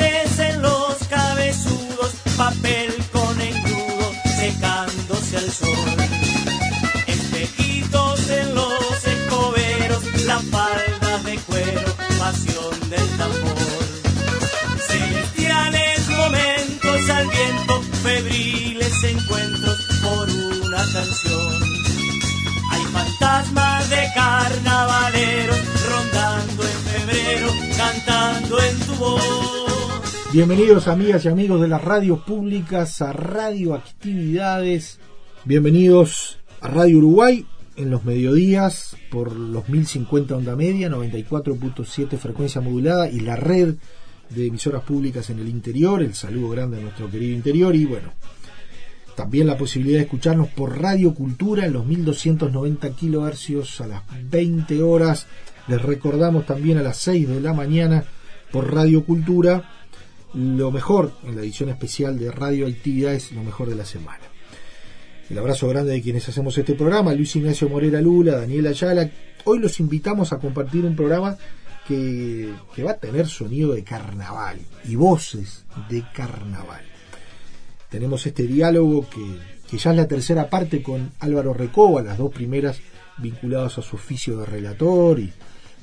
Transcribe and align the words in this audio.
Ojos 0.00 0.08
grandes 0.08 0.38
en 0.38 0.49
Bienvenidos 30.32 30.86
amigas 30.86 31.24
y 31.24 31.28
amigos 31.28 31.60
de 31.60 31.66
las 31.66 31.82
radios 31.82 32.20
públicas 32.20 33.02
a 33.02 33.12
Radioactividades. 33.12 35.00
Bienvenidos 35.44 36.38
a 36.60 36.68
Radio 36.68 36.98
Uruguay 36.98 37.44
en 37.74 37.90
los 37.90 38.04
mediodías 38.04 38.96
por 39.10 39.34
los 39.34 39.68
1050 39.68 40.36
onda 40.36 40.54
media, 40.54 40.88
94.7 40.88 42.16
frecuencia 42.16 42.60
modulada 42.60 43.10
y 43.10 43.18
la 43.18 43.34
red 43.34 43.74
de 44.28 44.46
emisoras 44.46 44.84
públicas 44.84 45.30
en 45.30 45.40
el 45.40 45.48
interior. 45.48 46.00
El 46.00 46.14
saludo 46.14 46.50
grande 46.50 46.78
a 46.78 46.82
nuestro 46.82 47.10
querido 47.10 47.34
interior 47.34 47.74
y 47.74 47.86
bueno, 47.86 48.12
también 49.16 49.48
la 49.48 49.58
posibilidad 49.58 49.98
de 49.98 50.04
escucharnos 50.04 50.46
por 50.50 50.80
Radio 50.80 51.12
Cultura 51.12 51.66
en 51.66 51.72
los 51.72 51.86
1290 51.86 52.90
kilohercios 52.90 53.80
a 53.80 53.88
las 53.88 54.02
20 54.30 54.80
horas. 54.80 55.26
Les 55.66 55.82
recordamos 55.82 56.46
también 56.46 56.78
a 56.78 56.82
las 56.82 56.98
6 56.98 57.28
de 57.28 57.40
la 57.40 57.52
mañana 57.52 58.04
por 58.52 58.72
Radio 58.72 59.04
Cultura 59.04 59.79
lo 60.34 60.70
mejor 60.70 61.12
en 61.24 61.36
la 61.36 61.42
edición 61.42 61.68
especial 61.70 62.18
de 62.18 62.30
Radio 62.30 62.66
Actividades, 62.66 63.32
lo 63.32 63.42
mejor 63.42 63.68
de 63.68 63.74
la 63.74 63.84
semana. 63.84 64.24
El 65.28 65.38
abrazo 65.38 65.68
grande 65.68 65.92
de 65.92 66.02
quienes 66.02 66.28
hacemos 66.28 66.56
este 66.58 66.74
programa, 66.74 67.14
Luis 67.14 67.34
Ignacio 67.36 67.68
Morera 67.68 68.00
Lula, 68.00 68.36
Daniel 68.36 68.66
Ayala. 68.66 69.10
Hoy 69.44 69.58
los 69.58 69.78
invitamos 69.80 70.32
a 70.32 70.38
compartir 70.38 70.84
un 70.84 70.96
programa 70.96 71.36
que, 71.86 72.52
que 72.74 72.82
va 72.82 72.92
a 72.92 72.98
tener 72.98 73.28
sonido 73.28 73.74
de 73.74 73.84
carnaval 73.84 74.58
y 74.84 74.96
voces 74.96 75.64
de 75.88 76.04
carnaval. 76.12 76.82
Tenemos 77.88 78.26
este 78.26 78.44
diálogo 78.44 79.08
que, 79.08 79.38
que 79.68 79.78
ya 79.78 79.90
es 79.90 79.96
la 79.96 80.08
tercera 80.08 80.48
parte 80.50 80.82
con 80.82 81.12
Álvaro 81.20 81.54
Recoba, 81.54 82.02
las 82.02 82.18
dos 82.18 82.32
primeras 82.32 82.80
vinculadas 83.18 83.78
a 83.78 83.82
su 83.82 83.96
oficio 83.96 84.38
de 84.38 84.46
relator 84.46 85.18
y, 85.18 85.32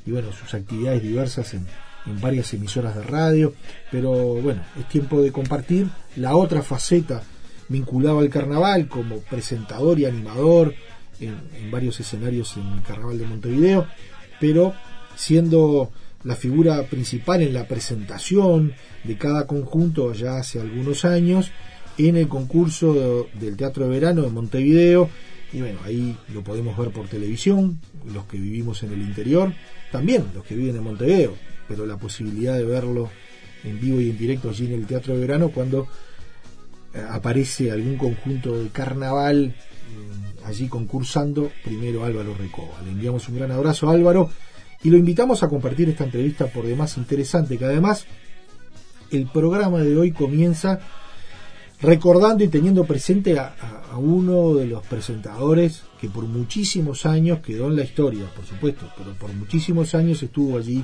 y 0.06 0.12
bueno, 0.12 0.32
sus 0.32 0.54
actividades 0.54 1.04
diversas 1.04 1.54
en, 1.54 1.68
en 2.08 2.20
varias 2.22 2.54
emisoras 2.54 2.96
de 2.96 3.04
radio, 3.04 3.54
pero 3.92 4.12
bueno, 4.36 4.64
es 4.80 4.88
tiempo 4.88 5.22
de 5.22 5.32
compartir 5.32 5.88
la 6.16 6.36
otra 6.36 6.62
faceta 6.62 7.22
vinculada 7.70 8.20
al 8.20 8.30
carnaval 8.30 8.88
como 8.88 9.18
presentador 9.18 10.00
y 10.00 10.06
animador 10.06 10.74
en, 11.20 11.72
varios 11.72 12.00
escenarios 12.00 12.56
en 12.58 12.68
el 12.74 12.82
carnaval 12.82 13.18
de 13.18 13.26
Montevideo, 13.26 13.88
pero 14.40 14.74
siendo 15.16 15.92
la 16.24 16.36
figura 16.36 16.84
principal 16.84 17.42
en 17.42 17.54
la 17.54 17.68
presentación 17.68 18.74
de 19.04 19.18
cada 19.18 19.48
conjunto 19.48 20.14
ya 20.14 20.38
hace 20.38 20.60
algunos 20.60 21.06
años 21.06 21.52
en 21.98 22.16
el 22.18 22.28
concurso 22.28 22.94
de, 22.94 23.46
del 23.46 23.58
Teatro 23.58 23.86
de 23.86 23.92
Verano 23.92 24.22
de 24.22 24.30
Montevideo. 24.30 25.10
Y 25.54 25.62
bueno, 25.62 25.80
ahí 25.86 26.18
lo 26.34 26.44
podemos 26.44 26.78
ver 26.78 26.90
por 26.90 27.08
televisión, 27.08 27.80
los 28.06 28.26
que 28.26 28.38
vivimos 28.38 28.84
en 28.84 28.94
el 28.94 29.02
interior, 29.02 29.54
también 29.92 30.26
los 30.36 30.44
que 30.44 30.56
viven 30.56 30.76
en 30.76 30.84
Montevideo, 30.84 31.36
pero 31.68 31.86
la 31.86 31.98
posibilidad 31.98 32.56
de 32.56 32.66
verlo 32.66 33.10
en 33.64 33.80
vivo 33.80 34.00
y 34.02 34.10
en 34.10 34.18
directo 34.18 34.50
allí 34.50 34.66
en 34.66 34.74
el 34.74 34.86
Teatro 34.86 35.14
de 35.14 35.20
Verano 35.20 35.50
cuando 35.50 35.88
eh, 36.94 37.04
aparece 37.10 37.72
algún 37.72 37.98
conjunto 37.98 38.58
de 38.58 38.70
carnaval 38.70 39.56
eh, 39.56 40.46
allí 40.46 40.68
concursando, 40.68 41.52
primero 41.64 42.04
Álvaro 42.04 42.34
Recoba. 42.36 42.82
Le 42.84 42.92
enviamos 42.92 43.28
un 43.30 43.36
gran 43.36 43.52
abrazo 43.52 43.90
a 43.90 43.94
Álvaro 43.94 44.30
y 44.84 44.90
lo 44.90 44.98
invitamos 44.98 45.44
a 45.44 45.50
compartir 45.50 45.90
esta 45.90 46.06
entrevista 46.06 46.48
por 46.48 46.66
demás 46.66 46.98
interesante, 46.98 47.58
que 47.58 47.66
además 47.66 48.06
el 49.12 49.28
programa 49.28 49.80
de 49.80 49.98
hoy 49.98 50.12
comienza 50.12 50.80
recordando 51.82 52.44
y 52.44 52.48
teniendo 52.48 52.86
presente 52.86 53.38
a, 53.38 53.56
a, 53.92 53.98
uno 53.98 54.56
de 54.56 54.66
los 54.66 54.86
presentadores 54.86 55.84
que 56.00 56.10
por 56.10 56.26
muchísimos 56.26 57.06
años 57.06 57.40
quedó 57.40 57.68
en 57.68 57.76
la 57.76 57.84
historia, 57.84 58.26
por 58.36 58.46
supuesto, 58.46 58.90
pero 58.98 59.14
por 59.14 59.32
muchísimos 59.34 59.94
años 59.96 60.22
estuvo 60.24 60.58
allí 60.58 60.84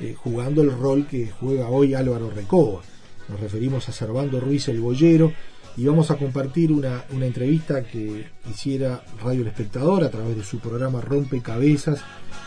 eh, 0.00 0.14
jugando 0.16 0.62
el 0.62 0.70
rol 0.70 1.06
que 1.06 1.30
juega 1.30 1.68
hoy 1.68 1.94
Álvaro 1.94 2.30
Recoba. 2.30 2.82
Nos 3.28 3.40
referimos 3.40 3.88
a 3.88 3.92
Servando 3.92 4.40
Ruiz 4.40 4.68
el 4.68 4.80
Boyero 4.80 5.32
y 5.76 5.84
vamos 5.86 6.10
a 6.10 6.16
compartir 6.16 6.72
una, 6.72 7.04
una 7.12 7.26
entrevista 7.26 7.82
que 7.82 8.26
hiciera 8.48 9.04
Radio 9.22 9.42
El 9.42 9.48
Espectador 9.48 10.04
a 10.04 10.10
través 10.10 10.36
de 10.36 10.44
su 10.44 10.58
programa 10.58 11.00
Rompecabezas, 11.00 12.00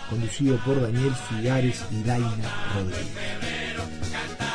conducido 0.10 0.58
por 0.66 0.82
Daniel 0.82 1.14
Figares 1.14 1.84
y 1.92 2.04
Daina 2.04 2.74
Rodríguez. 2.76 4.49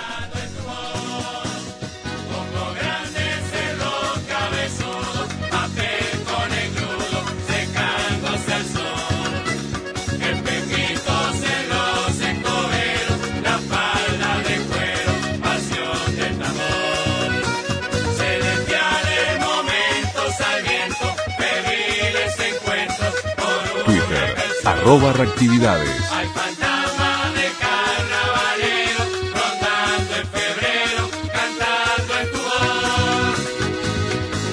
Arroba 24.65 25.13
reactividades. 25.13 25.89
Hay 26.13 26.27
fantasma 26.29 27.31
de 27.35 27.49
carnavalero 27.65 29.03
rondando 29.35 30.17
en 30.17 30.27
febrero, 30.29 31.11
cantando 31.33 32.13
en 32.21 32.31
tu 32.33 32.39
voz. 32.39 33.37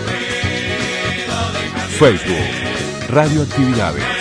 Ruido 0.08 1.38
de 1.54 1.64
camiones, 1.72 1.98
Facebook, 2.00 3.10
Radioactividades. 3.10 4.21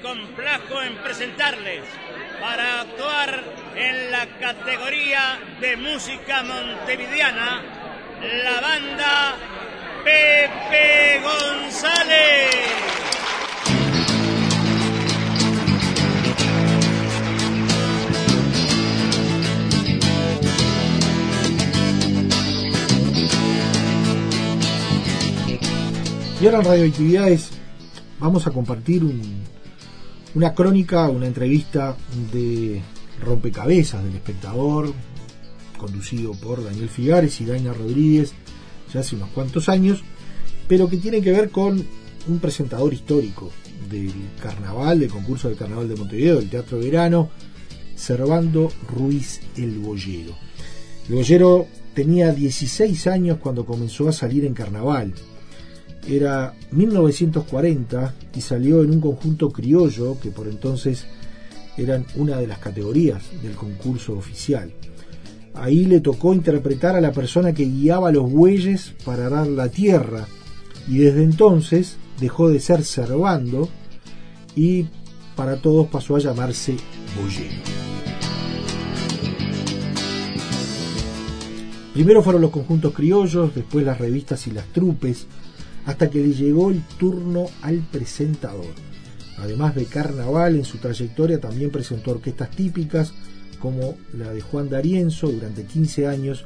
en 0.15 0.95
presentarles 0.97 1.83
para 2.41 2.81
actuar 2.81 3.43
en 3.75 4.11
la 4.11 4.25
categoría 4.39 5.39
de 5.61 5.77
música 5.77 6.43
montevideana 6.43 7.61
la 8.43 8.59
banda 8.61 9.35
Pepe 10.03 11.21
González. 11.23 12.49
Y 26.41 26.45
ahora 26.45 26.59
en 26.59 26.65
Radioactividades 26.65 27.49
vamos 28.19 28.47
a 28.47 28.51
compartir 28.51 29.03
un- 29.03 29.40
una 30.35 30.53
crónica, 30.53 31.09
una 31.09 31.27
entrevista 31.27 31.95
de 32.31 32.81
Rompecabezas 33.23 34.03
del 34.03 34.15
espectador, 34.15 34.93
conducido 35.77 36.33
por 36.33 36.63
Daniel 36.63 36.89
Figares 36.89 37.41
y 37.41 37.45
Daina 37.45 37.73
Rodríguez 37.73 38.33
ya 38.93 38.99
hace 38.99 39.15
unos 39.15 39.29
cuantos 39.29 39.69
años, 39.69 40.03
pero 40.67 40.89
que 40.89 40.97
tiene 40.97 41.21
que 41.21 41.31
ver 41.31 41.49
con 41.49 41.83
un 42.27 42.39
presentador 42.39 42.93
histórico 42.93 43.51
del 43.89 44.13
carnaval, 44.41 44.99
del 44.99 45.09
concurso 45.09 45.47
del 45.47 45.57
carnaval 45.57 45.89
de 45.89 45.95
Montevideo, 45.95 46.37
del 46.37 46.49
Teatro 46.49 46.79
Verano, 46.79 47.29
Servando 47.95 48.71
Ruiz 48.87 49.41
el 49.57 49.79
Boyero. 49.79 50.35
El 51.07 51.15
Boyero 51.15 51.67
tenía 51.93 52.31
16 52.31 53.07
años 53.07 53.37
cuando 53.39 53.65
comenzó 53.65 54.07
a 54.07 54.13
salir 54.13 54.45
en 54.45 54.53
carnaval. 54.53 55.13
Era 56.07 56.53
1940 56.71 58.13
y 58.35 58.41
salió 58.41 58.81
en 58.81 58.91
un 58.91 59.01
conjunto 59.01 59.49
criollo 59.51 60.19
que 60.19 60.31
por 60.31 60.47
entonces 60.47 61.05
eran 61.77 62.05
una 62.15 62.37
de 62.37 62.47
las 62.47 62.59
categorías 62.59 63.23
del 63.41 63.53
concurso 63.53 64.13
oficial. 64.13 64.71
Ahí 65.53 65.85
le 65.85 65.99
tocó 65.99 66.33
interpretar 66.33 66.95
a 66.95 67.01
la 67.01 67.11
persona 67.11 67.53
que 67.53 67.65
guiaba 67.65 68.11
los 68.11 68.31
bueyes 68.31 68.93
para 69.05 69.27
arar 69.27 69.47
la 69.47 69.69
tierra 69.69 70.27
y 70.87 70.99
desde 70.99 71.23
entonces 71.23 71.97
dejó 72.19 72.49
de 72.49 72.59
ser 72.59 72.83
Servando 72.83 73.69
y 74.55 74.87
para 75.35 75.61
todos 75.61 75.87
pasó 75.87 76.15
a 76.15 76.19
llamarse 76.19 76.77
Boyero. 77.15 77.81
Primero 81.93 82.23
fueron 82.23 82.41
los 82.41 82.51
conjuntos 82.51 82.93
criollos, 82.93 83.53
después 83.53 83.85
las 83.85 83.97
revistas 83.97 84.47
y 84.47 84.51
las 84.51 84.65
trupes, 84.67 85.27
hasta 85.85 86.09
que 86.09 86.19
le 86.19 86.33
llegó 86.33 86.71
el 86.71 86.81
turno 86.99 87.47
al 87.61 87.79
presentador. 87.79 88.73
Además 89.37 89.75
de 89.75 89.85
carnaval, 89.85 90.55
en 90.55 90.65
su 90.65 90.77
trayectoria 90.77 91.39
también 91.39 91.71
presentó 91.71 92.11
orquestas 92.11 92.51
típicas 92.51 93.13
como 93.59 93.97
la 94.13 94.31
de 94.33 94.41
Juan 94.41 94.69
D'Arienzo 94.69 95.27
durante 95.27 95.63
15 95.63 96.07
años, 96.07 96.45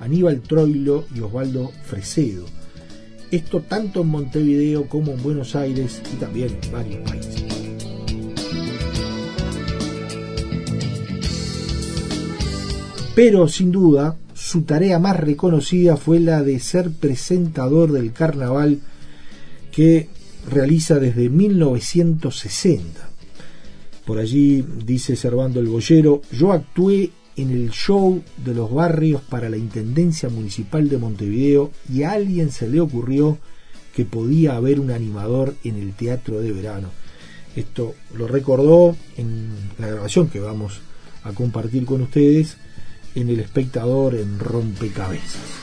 Aníbal 0.00 0.40
Troilo 0.40 1.04
y 1.14 1.20
Osvaldo 1.20 1.70
Fresedo. 1.84 2.46
Esto 3.30 3.60
tanto 3.60 4.02
en 4.02 4.08
Montevideo 4.08 4.88
como 4.88 5.12
en 5.12 5.22
Buenos 5.22 5.56
Aires 5.56 6.02
y 6.12 6.16
también 6.16 6.58
en 6.62 6.72
varios 6.72 7.08
países. 7.08 7.44
Pero 13.14 13.46
sin 13.46 13.70
duda, 13.70 14.16
su 14.42 14.62
tarea 14.62 14.98
más 14.98 15.16
reconocida 15.18 15.96
fue 15.96 16.18
la 16.18 16.42
de 16.42 16.58
ser 16.58 16.90
presentador 16.90 17.92
del 17.92 18.12
carnaval 18.12 18.80
que 19.70 20.08
realiza 20.50 20.98
desde 20.98 21.28
1960. 21.28 23.08
Por 24.04 24.18
allí 24.18 24.66
dice 24.84 25.14
Servando 25.14 25.60
el 25.60 25.68
Boyero, 25.68 26.22
yo 26.32 26.50
actué 26.50 27.12
en 27.36 27.50
el 27.50 27.70
show 27.70 28.20
de 28.44 28.52
los 28.52 28.72
barrios 28.74 29.22
para 29.22 29.48
la 29.48 29.56
Intendencia 29.56 30.28
Municipal 30.28 30.88
de 30.88 30.98
Montevideo 30.98 31.70
y 31.88 32.02
a 32.02 32.10
alguien 32.10 32.50
se 32.50 32.68
le 32.68 32.80
ocurrió 32.80 33.38
que 33.94 34.04
podía 34.04 34.56
haber 34.56 34.80
un 34.80 34.90
animador 34.90 35.54
en 35.62 35.76
el 35.76 35.92
teatro 35.92 36.40
de 36.40 36.52
verano. 36.52 36.90
Esto 37.54 37.94
lo 38.16 38.26
recordó 38.26 38.96
en 39.16 39.50
la 39.78 39.86
grabación 39.86 40.26
que 40.26 40.40
vamos 40.40 40.80
a 41.22 41.32
compartir 41.32 41.84
con 41.84 42.02
ustedes 42.02 42.56
en 43.14 43.28
El 43.28 43.40
Espectador 43.40 44.14
en 44.14 44.38
Rompecabezas. 44.38 45.60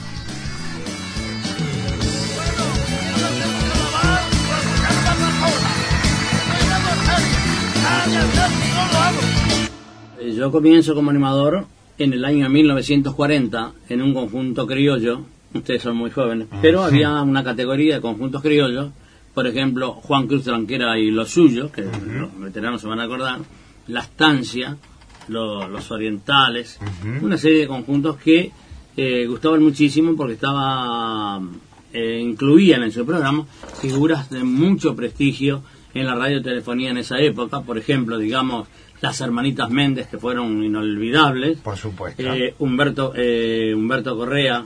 Eh, 10.19 10.33
Yo 10.35 10.51
comienzo 10.51 10.95
como 10.95 11.09
animador 11.09 11.65
en 11.97 12.13
el 12.13 12.25
año 12.25 12.49
1940 12.49 13.73
en 13.89 14.01
un 14.01 14.13
conjunto 14.13 14.67
criollo. 14.67 15.21
Ustedes 15.53 15.81
son 15.81 15.97
muy 15.97 16.11
jóvenes, 16.11 16.47
pero 16.61 16.83
había 16.83 17.21
una 17.21 17.43
categoría 17.43 17.95
de 17.95 18.01
conjuntos 18.01 18.41
criollos. 18.41 18.91
Por 19.33 19.47
ejemplo, 19.47 19.93
Juan 19.93 20.27
Cruz 20.27 20.43
Tranquera 20.43 20.97
y 20.99 21.11
los 21.11 21.29
suyos, 21.29 21.71
que 21.71 21.83
los 21.83 22.39
veteranos 22.39 22.81
se 22.81 22.87
van 22.87 22.99
a 22.99 23.03
acordar. 23.03 23.39
La 23.87 24.01
Estancia, 24.01 24.77
lo- 25.29 25.67
los 25.67 25.91
Orientales. 25.91 26.79
Una 27.21 27.37
serie 27.37 27.59
de 27.59 27.67
conjuntos 27.67 28.17
que 28.17 28.51
eh, 28.97 29.25
gustaban 29.27 29.63
muchísimo 29.63 30.15
porque 30.15 30.33
estaba 30.33 31.41
eh, 31.93 32.19
incluían 32.23 32.83
en 32.83 32.91
su 32.91 33.05
programa 33.05 33.45
figuras 33.81 34.29
de 34.29 34.43
mucho 34.43 34.95
prestigio 34.95 35.63
en 35.93 36.05
la 36.05 36.15
radiotelefonía 36.15 36.91
en 36.91 36.97
esa 36.97 37.19
época. 37.19 37.61
Por 37.61 37.77
ejemplo, 37.77 38.17
digamos, 38.17 38.67
las 39.01 39.19
hermanitas 39.21 39.69
Méndez, 39.69 40.07
que 40.07 40.17
fueron 40.17 40.63
inolvidables. 40.63 41.59
Por 41.59 41.77
supuesto. 41.77 42.21
Eh, 42.35 42.53
Humberto, 42.59 43.13
eh, 43.15 43.73
Humberto 43.75 44.15
Correa, 44.17 44.65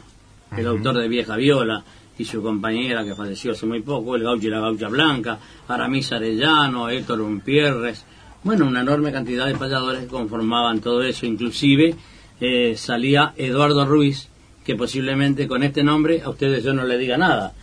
el 0.58 0.68
autor 0.68 0.98
de 0.98 1.08
Vieja 1.08 1.36
Viola, 1.38 1.84
y 2.18 2.26
su 2.26 2.42
compañera 2.44 3.04
que 3.04 3.16
falleció 3.16 3.54
hace 3.54 3.66
muy 3.66 3.82
poco, 3.82 4.16
el 4.16 4.24
gaucho 4.24 4.48
y 4.48 4.52
la 4.52 4.60
gaucha 4.60 4.88
blanca, 4.88 5.40
Aramis 5.68 6.12
Arellano, 6.12 6.90
Héctor 6.90 7.22
Umpierres, 7.22 8.06
bueno, 8.44 8.66
una 8.66 8.82
enorme 8.82 9.12
cantidad 9.12 9.46
de 9.46 9.56
payadores 9.56 10.04
que 10.04 10.08
conformaban 10.08 10.80
todo 10.80 11.04
eso, 11.04 11.26
inclusive 11.26 11.96
eh, 12.42 12.76
salía 12.76 13.34
Eduardo 13.38 13.86
Ruiz, 13.86 14.28
que 14.66 14.76
posiblemente 14.76 15.48
con 15.48 15.64
este 15.64 15.84
nombre 15.84 16.22
a 16.22 16.30
ustedes 16.30 16.64
yo 16.64 16.74
no 16.74 16.84
le 16.84 16.98
diga 16.98 17.18
nada, 17.18 17.54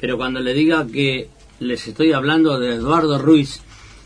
pero 0.00 0.16
cuando 0.16 0.40
le 0.40 0.54
diga 0.54 0.86
que 0.86 1.28
les 1.58 1.86
estoy 1.86 2.12
hablando 2.12 2.58
de 2.58 2.74
Eduardo 2.74 3.18
Ruiz 3.18 3.60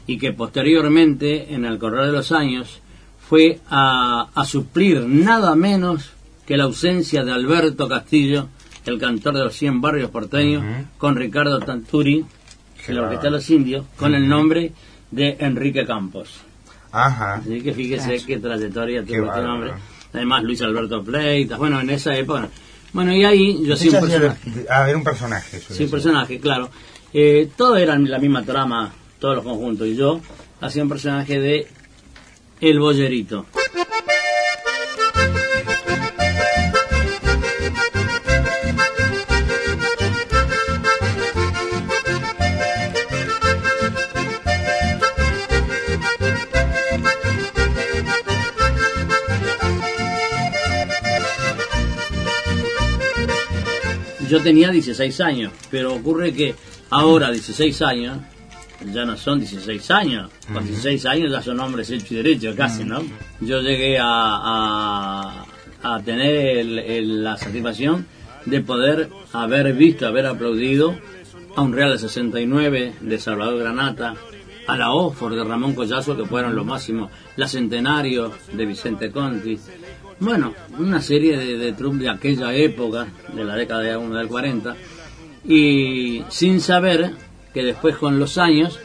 y 0.07 0.19
que 0.19 0.33
posteriormente, 0.33 1.55
en 1.55 1.65
el 1.65 1.79
correr 1.79 2.07
de 2.07 2.13
los 2.13 2.33
años, 2.33 2.81
fue 3.29 3.61
a, 3.69 4.29
a 4.35 4.45
suplir 4.45 5.01
nada 5.07 5.55
menos 5.55 6.11
que 6.47 6.57
la 6.57 6.65
ausencia 6.65 7.25
de 7.25 7.33
Alberto 7.33 7.89
Castillo, 7.89 8.49
el 8.85 8.99
cantor 8.99 9.35
de 9.35 9.45
los 9.45 9.55
100 9.55 9.81
barrios 9.81 10.11
porteños, 10.11 10.63
con 10.99 11.17
Ricardo 11.17 11.59
Tanturi, 11.61 12.25
Qué 12.85 12.93
el 12.93 12.99
Orquesta 12.99 13.25
de 13.25 13.31
los 13.31 13.49
Indios, 13.49 13.87
con 13.97 14.15
el 14.15 14.29
nombre 14.29 14.73
de 15.15 15.37
Enrique 15.39 15.87
Campos. 15.87 16.41
Ajá. 16.91 17.35
Así 17.35 17.61
que 17.61 17.73
fíjese 17.73 18.25
qué 18.25 18.39
trayectoria 18.39 19.05
Qué 19.05 19.17
tuvo 19.17 19.27
este 19.27 19.43
nombre. 19.43 19.73
Además, 20.13 20.45
Luis 20.45 20.63
Alberto 20.63 21.03
Pleitas, 21.03 21.59
bueno, 21.59 21.81
en 21.81 21.91
esa 21.91 22.17
época. 22.17 22.49
Bueno, 22.93 23.13
y 23.13 23.25
ahí 23.25 23.65
yo 23.65 23.77
soy 23.77 23.89
Ella 23.89 24.01
un 24.01 24.09
personaje. 24.09 24.67
Ah, 24.71 24.89
era 24.89 24.97
un 24.97 25.05
personaje. 25.05 25.61
Sí, 25.61 25.85
un 25.85 25.91
personaje, 25.91 26.39
claro. 26.39 26.71
Eh, 27.13 27.51
todo 27.57 27.77
eran 27.77 28.09
la 28.09 28.19
misma 28.19 28.45
trama, 28.45 28.93
todos 29.19 29.37
los 29.37 29.45
conjuntos. 29.45 29.89
Y 29.89 29.97
yo 29.97 30.21
hacía 30.61 30.83
un 30.83 30.89
personaje 30.89 31.41
de 31.41 31.67
El 32.61 32.79
Bollerito. 32.79 33.47
Yo 54.35 54.41
tenía 54.43 54.73
16 54.73 55.21
años, 55.21 55.53
pero 55.71 55.95
ocurre 55.95 56.33
que 56.33 56.57
ahora 56.91 57.31
16 57.31 57.83
años 57.83 58.19
ya 58.93 59.05
no 59.05 59.17
son 59.17 59.39
16 59.39 59.91
años. 59.93 60.29
Con 60.53 60.67
16 60.67 61.07
años 61.07 61.31
ya 61.31 61.41
son 61.41 61.61
hombres 61.61 61.89
hechos 61.91 62.11
y 62.11 62.15
derechos 62.17 62.57
casi, 62.57 62.83
¿no? 62.85 63.01
Yo 63.41 63.61
llegué 63.61 63.97
a, 64.01 64.05
a, 64.09 65.47
a 65.85 66.03
tener 66.03 66.35
el- 66.59 66.79
el- 66.81 67.23
la 67.23 67.37
satisfacción 67.37 68.07
de 68.45 68.61
poder 68.61 69.09
haber 69.33 69.73
visto, 69.75 70.05
haber 70.09 70.27
aplaudido 70.27 70.97
a 71.55 71.63
un 71.63 71.73
Real 71.73 71.93
de 71.93 71.99
69 71.99 72.95
de 73.03 73.19
Salvador 73.21 73.61
Granata, 73.61 74.17
a 74.67 74.77
la 74.77 74.91
Oxford 74.93 75.37
de 75.37 75.45
Ramón 75.45 75.75
Collazo, 75.77 76.17
que 76.17 76.25
fueron 76.25 76.57
los 76.57 76.67
máximos, 76.67 77.09
la 77.37 77.47
Centenario 77.47 78.33
de 78.53 78.67
Vicente 78.67 79.13
Conti. 79.13 79.57
Bueno, 80.21 80.55
una 80.79 81.01
serie 81.01 81.37
de, 81.37 81.57
de 81.59 81.73
troupes 81.73 82.01
de 82.01 82.09
aquella 82.09 82.55
época, 82.55 83.07
de 83.35 83.45
la 83.45 83.57
década 83.57 83.81
de 83.81 83.99
del 84.17 84.29
40, 84.29 84.77
y 85.47 86.23
sin 86.29 86.61
saber 86.61 87.13
que 87.53 87.65
después 87.65 87.97
con 87.97 88.19
los 88.19 88.39
años 88.39 88.79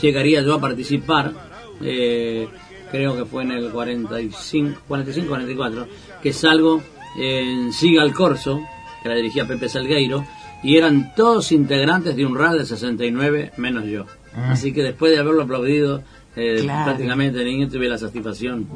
llegaría 0.00 0.42
yo 0.42 0.54
a 0.54 0.60
participar, 0.60 1.32
eh, 1.80 2.48
creo 2.90 3.16
que 3.16 3.24
fue 3.24 3.42
en 3.42 3.52
el 3.52 3.70
45, 3.70 4.82
45, 4.86 5.28
44, 5.28 5.86
que 6.22 6.32
salgo 6.32 6.82
en 7.16 7.72
Siga 7.72 8.02
al 8.02 8.12
Corso, 8.12 8.60
que 9.02 9.08
la 9.08 9.14
dirigía 9.14 9.46
Pepe 9.46 9.68
Salgueiro, 9.68 10.24
y 10.62 10.76
eran 10.76 11.14
todos 11.14 11.50
integrantes 11.52 12.14
de 12.14 12.24
un 12.24 12.36
RAD 12.36 12.58
de 12.58 12.66
69 12.66 13.52
menos 13.56 13.84
yo. 13.86 14.06
Así 14.34 14.72
que 14.72 14.82
después 14.82 15.12
de 15.12 15.18
haberlo 15.18 15.42
aplaudido 15.42 16.02
eh, 16.36 16.60
Claro. 16.62 16.84
prácticamente 16.84 17.44
niño 17.44 17.68
tuve 17.68 17.88
la 17.88 17.98
satisfacción. 17.98 18.66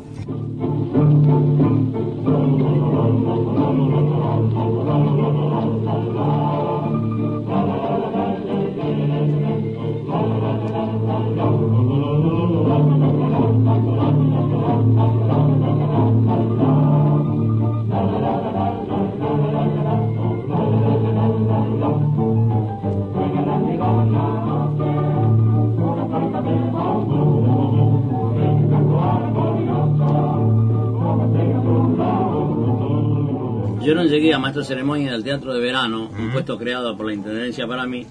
Maestro 34.56 34.62
de 34.62 34.80
ceremonia 34.80 35.12
del 35.12 35.22
teatro 35.22 35.52
de 35.52 35.60
verano, 35.60 36.10
un 36.18 36.30
puesto 36.30 36.56
creado 36.56 36.96
por 36.96 37.06
la 37.06 37.12
intendencia 37.12 37.66
para 37.66 37.86
mí, 37.86 38.06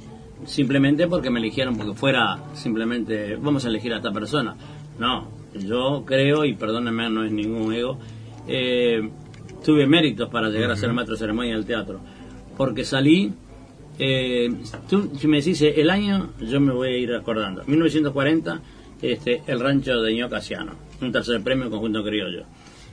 simplemente 0.46 1.08
porque 1.08 1.32
me 1.32 1.40
eligieron, 1.40 1.76
porque 1.76 1.94
fuera 1.96 2.38
simplemente, 2.54 3.36
vamos 3.36 3.66
a 3.66 3.70
elegir 3.70 3.94
a 3.94 3.98
esta 3.98 4.12
persona. 4.12 4.56
No, 5.00 5.28
yo 5.56 6.04
creo, 6.06 6.46
y 6.46 6.54
perdónenme, 6.54 7.10
no 7.10 7.24
es 7.24 7.32
ningún 7.32 7.74
ego, 7.74 7.98
eh, 8.48 9.10
tuve 9.64 9.88
méritos 9.88 10.30
para 10.30 10.50
llegar 10.50 10.70
a 10.70 10.76
ser 10.76 10.94
maestro 10.94 11.16
de 11.16 11.20
ceremonia 11.20 11.56
del 11.56 11.66
teatro, 11.66 12.00
porque 12.56 12.84
salí, 12.84 13.34
eh, 13.98 14.54
tú, 14.88 15.10
si 15.18 15.28
me 15.28 15.38
decís 15.38 15.60
el 15.64 15.90
año, 15.90 16.30
yo 16.42 16.60
me 16.62 16.74
voy 16.74 16.90
a 16.90 16.98
ir 16.98 17.14
acordando. 17.14 17.64
1940, 17.66 18.62
este, 19.02 19.42
el 19.48 19.60
rancho 19.60 20.00
de 20.00 20.14
Ño 20.14 20.30
Casiano, 20.30 20.74
un 21.02 21.12
tercer 21.12 21.42
premio 21.42 21.72
conjunto 21.72 22.04
criollo. 22.04 22.46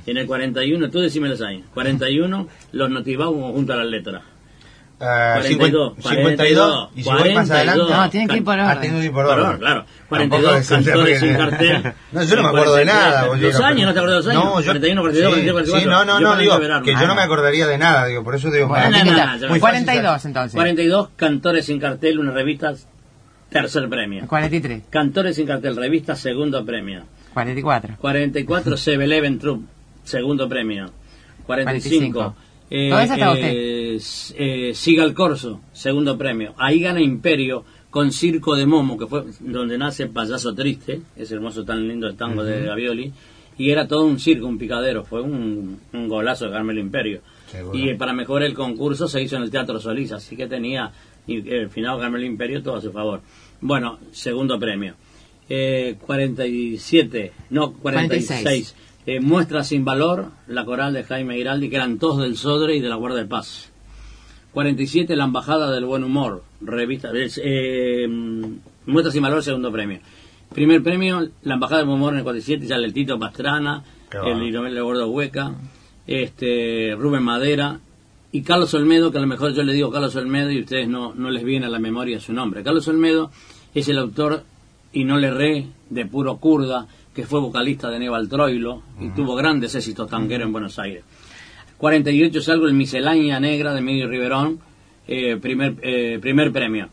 En 0.06 0.16
el 0.16 0.26
41, 0.26 0.90
tú 0.90 1.00
decime 1.00 1.28
los 1.28 1.40
años, 1.42 1.62
41, 1.74 2.48
los 2.72 2.90
Notibau 2.90 3.32
junto 3.52 3.72
a 3.72 3.76
las 3.76 3.86
letras. 3.86 4.22
Ah, 5.04 5.38
42, 5.40 5.94
52, 6.00 6.90
y 6.94 7.02
si 7.02 7.10
voy 7.10 7.34
más 7.34 7.50
adelante. 7.50 7.82
No, 7.92 8.08
tienen 8.10 8.28
que 8.28 8.36
ir 8.36 8.44
por 8.44 8.60
Ah, 8.60 8.66
orden. 8.70 8.80
tengo 8.82 9.00
que 9.00 9.06
ir 9.06 9.12
por 9.12 9.24
orden. 9.26 9.46
orden, 9.46 9.58
claro. 9.58 9.84
Tampoco 10.08 10.42
42 10.42 10.56
es 10.60 10.70
un 10.70 10.76
cantores 10.84 11.20
sin 11.20 11.34
cartel. 11.34 11.92
No, 12.12 12.22
yo 12.22 12.36
no 12.36 12.42
me 12.42 12.48
acuerdo 12.48 12.74
de 12.76 12.84
nada, 12.84 13.26
boludo. 13.26 13.48
Los 13.48 13.60
años, 13.60 13.86
¿no 13.88 13.92
te 13.94 13.98
acuerdas 13.98 14.24
de 14.24 14.30
los 14.30 14.36
años? 14.38 14.44
No, 14.54 14.60
yo, 14.60 14.66
41, 14.66 15.00
42, 15.00 15.34
sí, 15.34 15.40
43, 15.40 15.52
44. 15.52 15.80
Sí, 15.80 15.86
no, 15.86 16.04
no, 16.04 16.20
no, 16.20 16.36
digo, 16.36 16.54
liberarme. 16.54 16.86
que 16.86 16.92
yo 17.00 17.06
no 17.08 17.14
me 17.16 17.22
acordaría 17.22 17.66
de 17.66 17.78
nada, 17.78 18.06
digo, 18.06 18.22
por 18.22 18.34
eso 18.36 18.48
digo, 18.52 18.68
Bueno, 18.68 18.84
para 18.84 18.98
no, 18.98 19.04
mí 19.04 19.10
no, 19.10 19.16
¿qué 19.16 19.20
no, 19.22 19.26
tal? 19.26 19.40
yo- 19.40 19.48
muy 19.48 19.58
fácil 19.60 19.84
42 19.86 20.24
entonces. 20.24 20.54
42 20.54 21.08
cantores 21.16 21.66
sin 21.66 21.80
cartel, 21.80 22.18
una 22.20 22.30
revista, 22.32 22.72
tercer 23.50 23.88
premio. 23.88 24.26
43, 24.28 24.82
Cantores 24.88 25.34
sin 25.34 25.46
cartel, 25.48 25.74
revista, 25.74 26.14
segundo 26.14 26.64
premio. 26.64 27.02
44. 27.34 27.96
44 27.98 28.76
Seven 28.76 29.02
Eleven 29.02 29.38
Troop, 29.40 29.64
segundo 30.04 30.48
premio. 30.48 30.86
45. 31.46 32.12
45. 32.12 32.36
¿Todo 32.90 33.00
eso 33.00 33.12
estaba 33.14 33.32
usted? 33.32 33.48
eh, 33.52 33.94
s- 33.96 34.34
eh, 34.38 34.74
Siga 34.74 35.04
el 35.04 35.12
Corso, 35.14 35.60
segundo 35.72 36.16
premio. 36.16 36.54
Ahí 36.56 36.80
gana 36.80 37.00
Imperio 37.00 37.64
con 37.90 38.10
Circo 38.12 38.54
de 38.56 38.64
Momo, 38.64 38.96
que 38.96 39.06
fue 39.06 39.24
donde 39.40 39.76
nace 39.76 40.06
Payaso 40.06 40.54
Triste, 40.54 41.02
ese 41.16 41.34
hermoso 41.34 41.64
tan 41.64 41.86
lindo 41.86 42.06
de 42.06 42.14
tango 42.14 42.42
de 42.44 42.64
Gavioli. 42.66 43.12
Y 43.58 43.70
era 43.70 43.86
todo 43.86 44.06
un 44.06 44.18
circo, 44.18 44.46
un 44.46 44.56
picadero. 44.56 45.04
Fue 45.04 45.20
un, 45.20 45.78
un 45.92 46.08
golazo 46.08 46.46
de 46.46 46.52
Carmelo 46.52 46.80
Imperio. 46.80 47.20
Seguro. 47.50 47.76
Y 47.78 47.90
eh, 47.90 47.94
para 47.96 48.14
mejorar 48.14 48.48
el 48.48 48.54
concurso 48.54 49.06
se 49.08 49.20
hizo 49.22 49.36
en 49.36 49.42
el 49.42 49.50
Teatro 49.50 49.78
Solís, 49.78 50.10
así 50.12 50.34
que 50.36 50.46
tenía 50.46 50.90
y, 51.26 51.36
eh, 51.36 51.60
el 51.62 51.68
final 51.68 52.00
Carmelo 52.00 52.24
Imperio 52.24 52.62
todo 52.62 52.76
a 52.76 52.80
su 52.80 52.90
favor. 52.90 53.20
Bueno, 53.60 53.98
segundo 54.12 54.58
premio. 54.58 54.94
Eh, 55.50 55.96
47, 56.00 57.32
no, 57.50 57.72
46. 57.74 58.42
46. 58.42 58.74
Eh, 59.04 59.20
muestra 59.20 59.64
sin 59.64 59.84
valor 59.84 60.30
la 60.46 60.64
coral 60.64 60.92
de 60.92 61.02
Jaime 61.02 61.36
Giraldi, 61.36 61.68
que 61.68 61.76
eran 61.76 61.98
todos 61.98 62.22
del 62.22 62.36
Sodre 62.36 62.76
y 62.76 62.80
de 62.80 62.88
la 62.88 62.96
Guardia 62.96 63.22
de 63.22 63.28
Paz. 63.28 63.72
47, 64.52 65.16
la 65.16 65.24
Embajada 65.24 65.72
del 65.72 65.86
Buen 65.86 66.04
Humor, 66.04 66.44
revista. 66.60 67.10
eh, 67.14 68.06
muestra 68.86 69.10
sin 69.10 69.22
valor, 69.22 69.42
segundo 69.42 69.72
premio. 69.72 69.98
Primer 70.54 70.82
premio, 70.82 71.28
la 71.42 71.54
Embajada 71.54 71.78
del 71.78 71.88
Buen 71.88 71.98
Humor 71.98 72.12
en 72.12 72.18
el 72.18 72.24
47, 72.24 72.68
sale 72.68 72.86
el 72.86 72.92
Tito 72.92 73.18
Pastrana, 73.18 73.82
el. 74.24 74.42
Iromel 74.42 74.74
de 74.74 74.80
Gordo 74.82 75.08
Hueca, 75.08 75.54
este, 76.06 76.94
Rubén 76.96 77.22
Madera 77.22 77.80
y 78.30 78.42
Carlos 78.42 78.72
Olmedo, 78.74 79.10
que 79.10 79.18
a 79.18 79.22
lo 79.22 79.26
mejor 79.26 79.52
yo 79.52 79.62
le 79.62 79.72
digo 79.72 79.90
Carlos 79.90 80.14
Olmedo 80.16 80.50
y 80.50 80.60
ustedes 80.60 80.88
no, 80.88 81.14
no 81.14 81.30
les 81.30 81.42
viene 81.42 81.66
a 81.66 81.70
la 81.70 81.78
memoria 81.78 82.20
su 82.20 82.32
nombre. 82.32 82.62
Carlos 82.62 82.86
Olmedo 82.88 83.30
es 83.74 83.88
el 83.88 83.98
autor, 83.98 84.44
y 84.92 85.04
no 85.04 85.18
le 85.18 85.30
re, 85.30 85.66
de 85.88 86.06
Puro 86.06 86.36
Kurda, 86.36 86.86
que 87.14 87.26
fue 87.26 87.40
vocalista 87.40 87.90
de 87.90 87.96
Aníbal 87.96 88.28
Troilo 88.28 88.82
y 89.00 89.10
tuvo 89.10 89.34
grandes 89.34 89.74
éxitos 89.74 90.08
tangueros 90.08 90.46
en 90.46 90.52
Buenos 90.52 90.78
Aires. 90.78 91.04
48 91.78 92.40
salgo 92.40 92.66
el 92.66 92.74
Miscelánea 92.74 93.40
Negra 93.40 93.74
de 93.74 93.80
Medio 93.80 94.08
Riverón, 94.08 94.60
eh, 95.06 95.36
primer, 95.36 95.76
eh, 95.82 96.18
primer 96.20 96.52
premio. 96.52 96.88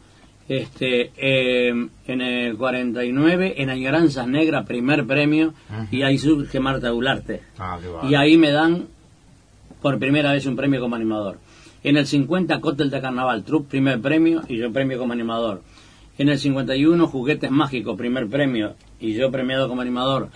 Este, 0.47 1.11
eh, 1.15 1.69
en 2.07 2.21
el 2.21 2.57
49, 2.57 3.53
en 3.57 3.69
Añoranzas 3.69 4.27
Negras, 4.27 4.65
primer 4.65 5.05
premio, 5.05 5.53
y 5.91 6.01
ahí 6.01 6.17
surge 6.17 6.59
Marta 6.59 6.89
Gularte. 6.89 7.43
Ah, 7.59 7.77
y 8.09 8.15
ahí 8.15 8.35
me 8.35 8.49
dan 8.49 8.87
por 9.79 9.99
primera 9.99 10.31
vez 10.31 10.47
un 10.47 10.55
premio 10.55 10.81
como 10.81 10.95
animador. 10.95 11.37
En 11.83 11.97
el 11.97 12.07
50, 12.07 12.59
Cóctel 12.59 12.89
de 12.89 12.99
Carnaval, 12.99 13.43
Trup, 13.43 13.69
primer 13.69 14.01
premio, 14.01 14.41
y 14.47 14.57
yo 14.57 14.73
premio 14.73 14.97
como 14.97 15.13
animador. 15.13 15.61
En 16.17 16.29
el 16.29 16.39
51, 16.39 17.07
Juguetes 17.07 17.51
Mágicos, 17.51 17.95
primer 17.95 18.27
premio, 18.27 18.73
y 18.99 19.13
yo 19.13 19.31
premiado 19.31 19.67
como 19.67 19.81
animador. 19.81 20.29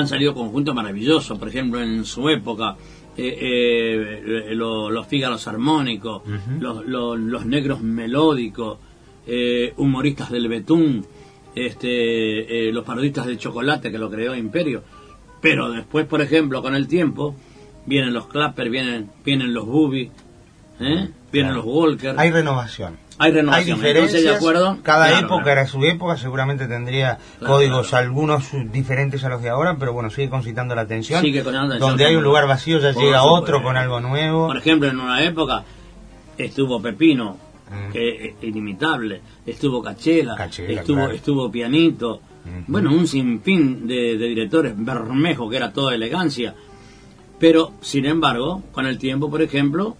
han 0.00 0.08
salido 0.08 0.32
conjuntos 0.32 0.74
maravillosos, 0.74 1.38
por 1.38 1.48
ejemplo, 1.48 1.80
en 1.82 2.06
su 2.06 2.28
época, 2.30 2.76
eh, 3.16 4.22
eh, 4.50 4.54
lo- 4.54 4.90
los 4.90 5.06
fígaros 5.06 5.46
armónicos, 5.48 6.22
los, 6.60 6.86
los- 6.86 7.18
los 7.18 7.46
negros 7.46 7.80
melódicos, 7.82 8.78
eh, 9.26 9.74
humoristas 9.76 10.30
del 10.30 10.48
betún, 10.48 11.04
este, 11.54 12.68
eh, 12.68 12.72
los 12.72 12.84
parodistas 12.84 13.26
de 13.26 13.36
chocolate 13.36 13.90
que 13.90 13.98
lo 13.98 14.10
creó 14.10 14.34
Imperio. 14.36 14.82
Pero 15.40 15.70
después, 15.70 16.06
por 16.06 16.20
ejemplo, 16.20 16.62
con 16.62 16.74
el 16.74 16.86
tiempo, 16.86 17.34
vienen 17.86 18.12
los 18.14 18.26
clappers, 18.26 18.70
vienen, 18.70 19.10
vienen 19.24 19.52
los 19.54 19.66
boobies, 19.66 20.10
¿eh? 20.80 21.08
vienen 21.32 21.54
los 21.54 21.64
Walker. 21.64 22.14
Hay 22.18 22.30
renovación. 22.30 22.96
Hay 23.18 23.32
renovación. 23.32 23.68
Hay 23.68 23.74
diferencias. 23.76 24.22
Entonces, 24.22 24.24
de 24.24 24.36
acuerdo. 24.36 24.78
Cada 24.82 25.06
Claro, 25.08 25.26
época 25.26 25.42
claro. 25.44 25.60
era 25.60 25.66
su 25.68 25.84
época, 25.84 26.16
seguramente 26.16 26.66
tendría 26.66 27.18
códigos 27.44 27.92
algunos 27.94 28.48
diferentes 28.72 29.22
a 29.24 29.28
los 29.28 29.42
de 29.42 29.50
ahora, 29.50 29.76
pero 29.78 29.92
bueno, 29.92 30.08
sigue 30.10 30.30
concitando 30.30 30.74
la 30.74 30.82
atención. 30.82 31.20
Sigue 31.20 31.40
concitando 31.42 31.68
la 31.68 31.74
atención, 31.74 31.90
Donde 31.90 32.06
hay 32.06 32.16
un 32.16 32.24
lugar 32.24 32.46
vacío 32.48 32.78
ya 32.78 32.92
Por 32.94 33.02
llega 33.04 33.22
otro 33.24 33.62
con 33.62 33.76
algo 33.76 34.00
nuevo. 34.00 34.46
Por 34.46 34.56
ejemplo, 34.56 34.88
en 34.88 34.98
una 34.98 35.22
época 35.22 35.64
estuvo 36.38 36.80
Pepino, 36.80 37.36
Mm. 37.70 37.92
que 37.92 38.24
es 38.30 38.34
inimitable, 38.42 39.20
estuvo 39.46 39.80
Cachela, 39.80 40.34
Cachela, 40.34 40.80
estuvo, 40.80 41.08
estuvo 41.10 41.50
Pianito, 41.52 42.20
bueno, 42.66 42.90
un 42.92 43.06
sinfín 43.06 43.86
de, 43.86 44.18
de 44.18 44.26
directores, 44.26 44.72
Bermejo, 44.76 45.48
que 45.48 45.56
era 45.56 45.72
toda 45.72 45.94
elegancia, 45.94 46.52
pero 47.38 47.72
sin 47.80 48.06
embargo, 48.06 48.64
con 48.72 48.86
el 48.86 48.98
tiempo, 48.98 49.30
por 49.30 49.40
ejemplo, 49.40 49.96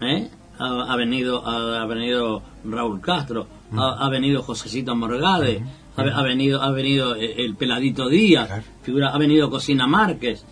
¿eh? 0.00 0.28
ha, 0.58 0.92
ha 0.92 0.96
venido 0.96 1.46
ha, 1.46 1.82
ha 1.82 1.86
venido 1.86 2.42
Raúl 2.64 3.00
Castro, 3.00 3.46
ha, 3.76 4.06
ha 4.06 4.08
venido 4.10 4.42
Josecito 4.42 4.94
Morgade, 4.94 5.62
ha, 5.96 6.02
ha 6.02 6.22
venido 6.22 6.62
ha 6.62 6.70
venido 6.70 7.14
el 7.14 7.54
Peladito 7.56 8.08
Díaz, 8.08 8.46
Claro. 8.48 8.62
figura, 8.82 9.08
ha 9.10 9.18
venido 9.18 9.50
Cocina 9.50 9.86
Márquez. 9.86 10.44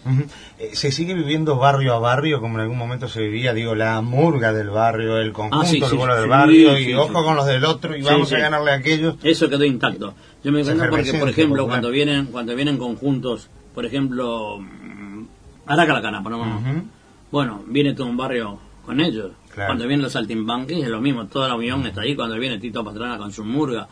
Eh, 0.59 0.71
Se 0.75 0.91
sigue 0.93 1.15
viviendo 1.15 1.57
barrio 1.57 1.95
a 1.95 1.99
barrio, 1.99 2.41
como 2.41 2.55
en 2.57 2.63
algún 2.63 2.79
momento 2.79 3.09
se 3.09 3.21
vivía, 3.23 3.53
digo, 3.55 3.75
la 3.75 4.01
murga 4.03 4.53
del 4.53 4.71
barrio, 4.71 5.19
el 5.19 5.33
conjunto, 5.33 5.61
Ah, 5.61 5.67
sí, 5.67 5.79
el 5.79 5.85
sí, 5.85 5.97
vuelo 5.97 6.15
sí, 6.15 6.21
del 6.21 6.29
barrio, 6.31 6.79
y 6.79 6.95
ojo 6.95 7.25
con 7.25 7.37
los 7.37 7.47
del 7.47 7.65
otro, 7.65 7.97
y 7.97 8.03
vamos 8.03 8.33
a 8.33 8.39
ganarle 8.39 8.71
a 8.73 8.75
aquellos. 8.75 9.17
Eso 9.23 9.49
quedó 9.49 9.65
intacto. 9.65 10.15
Yo 10.45 10.51
me 10.53 10.63
acuerdo 10.63 10.91
porque, 10.91 11.15
por 11.15 11.29
ejemplo, 11.29 11.67
cuando 11.67 11.91
vienen, 11.91 12.27
cuando 12.27 12.55
vienen 12.57 12.77
conjuntos, 12.79 13.49
por 13.75 13.87
ejemplo, 13.87 14.59
mm, 14.61 15.25
Aracalacana, 15.67 16.23
por 16.23 16.33
ejemplo. 16.33 16.71
Ujú. 16.71 16.83
Bueno, 17.31 17.63
viene 17.67 17.95
todo 17.95 18.07
un 18.09 18.17
barrio 18.17 18.59
con 18.85 19.01
ellos. 19.01 19.33
Claro. 19.53 19.69
Cuando 19.69 19.87
vienen 19.87 20.03
los 20.03 20.13
saltimbanquis 20.13 20.83
es 20.85 20.89
lo 20.89 21.01
mismo, 21.01 21.27
toda 21.27 21.49
la 21.49 21.55
unión 21.55 21.85
está 21.87 22.03
ahí. 22.03 22.15
Cuando 22.17 22.37
viene 22.37 22.59
Tito 22.59 22.85
Pastrana 22.85 23.19
con 23.19 23.33
su 23.33 23.45
murga. 23.45 23.87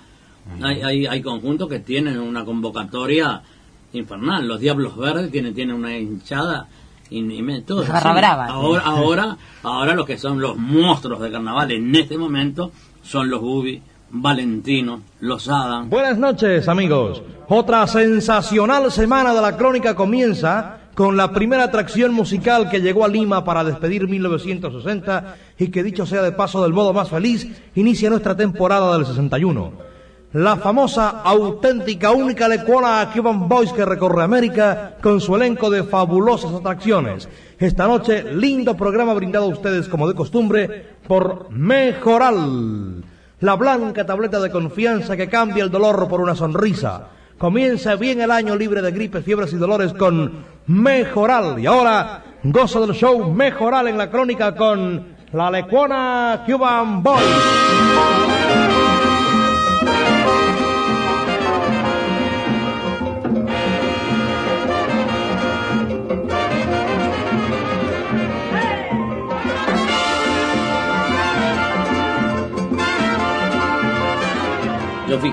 hay, 0.63 0.83
hay, 0.83 1.07
hay 1.07 1.23
conjuntos 1.23 1.69
que 1.69 1.81
tienen 1.81 2.19
una 2.19 2.45
convocatoria 2.45 3.43
infernal. 3.93 4.47
Los 4.47 4.61
Diablos 4.61 4.97
Verdes 4.97 5.31
tienen, 5.31 5.55
tienen 5.55 5.77
una 5.77 5.97
hinchada 5.97 6.67
inmensa. 7.11 7.67
todo 7.67 7.83
Barra 7.85 8.11
así. 8.11 8.19
brava. 8.19 8.47
Ahora, 8.47 8.83
ahora, 8.85 9.37
ahora 9.63 9.95
los 9.95 10.07
que 10.07 10.17
son 10.19 10.41
los 10.41 10.57
monstruos 10.57 11.21
de 11.21 11.31
carnaval 11.31 11.71
en 11.73 11.95
este 11.95 12.17
momento 12.17 12.73
son 13.03 13.31
los 13.31 13.41
Bubi, 13.41 13.83
Valentino, 14.11 15.03
los 15.21 15.49
Adam. 15.49 15.89
Buenas 15.91 16.19
noches 16.19 16.69
amigos. 16.69 17.23
Otra 17.49 17.87
sensacional 17.87 18.91
semana 18.93 19.35
de 19.35 19.41
la 19.41 19.57
crónica 19.57 19.95
comienza 19.95 20.80
con 20.95 21.17
la 21.17 21.33
primera 21.33 21.65
atracción 21.65 22.13
musical 22.13 22.69
que 22.69 22.81
llegó 22.81 23.05
a 23.05 23.09
Lima 23.09 23.45
para 23.45 23.65
despedir 23.65 24.09
1960 24.09 25.37
y 25.59 25.69
que 25.69 25.83
dicho 25.83 26.07
sea 26.07 26.23
de 26.23 26.33
paso 26.33 26.63
del 26.63 26.73
modo 26.73 26.93
más 26.93 27.09
feliz, 27.09 27.47
inicia 27.75 28.11
nuestra 28.11 28.37
temporada 28.37 28.97
del 28.97 29.07
61. 29.07 29.91
La 30.33 30.57
famosa, 30.57 31.23
auténtica, 31.25 32.13
única 32.13 32.47
lecuona 32.47 33.11
Cuban 33.13 33.49
Boys 33.49 33.73
que 33.73 33.85
recorre 33.85 34.23
América 34.23 34.97
con 35.03 35.21
su 35.21 35.35
elenco 35.35 35.71
de 35.71 35.83
fabulosas 35.83 36.55
atracciones. 36.55 37.29
Esta 37.59 37.89
noche, 37.89 38.33
lindo 38.33 38.77
programa 38.77 39.13
brindado 39.13 39.47
a 39.47 39.49
ustedes 39.49 39.89
como 39.89 40.07
de 40.07 40.15
costumbre 40.15 40.87
por 41.09 41.51
Mejoral. 41.51 43.03
La 43.41 43.55
blanca 43.57 44.07
tableta 44.07 44.39
de 44.39 44.53
confianza 44.53 45.17
que 45.17 45.29
cambia 45.29 45.65
el 45.65 45.71
dolor 45.71 46.07
por 46.07 46.21
una 46.21 46.37
sonrisa. 46.37 47.09
Comienza 47.41 47.97
bien 47.97 48.21
el 48.21 48.31
año 48.31 48.55
libre 48.55 48.83
de 48.83 48.91
gripes, 48.91 49.25
fiebres 49.25 49.51
y 49.55 49.57
dolores 49.57 49.95
con 49.95 50.45
Mejoral. 50.67 51.59
Y 51.59 51.65
ahora, 51.65 52.23
gozo 52.43 52.87
del 52.87 52.95
show 52.95 53.33
Mejoral 53.33 53.89
en 53.89 53.97
la 53.97 54.11
crónica 54.11 54.55
con 54.55 55.17
la 55.33 55.51
lecuona 55.51 56.45
Cuban 56.45 57.03
Boys. 57.03 58.40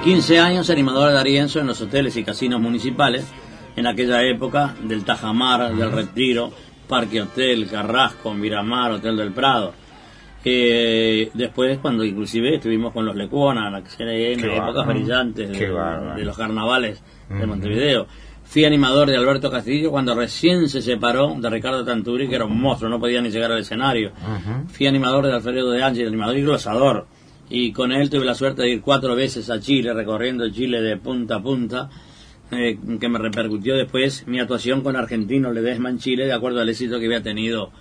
15 0.08 0.40
años 0.40 0.70
animador 0.70 1.12
de 1.12 1.20
Arienzo 1.20 1.60
en 1.60 1.68
los 1.68 1.82
hoteles 1.82 2.16
y 2.16 2.24
casinos 2.24 2.62
municipales, 2.62 3.30
en 3.76 3.88
aquella 3.88 4.24
época 4.24 4.74
del 4.82 5.04
Tajamar, 5.04 5.76
del 5.76 5.92
Retiro, 5.92 6.50
Parque 6.88 7.22
Hotel, 7.22 7.68
Carrasco, 7.70 8.34
Miramar, 8.34 8.94
Hotel 8.94 9.18
del 9.18 9.34
Prado. 9.34 9.74
Eh, 10.46 11.30
después, 11.34 11.80
cuando 11.80 12.06
inclusive 12.06 12.56
estuvimos 12.56 12.94
con 12.94 13.06
los 13.06 13.18
Lecuona, 13.18 13.70
la 13.70 13.84
en 14.00 14.46
épocas 14.46 14.88
brillantes 14.88 15.50
de 15.50 16.24
los 16.24 16.38
carnavales 16.38 17.04
de 17.28 17.46
Montevideo. 17.46 18.08
Fui 18.46 18.64
animador 18.64 19.10
de 19.10 19.18
Alberto 19.18 19.52
Castillo 19.52 19.92
cuando 19.92 20.16
recién 20.16 20.70
se 20.70 20.82
separó 20.82 21.36
de 21.38 21.50
Ricardo 21.50 21.84
Tanturi, 21.84 22.30
que 22.30 22.36
era 22.36 22.46
un 22.46 22.58
monstruo, 22.62 22.90
no 22.90 22.98
podía 22.98 23.22
ni 23.22 23.30
llegar 23.30 23.52
al 23.52 23.60
escenario. 23.60 24.14
Fui 24.70 24.88
animador 24.88 25.28
de 25.28 25.34
Alfredo 25.34 25.70
de 25.72 25.84
Ángel, 25.84 26.08
animador 26.08 26.38
y 26.38 26.44
glosador. 26.44 27.08
Y 27.50 27.72
con 27.72 27.92
él 27.92 28.10
tuve 28.10 28.26
la 28.26 28.36
suerte 28.36 28.64
de 28.64 28.70
ir 28.72 28.82
cuatro 28.82 29.16
veces 29.16 29.50
a 29.50 29.60
Chile, 29.60 29.94
recorriendo 29.94 30.50
Chile 30.50 30.82
de 30.82 30.98
punta 30.98 31.36
a 31.36 31.42
punta, 31.42 31.90
eh, 32.52 32.78
que 33.00 33.10
me 33.10 33.20
repercutió 33.20 33.76
después 33.76 34.28
mi 34.28 34.40
actuación 34.40 34.82
con 34.82 34.96
Argentino 34.96 35.52
Ledesma 35.52 35.90
en 35.90 36.00
Chile, 36.00 36.26
de 36.26 36.34
acuerdo 36.34 36.60
al 36.60 36.70
éxito 36.70 37.00
que 37.00 37.06
había 37.06 37.24
tenido 37.24 37.72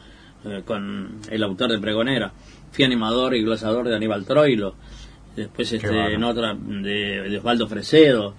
eh, 0.44 0.62
con 0.64 1.20
el 1.30 1.42
autor 1.42 1.72
de 1.72 1.78
Pregonera. 1.78 2.32
Fui 2.70 2.84
animador 2.84 3.34
y 3.34 3.42
glosador 3.42 3.88
de 3.88 3.96
Aníbal 3.96 4.24
Troilo, 4.24 4.74
después 5.36 5.70
este, 5.72 6.14
en 6.14 6.24
otra 6.24 6.54
de, 6.54 7.28
de 7.28 7.38
Osvaldo 7.38 7.68
Fresedo, 7.68 8.34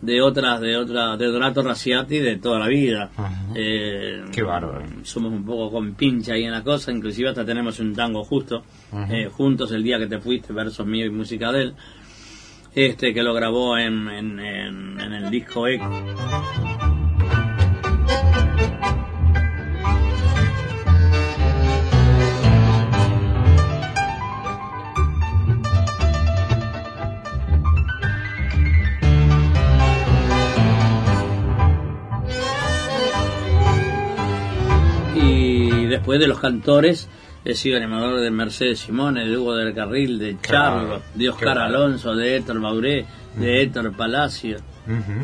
de 0.00 0.20
otras, 0.20 0.60
de 0.60 0.76
otra, 0.76 1.16
de 1.16 1.26
Donato 1.26 1.62
Raciati 1.62 2.18
de 2.18 2.36
toda 2.36 2.58
la 2.58 2.66
vida. 2.68 3.10
Eh, 3.54 4.24
Qué 4.32 4.42
bárbaro. 4.42 4.82
somos 5.04 5.32
un 5.32 5.44
poco 5.44 5.70
con 5.70 5.94
pincha 5.94 6.34
ahí 6.34 6.44
en 6.44 6.52
la 6.52 6.62
cosa, 6.62 6.90
inclusive 6.92 7.28
hasta 7.28 7.44
tenemos 7.44 7.78
un 7.80 7.94
tango 7.94 8.24
justo, 8.24 8.64
eh, 9.10 9.28
juntos 9.32 9.70
el 9.72 9.82
día 9.82 9.98
que 9.98 10.06
te 10.06 10.18
fuiste, 10.18 10.52
versos 10.52 10.86
míos 10.86 11.06
y 11.08 11.10
música 11.10 11.52
de 11.52 11.62
él, 11.62 11.74
este 12.74 13.12
que 13.14 13.22
lo 13.22 13.34
grabó 13.34 13.76
en, 13.78 14.08
en, 14.08 14.40
en- 14.40 15.00
en 15.00 15.12
el 15.12 15.30
disco 15.30 15.66
Eco. 15.68 15.88
Después 35.92 36.18
de 36.20 36.26
los 36.26 36.38
cantores, 36.40 37.08
he 37.44 37.54
sido 37.54 37.76
animador 37.76 38.20
de 38.20 38.30
Mercedes 38.30 38.80
Simone, 38.80 39.26
de 39.26 39.36
Hugo 39.36 39.54
del 39.56 39.74
Carril, 39.74 40.18
de 40.18 40.36
Charlo, 40.40 40.82
bárbaro, 40.82 41.02
de 41.14 41.28
Oscar. 41.28 41.58
Alonso, 41.58 42.14
de 42.14 42.36
Héctor 42.36 42.60
Mauré, 42.60 43.04
de 43.36 43.62
Héctor 43.62 43.92
Palacio. 43.96 44.58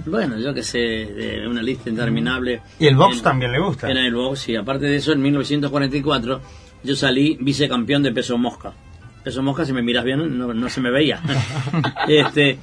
Bueno, 0.06 0.38
yo 0.38 0.54
que 0.54 0.62
sé, 0.62 0.78
de 0.78 1.46
una 1.48 1.62
lista 1.62 1.90
interminable. 1.90 2.60
Y 2.78 2.86
el 2.86 2.94
box 2.96 3.16
En- 3.18 3.22
también 3.24 3.50
le 3.52 3.58
gusta. 3.58 3.90
En 3.90 3.96
el 3.96 4.14
box, 4.14 4.48
y 4.50 4.56
aparte 4.56 4.86
de 4.86 4.96
eso, 4.96 5.12
en 5.12 5.20
1944 5.22 6.40
yo 6.84 6.94
salí 6.94 7.36
vicecampeón 7.40 8.02
de 8.04 8.12
peso 8.12 8.38
mosca. 8.38 8.72
Peso 9.24 9.42
mosca, 9.42 9.64
si 9.64 9.72
me 9.72 9.82
miras 9.82 10.04
bien, 10.04 10.38
no, 10.38 10.54
no 10.54 10.68
se 10.68 10.80
me 10.80 10.90
veía. 10.92 11.20
este 12.08 12.58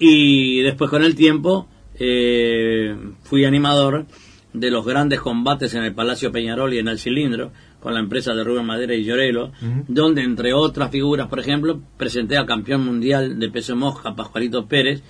Y 0.00 0.60
después 0.62 0.90
con 0.90 1.04
el 1.04 1.14
tiempo 1.14 1.68
eh, 1.94 2.96
fui 3.22 3.44
animador 3.44 4.06
de 4.52 4.70
los 4.70 4.84
grandes 4.84 5.20
combates 5.20 5.74
en 5.74 5.84
el 5.84 5.94
Palacio 5.94 6.32
Peñarol 6.32 6.74
y 6.74 6.78
en 6.78 6.88
el 6.88 6.98
Cilindro, 6.98 7.52
con 7.80 7.94
la 7.94 8.00
empresa 8.00 8.34
de 8.34 8.44
Rubén 8.44 8.66
Madera 8.66 8.94
y 8.94 9.04
Llorelo, 9.04 9.52
donde 9.88 10.22
entre 10.22 10.52
otras 10.52 10.90
figuras, 10.90 11.28
por 11.28 11.40
ejemplo, 11.40 11.80
presenté 11.96 12.36
al 12.36 12.46
campeón 12.46 12.84
mundial 12.84 13.38
de 13.38 13.48
peso 13.50 13.76
mosca, 13.76 14.14
Pascualito 14.14 14.66
Pérez, 14.66 15.02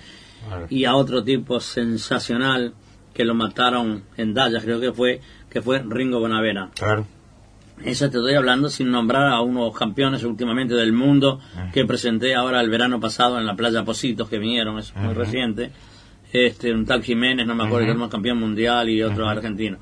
y 0.69 0.85
a 0.85 0.95
otro 0.95 1.23
tipo 1.23 1.59
sensacional 1.59 2.73
que 3.13 3.25
lo 3.25 3.35
mataron 3.35 4.03
en 4.17 4.33
Dallas, 4.33 4.63
creo 4.63 4.79
que 4.79 4.91
fue, 4.91 5.21
que 5.49 5.61
fue 5.61 5.83
Ringo 5.85 6.19
Bonavena. 6.19 6.71
Claro. 6.75 7.05
Eso 7.83 8.09
te 8.09 8.17
estoy 8.17 8.35
hablando 8.35 8.69
sin 8.69 8.91
nombrar 8.91 9.27
a 9.31 9.41
unos 9.41 9.75
campeones 9.75 10.23
últimamente 10.23 10.75
del 10.75 10.93
mundo 10.93 11.39
que 11.73 11.83
presenté 11.85 12.35
ahora 12.35 12.61
el 12.61 12.69
verano 12.69 12.99
pasado 12.99 13.39
en 13.39 13.45
la 13.45 13.55
playa 13.55 13.83
Positos 13.83 14.29
que 14.29 14.37
vinieron, 14.37 14.77
es 14.77 14.95
muy 14.95 15.13
reciente. 15.13 15.71
Este, 16.33 16.73
un 16.73 16.85
tal 16.85 17.03
Jiménez, 17.03 17.45
no 17.45 17.55
me 17.55 17.63
acuerdo, 17.65 17.85
que 17.87 17.91
era 17.91 18.03
un 18.03 18.09
campeón 18.09 18.39
mundial 18.39 18.89
y 18.89 19.01
otro 19.03 19.27
argentino. 19.27 19.77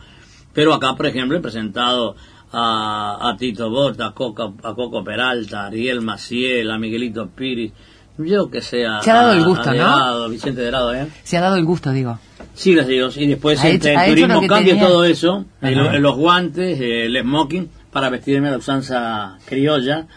Pero 0.54 0.74
acá, 0.74 0.96
por 0.96 1.06
ejemplo, 1.06 1.38
he 1.38 1.42
presentado 1.42 2.16
a, 2.52 3.30
a 3.30 3.38
Tito 3.38 3.70
Bota, 3.70 4.08
a 4.08 4.12
Coco, 4.14 4.56
a 4.64 4.74
Coco 4.74 5.04
Peralta, 5.04 5.64
a 5.64 5.68
Ariel 5.68 6.02
Maciel, 6.02 6.72
a 6.72 6.80
Miguelito 6.80 7.28
Piris, 7.30 7.72
yo 8.18 8.50
que 8.50 8.62
sea. 8.62 9.02
Se 9.02 9.12
ha 9.12 9.16
dado 9.16 9.34
el 9.34 9.46
gusto, 9.46 9.74
¿no? 9.74 10.28
Vicente 10.30 10.62
Delgado, 10.62 10.94
¿eh? 10.96 11.08
Se 11.24 11.38
ha 11.38 11.42
dado 11.42 11.56
el 11.56 11.66
gusto, 11.66 11.92
digo. 11.92 12.20
Sí, 12.54 12.74
gracias 12.74 12.90
a 12.90 12.94
Dios. 12.94 13.18
Y 13.18 13.28
después 13.28 13.64
Ha 13.64 13.70
entre 13.70 13.92
hecho- 13.94 14.02
el 14.02 14.10
turismo 14.10 14.48
cambio 14.48 14.74
tenía. 14.74 14.88
todo 14.88 15.06
eso, 15.06 15.46
el- 15.62 16.02
los 16.02 16.16
guantes, 16.18 16.80
el 16.82 17.18
smoking, 17.22 17.70
para 17.92 18.10
vestirme 18.10 18.48
a 18.50 18.52
la 18.52 18.58
usanza 18.58 19.38
criolla, 19.46 20.08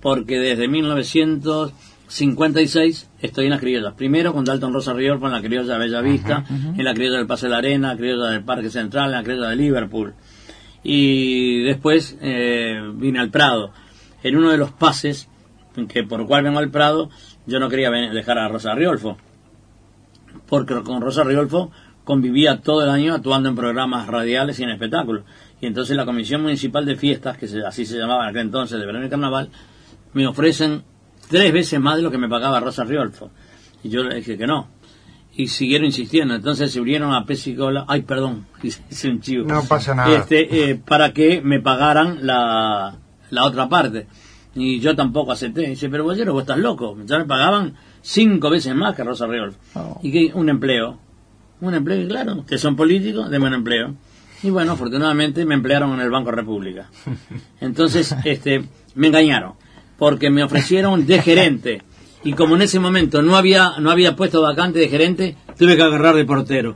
porque 0.00 0.38
desde 0.38 0.68
1956 2.10 3.08
estoy 3.20 3.44
en 3.44 3.50
las 3.52 3.60
criollas. 3.60 3.94
Primero 3.94 4.32
con 4.32 4.44
Dalton 4.44 4.72
Rosa 4.72 4.92
Riolfo 4.92 5.26
en 5.26 5.32
la 5.32 5.40
criolla 5.40 5.78
Bella 5.78 6.00
Vista, 6.00 6.44
en 6.50 6.84
la 6.84 6.92
criolla 6.92 7.18
del 7.18 7.26
Paso 7.26 7.46
de 7.46 7.50
la 7.52 7.58
Arena, 7.58 7.92
la 7.92 7.96
criolla 7.96 8.26
del 8.30 8.42
Parque 8.44 8.68
Central, 8.70 9.06
en 9.10 9.16
la 9.16 9.22
criolla 9.22 9.48
de 9.48 9.56
Liverpool. 9.56 10.14
Y 10.82 11.62
después 11.62 12.18
eh, 12.20 12.80
vine 12.94 13.20
al 13.20 13.30
Prado. 13.30 13.72
En 14.22 14.36
uno 14.36 14.50
de 14.50 14.58
los 14.58 14.72
pases 14.72 15.28
que 15.88 16.02
por 16.02 16.26
cual 16.26 16.42
vengo 16.44 16.58
al 16.58 16.70
Prado, 16.70 17.10
yo 17.46 17.60
no 17.60 17.68
quería 17.68 17.90
dejar 17.90 18.38
a 18.38 18.48
Rosa 18.48 18.74
Riolfo, 18.74 19.16
porque 20.48 20.74
con 20.82 21.00
Rosa 21.00 21.22
Riolfo 21.22 21.70
convivía 22.04 22.60
todo 22.60 22.82
el 22.82 22.90
año 22.90 23.14
actuando 23.14 23.48
en 23.48 23.54
programas 23.54 24.08
radiales 24.08 24.58
y 24.58 24.64
en 24.64 24.70
espectáculos. 24.70 25.22
Y 25.60 25.66
entonces 25.66 25.96
la 25.96 26.04
Comisión 26.04 26.42
Municipal 26.42 26.84
de 26.84 26.96
Fiestas, 26.96 27.36
que 27.38 27.46
se- 27.46 27.64
así 27.64 27.86
se 27.86 27.98
llamaba 27.98 28.24
en 28.24 28.30
aquel 28.30 28.42
entonces, 28.46 28.80
de 28.80 28.86
verano 28.86 29.06
y 29.06 29.10
carnaval, 29.10 29.50
me 30.12 30.26
ofrecen 30.26 30.82
tres 31.30 31.52
veces 31.52 31.80
más 31.80 31.96
de 31.96 32.02
lo 32.02 32.10
que 32.10 32.18
me 32.18 32.28
pagaba 32.28 32.60
Rosa 32.60 32.84
Riolfo. 32.84 33.30
Y 33.82 33.88
yo 33.88 34.02
le 34.02 34.16
dije 34.16 34.36
que 34.36 34.46
no. 34.46 34.68
Y 35.32 35.46
siguieron 35.46 35.86
insistiendo. 35.86 36.34
Entonces 36.34 36.72
se 36.72 36.80
unieron 36.80 37.14
a 37.14 37.24
Pesicola. 37.24 37.86
Ay, 37.88 38.02
perdón, 38.02 38.46
hice 38.62 39.08
un 39.08 39.20
chivo. 39.20 39.46
No 39.46 39.64
pasa 39.64 39.94
nada. 39.94 40.14
Este, 40.14 40.70
eh, 40.70 40.74
para 40.74 41.12
que 41.12 41.40
me 41.40 41.60
pagaran 41.60 42.26
la, 42.26 42.98
la 43.30 43.44
otra 43.44 43.68
parte. 43.68 44.06
Y 44.54 44.80
yo 44.80 44.94
tampoco 44.96 45.32
acepté. 45.32 45.62
Dice, 45.68 45.88
pero 45.88 46.04
Bollero, 46.04 46.32
vos 46.32 46.42
estás 46.42 46.58
loco. 46.58 46.98
Ya 47.06 47.18
me 47.18 47.24
pagaban 47.24 47.74
cinco 48.02 48.50
veces 48.50 48.74
más 48.74 48.94
que 48.94 49.04
Rosa 49.04 49.26
Riolfo. 49.26 49.58
Y 50.02 50.10
que 50.10 50.34
un 50.34 50.48
empleo. 50.48 50.98
Un 51.60 51.74
empleo, 51.74 52.00
y 52.00 52.08
claro, 52.08 52.44
que 52.46 52.56
son 52.56 52.74
políticos, 52.74 53.30
de 53.30 53.38
buen 53.38 53.52
empleo. 53.52 53.94
Y 54.42 54.48
bueno, 54.48 54.72
afortunadamente 54.72 55.44
me 55.44 55.54
emplearon 55.54 55.92
en 55.92 56.00
el 56.00 56.10
Banco 56.10 56.30
República. 56.30 56.88
Entonces, 57.60 58.16
este, 58.24 58.64
me 58.94 59.08
engañaron, 59.08 59.54
porque 60.00 60.30
me 60.30 60.42
ofrecieron 60.42 61.06
de 61.06 61.20
gerente. 61.22 61.82
Y 62.24 62.32
como 62.32 62.56
en 62.56 62.62
ese 62.62 62.80
momento 62.80 63.20
no 63.22 63.36
había, 63.36 63.74
no 63.78 63.90
había 63.90 64.16
puesto 64.16 64.40
vacante 64.42 64.78
de 64.78 64.88
gerente, 64.88 65.36
tuve 65.58 65.76
que 65.76 65.82
agarrar 65.82 66.16
de 66.16 66.24
portero. 66.24 66.74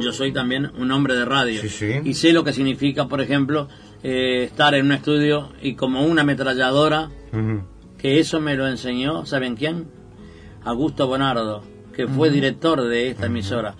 Yo 0.00 0.12
soy 0.12 0.32
también 0.32 0.70
un 0.78 0.92
hombre 0.92 1.14
de 1.14 1.24
radio. 1.24 1.60
Sí, 1.60 1.68
sí. 1.68 1.92
Y 2.04 2.14
sé 2.14 2.32
lo 2.32 2.44
que 2.44 2.52
significa, 2.52 3.08
por 3.08 3.20
ejemplo, 3.20 3.68
eh, 4.02 4.44
estar 4.44 4.74
en 4.74 4.86
un 4.86 4.92
estudio 4.92 5.50
y 5.62 5.74
como 5.74 6.04
una 6.04 6.22
ametralladora 6.22 7.10
que 7.98 8.18
eso 8.20 8.40
me 8.40 8.56
lo 8.56 8.66
enseñó, 8.68 9.24
¿saben 9.26 9.54
quién? 9.56 9.86
Augusto 10.64 11.06
Bonardo, 11.06 11.62
que 11.94 12.06
fue 12.08 12.30
director 12.30 12.82
de 12.82 13.08
esta 13.10 13.26
emisora. 13.26 13.74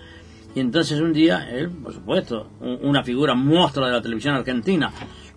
Y 0.55 0.59
entonces 0.59 0.99
un 1.01 1.13
día, 1.13 1.49
él, 1.51 1.69
por 1.69 1.93
supuesto, 1.93 2.49
un- 2.61 2.79
una 2.83 3.03
figura 3.03 3.33
monstruo 3.35 3.85
de 3.87 3.91
la 3.93 4.01
televisión 4.01 4.35
argentina, 4.35 4.91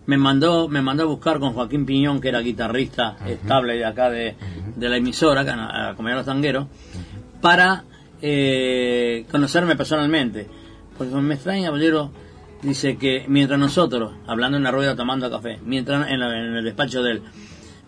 me 0.06 0.16
mandó, 0.18 0.68
me 0.68 0.82
mandó 0.82 1.02
a 1.02 1.06
buscar 1.06 1.40
con 1.40 1.52
Joaquín 1.52 1.84
Piñón, 1.84 2.20
que 2.20 2.28
era 2.28 2.40
guitarrista 2.40 3.16
estable 3.26 3.74
de 3.76 3.84
acá 3.84 4.08
de, 4.10 4.36
de 4.76 4.88
la 4.88 4.98
emisora, 4.98 5.40
a 5.40 5.94
Comunidad 5.96 6.18
Los 6.18 6.26
Tangueros, 6.26 6.66
para 7.40 7.84
eh, 8.22 9.24
conocerme 9.30 9.74
personalmente. 9.76 10.46
Porque 10.96 11.14
me 11.16 11.34
extraña, 11.34 11.70
Bollero, 11.70 12.10
dice 12.62 12.96
que 12.96 13.24
mientras 13.28 13.58
nosotros, 13.58 14.12
hablando 14.26 14.56
en 14.56 14.62
la 14.64 14.70
rueda 14.70 14.96
tomando 14.96 15.30
café, 15.30 15.58
mientras 15.64 16.08
en, 16.10 16.20
la- 16.20 16.38
en 16.38 16.56
el 16.56 16.64
despacho 16.64 17.02
de 17.02 17.12
él, 17.12 17.22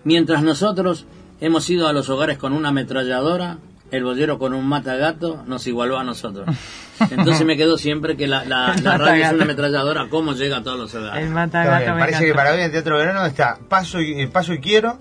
mientras 0.05 0.43
nosotros 0.43 1.07
hemos 1.41 1.69
ido 1.71 1.89
a 1.89 1.93
los 1.93 2.09
hogares 2.09 2.39
con 2.39 2.53
una 2.53 2.69
ametralladora, 2.71 3.59
el 3.91 4.05
bollero 4.05 4.39
con 4.39 4.53
un 4.53 4.67
matagato 4.67 5.43
nos 5.47 5.67
igualó 5.67 5.99
a 5.99 6.05
nosotros. 6.05 6.47
Entonces 7.11 7.47
me 7.47 7.57
quedó 7.57 7.79
siempre 7.79 8.17
que 8.17 8.27
la, 8.27 8.45
la, 8.45 8.75
la 8.83 8.99
radio 8.99 9.25
es 9.25 9.33
una 9.33 9.45
ametralladora, 9.45 10.09
¿cómo 10.11 10.33
llega 10.35 10.59
a 10.59 10.63
todos 10.63 10.79
los 10.79 10.95
hogares? 10.95 11.25
El 11.25 11.31
matagato 11.33 11.99
Parece 11.99 12.27
que 12.27 12.35
para 12.35 12.53
hoy 12.53 12.61
en 12.61 12.71
Teatro 12.73 12.97
Verano 12.99 13.25
está 13.25 13.59
Paso 13.69 14.01
y, 14.01 14.21
eh, 14.21 14.29
Paso 14.29 14.53
y 14.53 14.59
Quiero, 14.61 14.99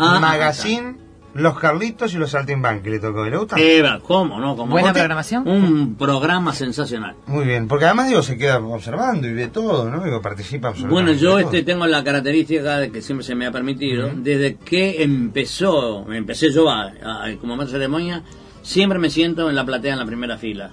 Ah, 0.00 0.20
Magazine, 0.20 0.96
Los 1.38 1.58
Carlitos 1.58 2.12
y 2.14 2.18
Los 2.18 2.30
Saltimbanqui. 2.32 2.82
que 2.84 2.90
le 2.90 2.98
tocó. 2.98 3.24
¿Le 3.24 3.36
gusta? 3.36 3.56
Eva, 3.58 4.00
¿cómo 4.06 4.38
no? 4.40 4.56
¿Cómo 4.56 4.72
¿Buena 4.72 4.92
programación? 4.92 5.46
Un 5.48 5.94
programa 5.96 6.52
sensacional. 6.52 7.14
Muy 7.26 7.44
bien, 7.46 7.68
porque 7.68 7.84
además 7.86 8.08
digo, 8.08 8.22
se 8.22 8.36
queda 8.36 8.58
observando 8.58 9.26
y 9.28 9.32
ve 9.32 9.48
todo, 9.48 9.88
¿no? 9.90 10.02
Digo, 10.04 10.20
participa 10.20 10.68
Bueno, 10.70 11.12
absolutamente. 11.12 11.22
yo 11.22 11.36
de 11.36 11.42
este 11.44 11.62
todo. 11.62 11.66
tengo 11.66 11.86
la 11.86 12.02
característica 12.04 12.78
de 12.78 12.90
que 12.90 13.02
siempre 13.02 13.24
se 13.26 13.34
me 13.34 13.46
ha 13.46 13.52
permitido, 13.52 14.10
desde 14.14 14.56
que 14.56 15.02
empezó, 15.02 16.10
empecé 16.12 16.50
yo 16.52 16.68
a, 16.68 16.82
a- 16.86 17.36
como 17.40 17.56
maestro 17.56 17.78
de 17.78 17.84
ceremonia, 17.84 18.22
siempre 18.62 18.98
me 18.98 19.10
siento 19.10 19.48
en 19.48 19.56
la 19.56 19.64
platea 19.64 19.92
en 19.92 19.98
la 19.98 20.06
primera 20.06 20.36
fila. 20.38 20.70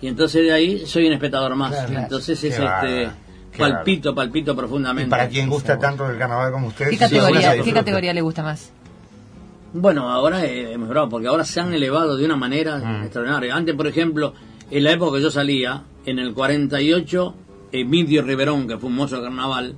Y 0.00 0.08
entonces 0.08 0.42
de 0.42 0.52
ahí 0.52 0.86
soy 0.86 1.06
un 1.06 1.12
espectador 1.14 1.54
más. 1.56 1.70
Claro. 1.74 1.98
entonces 2.00 2.42
es 2.44 2.52
este 2.58 3.08
qué 3.52 3.58
palpito, 3.58 4.14
palpito 4.14 4.52
Y 4.52 4.56
profundamente. 4.56 5.10
para 5.10 5.28
quien 5.28 5.48
gusta 5.48 5.78
tanto 5.78 6.06
del 6.08 6.18
carnaval 6.18 6.52
como 6.52 6.68
ustedes, 6.68 6.90
¿Qué 6.90 6.98
categoría, 6.98 7.60
¿Qué 7.62 7.72
categoría 7.72 8.12
le 8.12 8.20
gusta 8.20 8.42
más? 8.42 8.70
Bueno, 9.74 10.08
ahora 10.08 10.44
hemos 10.46 10.78
mejorado, 10.82 11.08
porque 11.08 11.26
ahora 11.26 11.44
se 11.44 11.60
han 11.60 11.74
elevado 11.74 12.16
de 12.16 12.24
una 12.24 12.36
manera 12.36 12.78
Mm. 12.78 13.02
extraordinaria. 13.04 13.54
Antes, 13.54 13.74
por 13.74 13.86
ejemplo, 13.88 14.32
en 14.70 14.84
la 14.84 14.92
época 14.92 15.16
que 15.18 15.22
yo 15.22 15.30
salía, 15.30 15.82
en 16.06 16.18
el 16.20 16.32
48, 16.32 17.34
Emidio 17.72 18.22
Riverón, 18.22 18.68
que 18.68 18.78
fue 18.78 18.88
un 18.88 18.94
mozo 18.96 19.16
de 19.16 19.22
carnaval, 19.24 19.76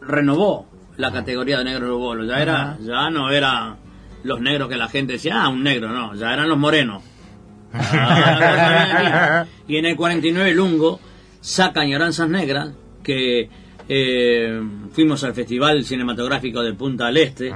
renovó 0.00 0.66
la 0.96 1.12
categoría 1.12 1.58
de 1.58 1.64
negros 1.64 1.96
bolos. 1.98 2.26
Ya 2.26 2.42
era, 2.42 2.76
ya 2.80 3.08
no 3.10 3.30
era 3.30 3.76
los 4.24 4.40
negros 4.40 4.68
que 4.68 4.76
la 4.76 4.88
gente 4.88 5.12
decía, 5.14 5.42
ah, 5.44 5.48
un 5.48 5.62
negro, 5.62 5.90
no, 5.90 6.14
ya 6.16 6.32
eran 6.32 6.48
los 6.48 6.58
morenos. 6.58 7.02
Y 9.68 9.76
en 9.76 9.84
el 9.84 9.96
49 9.96 10.54
Lungo 10.54 10.98
saca 11.40 11.82
Añoranzas 11.82 12.28
Negras, 12.28 12.70
que 13.04 13.48
eh, 13.88 14.60
fuimos 14.92 15.24
al 15.24 15.34
Festival 15.34 15.84
Cinematográfico 15.84 16.62
de 16.62 16.74
Punta 16.74 17.06
del 17.06 17.16
Este, 17.18 17.52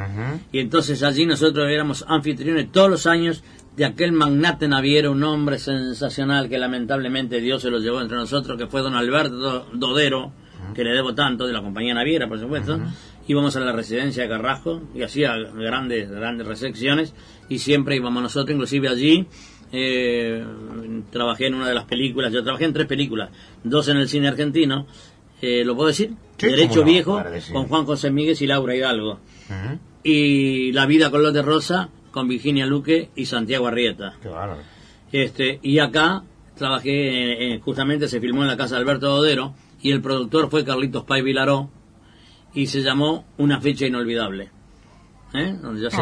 y 0.51 0.59
entonces 0.59 1.03
allí 1.03 1.27
nosotros 1.27 1.68
éramos 1.68 2.05
anfitriones 2.09 2.73
todos 2.73 2.90
los 2.90 3.07
años 3.07 3.45
de 3.77 3.85
aquel 3.85 4.12
magnate 4.12 4.68
naviero, 4.68 5.12
un 5.12 5.23
hombre 5.25 5.59
sensacional 5.59 6.49
que 6.49 6.59
lamentablemente 6.59 7.40
Dios 7.40 7.62
se 7.62 7.71
lo 7.71 7.79
llevó 7.79 8.01
entre 8.01 8.16
nosotros, 8.16 8.59
que 8.59 8.66
fue 8.66 8.83
don 8.83 8.95
Alberto 8.95 9.66
Dodero, 9.73 10.33
que 10.75 10.85
le 10.85 10.90
debo 10.90 11.14
tanto, 11.14 11.47
de 11.47 11.53
la 11.53 11.61
compañía 11.61 11.95
naviera, 11.95 12.29
por 12.29 12.38
supuesto. 12.38 12.81
Íbamos 13.29 13.55
a 13.57 13.61
la 13.61 13.73
residencia 13.73 14.25
de 14.25 14.29
Carrasco 14.29 14.83
y 14.95 15.03
hacía 15.03 15.37
grandes, 15.37 16.11
grandes 16.11 16.47
recepciones 16.47 17.14
y 17.49 17.59
siempre 17.59 17.97
íbamos 17.97 18.23
nosotros, 18.23 18.55
inclusive 18.55 18.88
allí. 18.88 19.27
eh, 19.73 20.45
trabajé 21.11 21.47
en 21.47 21.55
una 21.55 21.66
de 21.66 21.75
las 21.75 21.85
películas, 21.85 22.31
yo 22.33 22.42
trabajé 22.42 22.66
en 22.66 22.75
tres 22.75 22.87
películas, 22.87 23.31
dos 23.64 23.88
en 23.88 23.97
el 23.97 24.09
cine 24.09 24.29
argentino, 24.29 24.87
eh, 25.42 25.64
¿lo 25.64 25.74
puedo 25.76 25.88
decir? 25.88 26.12
Sí, 26.38 26.46
Derecho 26.46 26.81
no, 26.81 26.87
Viejo, 26.87 27.22
con 27.52 27.66
Juan 27.68 27.85
José 27.85 28.11
Míguez 28.11 28.40
y 28.42 28.46
Laura 28.46 28.74
Hidalgo 28.74 29.20
y 30.02 30.72
La 30.72 30.87
vida 30.87 31.11
color 31.11 31.33
de 31.33 31.42
rosa 31.42 31.88
con 32.11 32.26
Virginia 32.28 32.66
Luque 32.66 33.11
y 33.14 33.26
Santiago 33.26 33.66
Arrieta. 33.68 34.14
Qué 34.22 34.28
bárbaro. 34.28 34.61
Este, 35.12 35.59
y 35.62 35.78
acá 35.78 36.22
trabajé, 36.57 37.44
en- 37.46 37.52
en- 37.52 37.61
justamente 37.61 38.09
se 38.09 38.20
filmó 38.20 38.42
en 38.42 38.48
la 38.48 38.57
casa 38.57 38.74
de 38.76 38.81
Alberto 38.83 39.09
Dodero 39.09 39.55
y 39.83 39.92
el 39.92 40.00
productor 40.00 40.48
fue 40.50 40.64
Carlitos 40.64 41.05
Pay 41.05 41.22
Vilaró 41.22 41.70
y 42.55 42.66
se 42.66 42.83
llamó 42.83 43.24
Una 43.38 43.61
fecha 43.61 43.87
inolvidable. 43.87 44.50
¿Eh? 45.35 45.55
Donde 45.62 45.81
ya 45.83 45.90
se. 45.90 45.96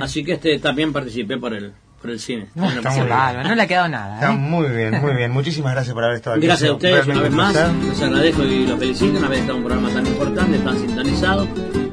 Así 0.00 0.24
que 0.24 0.32
este 0.32 0.58
también 0.58 0.92
participé 0.92 1.36
por 1.36 1.52
el, 1.52 1.72
por 2.00 2.10
el 2.10 2.20
cine. 2.20 2.46
No, 2.54 2.68
está 2.70 2.90
muy 2.90 3.06
bien. 3.06 3.42
no 3.42 3.54
le 3.54 3.62
ha 3.62 3.66
quedado 3.66 3.88
nada. 3.88 4.14
Está 4.14 4.32
¿eh? 4.32 4.36
muy 4.36 4.68
bien, 4.68 5.00
muy 5.00 5.14
bien. 5.14 5.30
Muchísimas 5.30 5.72
gracias 5.72 5.94
por 5.94 6.04
haber 6.04 6.16
estado 6.16 6.36
aquí. 6.36 6.46
Gracias 6.46 6.70
a 6.70 6.74
ustedes 6.74 7.06
una 7.06 7.20
vez 7.20 7.32
más, 7.32 7.54
les 7.54 8.02
agradezco 8.02 8.44
y 8.44 8.66
los 8.66 8.78
felicito 8.78 9.18
una 9.18 9.28
vez 9.28 9.40
estado 9.40 9.58
en 9.58 9.64
un 9.64 9.68
programa 9.68 9.94
tan 9.94 10.06
importante, 10.06 10.58
tan 10.58 10.78
sintonizado. 10.78 11.87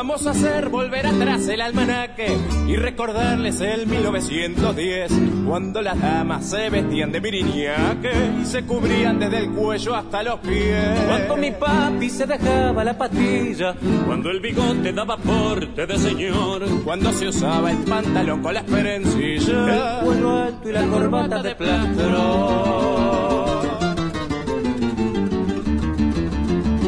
Vamos 0.00 0.26
a 0.26 0.30
hacer 0.30 0.70
volver 0.70 1.06
atrás 1.06 1.46
el 1.48 1.60
almanaque 1.60 2.34
y 2.66 2.74
recordarles 2.74 3.60
el 3.60 3.86
1910, 3.86 5.12
cuando 5.46 5.82
las 5.82 6.00
damas 6.00 6.48
se 6.48 6.70
vestían 6.70 7.12
de 7.12 7.20
miriñaque 7.20 8.10
y 8.40 8.46
se 8.46 8.64
cubrían 8.64 9.20
desde 9.20 9.40
el 9.40 9.50
cuello 9.50 9.94
hasta 9.94 10.22
los 10.22 10.40
pies. 10.40 11.00
Cuando 11.06 11.36
mi 11.36 11.50
papi 11.50 12.08
se 12.08 12.24
dejaba 12.24 12.82
la 12.82 12.96
patilla, 12.96 13.74
cuando 14.06 14.30
el 14.30 14.40
bigote 14.40 14.90
daba 14.94 15.18
porte 15.18 15.86
de 15.86 15.98
señor, 15.98 16.64
cuando 16.82 17.12
se 17.12 17.28
usaba 17.28 17.70
el 17.70 17.76
pantalón 17.84 18.40
con 18.40 18.54
las 18.54 18.64
perencillas, 18.64 19.50
el 19.50 20.06
cuello 20.06 20.30
alto 20.30 20.66
y 20.66 20.72
la 20.72 20.86
corbata 20.86 21.42
de 21.42 21.54
plastron. 21.54 22.80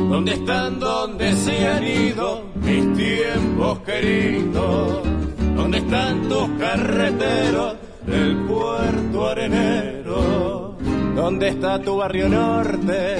¿Dónde 0.08 0.32
están, 0.32 0.80
dónde 0.80 1.36
se 1.36 1.68
han 1.68 1.84
ido 1.84 2.51
mis 2.64 2.96
tiempos 2.96 3.78
queridos? 3.80 5.02
¿Dónde 5.56 5.78
están 5.78 6.28
tus 6.28 6.48
carreteros 6.58 7.76
del 8.06 8.36
puerto 8.46 9.28
arenero? 9.28 10.76
¿Dónde 11.14 11.48
está 11.48 11.80
tu 11.80 11.96
barrio 11.96 12.28
norte? 12.28 13.16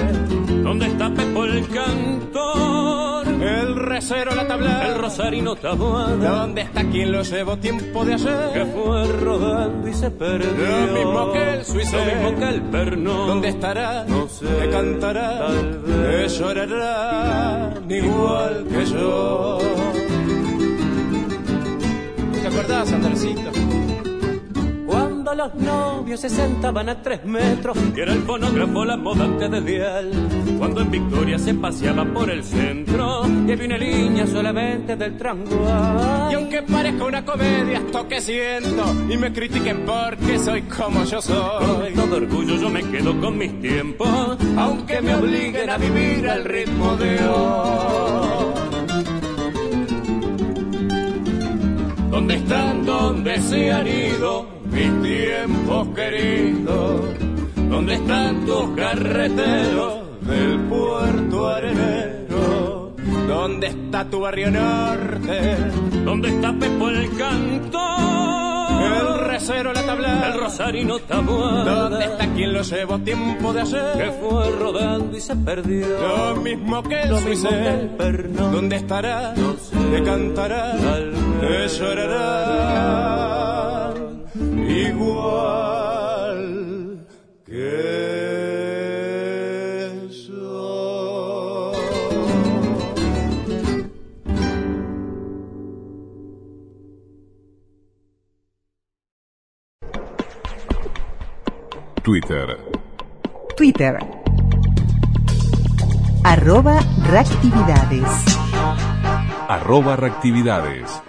¿Dónde 0.63 0.87
está 0.87 1.13
Pepo 1.13 1.45
el 1.45 1.67
cantor? 1.67 3.22
El 3.43 3.75
recero, 3.75 4.33
la 4.35 4.47
tabla. 4.47 4.87
El 4.87 4.97
rosarino 4.97 5.55
tabuada. 5.55 6.15
¿Dónde 6.15 6.61
está 6.61 6.83
quien 6.89 7.11
lo 7.11 7.23
llevó 7.23 7.57
tiempo 7.57 8.05
de 8.05 8.13
ayer? 8.13 8.51
Que 8.53 8.65
fue 8.65 9.07
rodando 9.07 9.87
y 9.87 9.93
se 9.93 10.09
perdió. 10.11 10.87
Lo 10.87 10.93
mismo 10.93 11.33
que 11.33 11.53
el 11.53 11.65
suizo. 11.65 11.97
Lo 11.97 12.05
mismo 12.05 12.39
que 12.39 12.49
el 12.49 12.61
perno. 12.61 13.27
¿Dónde 13.27 13.49
estará? 13.49 14.05
No 14.05 14.27
sé. 14.29 14.45
Que 14.45 14.69
cantará. 14.69 15.39
Tal 15.39 15.79
vez. 15.79 16.33
Que 16.33 16.39
llorará. 16.39 17.73
Igual 17.89 18.65
que 18.69 18.85
yo. 18.85 19.57
¿Te 22.41 22.47
acordás, 22.47 22.93
Andresito? 22.93 23.51
Cuando 25.33 25.55
los 25.55 25.65
novios 25.65 26.19
se 26.19 26.29
sentaban 26.29 26.89
a 26.89 27.01
tres 27.01 27.25
metros 27.25 27.75
y 27.95 27.99
era 27.99 28.13
el 28.13 28.21
fonógrafo 28.21 28.85
la 28.85 28.97
moda 28.97 29.25
antes 29.25 29.49
del 29.49 29.65
dial. 29.65 30.11
Cuando 30.59 30.81
en 30.81 30.91
Victoria 30.91 31.39
se 31.39 31.55
paseaba 31.55 32.05
por 32.05 32.29
el 32.29 32.43
centro 32.43 33.23
y 33.47 33.51
había 33.51 33.65
una 33.65 33.77
línea 33.79 34.27
solamente 34.27 34.95
del 34.95 35.17
trangual. 35.17 36.31
Y 36.31 36.35
aunque 36.35 36.61
parezca 36.61 37.05
una 37.05 37.25
comedia, 37.25 37.79
esto 37.79 38.07
que 38.07 38.21
siento 38.21 38.95
y 39.09 39.17
me 39.17 39.33
critiquen 39.33 39.83
porque 39.87 40.37
soy 40.37 40.61
como 40.63 41.03
yo 41.03 41.19
soy. 41.19 41.93
Con 41.93 42.09
todo 42.09 42.17
orgullo 42.17 42.55
yo 42.55 42.69
me 42.69 42.83
quedo 42.83 43.19
con 43.19 43.35
mis 43.35 43.59
tiempos, 43.59 44.37
Aunque 44.55 45.01
me 45.01 45.15
obliguen 45.15 45.67
a 45.67 45.77
vivir 45.79 46.29
al 46.29 46.45
ritmo 46.45 46.95
de 46.95 47.27
hoy. 47.27 48.53
¿Dónde 52.11 52.35
están? 52.35 52.85
¿Dónde 52.85 53.41
se 53.41 53.71
han 53.71 53.87
ido 53.87 54.52
mis 54.73 55.01
tiempos 55.01 55.87
queridos? 55.95 57.01
¿Dónde 57.55 57.93
están 57.95 58.45
tus 58.45 58.69
carreteros 58.75 59.93
del 60.21 60.59
puerto 60.61 61.47
arenero? 61.47 62.95
¿Dónde 63.27 63.67
está 63.67 64.05
tu 64.09 64.19
barrio 64.21 64.51
norte? 64.51 65.57
¿Dónde 66.05 66.29
está 66.29 66.53
Pepo 66.53 66.89
el 66.89 67.09
cantor? 67.17 67.83
El 68.83 69.19
recero, 69.27 69.73
la 69.73 69.83
tabla. 69.85 70.27
El 70.27 70.39
rosarino 70.39 70.99
tabuada. 70.99 71.89
¿Dónde 71.89 72.05
está 72.05 72.27
quien 72.33 72.53
lo 72.53 72.61
llevó 72.61 72.99
tiempo 72.99 73.53
de 73.53 73.61
ayer? 73.61 73.93
Que 73.97 74.11
fue 74.11 74.51
rodando 74.51 75.17
y 75.17 75.21
se 75.21 75.35
perdió. 75.35 75.87
Lo 75.99 76.35
mismo 76.41 76.83
que 76.83 77.01
el 77.01 77.09
Lo 77.09 77.15
mismo 77.21 77.33
suicé. 77.33 77.49
que 77.49 77.69
el 77.69 77.87
perno. 77.89 78.51
¿Dónde 78.51 78.75
estará? 78.75 79.33
No 79.35 79.53
sé. 79.53 79.75
Que 79.95 80.03
cantará. 80.03 80.77
Tal 80.77 81.11
vez. 81.41 81.79
llorará. 81.79 83.32
Igual 84.93 86.37
que 87.45 87.73
yo. 90.27 91.73
Twitter. 102.03 102.57
Twitter. 103.57 103.97
Arroba 106.23 106.79
reactividades. 107.09 108.07
Arroba 109.49 109.95
reactividades. 109.95 111.02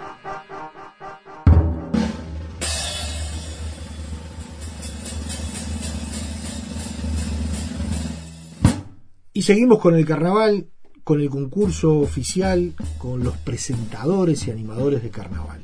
Y 9.37 9.41
seguimos 9.41 9.81
con 9.81 9.95
el 9.95 10.05
carnaval, 10.05 10.67
con 11.03 11.19
el 11.19 11.29
concurso 11.29 11.99
oficial, 11.99 12.71
con 12.97 13.21
los 13.21 13.35
presentadores 13.35 14.47
y 14.47 14.51
animadores 14.51 15.03
de 15.03 15.09
carnaval. 15.09 15.59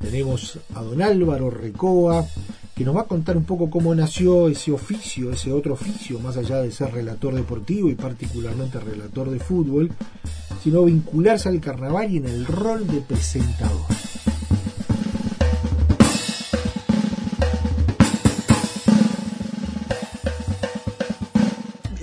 Tenemos 0.00 0.58
a 0.74 0.82
don 0.82 1.00
Álvaro 1.00 1.48
Recoba, 1.48 2.26
que 2.74 2.84
nos 2.84 2.96
va 2.96 3.02
a 3.02 3.06
contar 3.06 3.36
un 3.36 3.44
poco 3.44 3.70
cómo 3.70 3.94
nació 3.94 4.48
ese 4.48 4.72
oficio, 4.72 5.30
ese 5.30 5.52
otro 5.52 5.74
oficio, 5.74 6.18
más 6.18 6.36
allá 6.36 6.56
de 6.56 6.72
ser 6.72 6.92
relator 6.92 7.36
deportivo 7.36 7.88
y 7.88 7.94
particularmente 7.94 8.80
relator 8.80 9.30
de 9.30 9.38
fútbol, 9.38 9.92
sino 10.64 10.84
vincularse 10.84 11.48
al 11.48 11.60
carnaval 11.60 12.10
y 12.10 12.16
en 12.16 12.26
el 12.26 12.44
rol 12.44 12.84
de 12.88 13.00
presentador. 13.00 13.83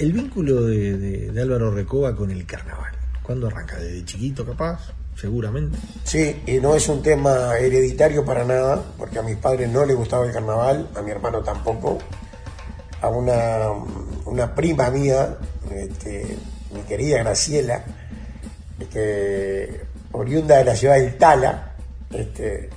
El 0.01 0.13
vínculo 0.13 0.63
de, 0.65 0.97
de- 0.97 1.31
de 1.31 1.41
Álvaro 1.41 1.69
Recoba 1.71 2.15
con 2.15 2.31
el 2.31 2.45
carnaval, 2.45 2.91
¿cuándo 3.21 3.47
arranca? 3.47 3.77
¿Desde 3.77 4.03
chiquito 4.03 4.43
capaz? 4.45 4.91
Seguramente. 5.15 5.77
Sí, 6.03 6.41
y 6.47 6.59
no 6.59 6.75
es 6.75 6.87
un 6.89 7.03
tema 7.03 7.55
hereditario 7.59 8.25
para 8.25 8.43
nada, 8.43 8.81
porque 8.97 9.19
a 9.19 9.21
mis 9.21 9.35
padres 9.37 9.69
no 9.69 9.85
les 9.85 9.95
gustaba 9.95 10.25
el 10.25 10.31
carnaval, 10.33 10.89
a 10.95 11.01
mi 11.03 11.11
hermano 11.11 11.41
tampoco. 11.43 11.99
A 13.01 13.09
una, 13.09 13.69
una 14.25 14.55
prima 14.55 14.89
mía, 14.89 15.37
este, 15.71 16.37
mi 16.73 16.81
querida 16.81 17.19
Graciela, 17.19 17.83
este, 18.79 19.81
oriunda 20.13 20.57
de 20.57 20.63
la 20.65 20.75
ciudad 20.75 20.95
de 20.95 21.05
Itala, 21.07 21.73
este, 22.11 22.69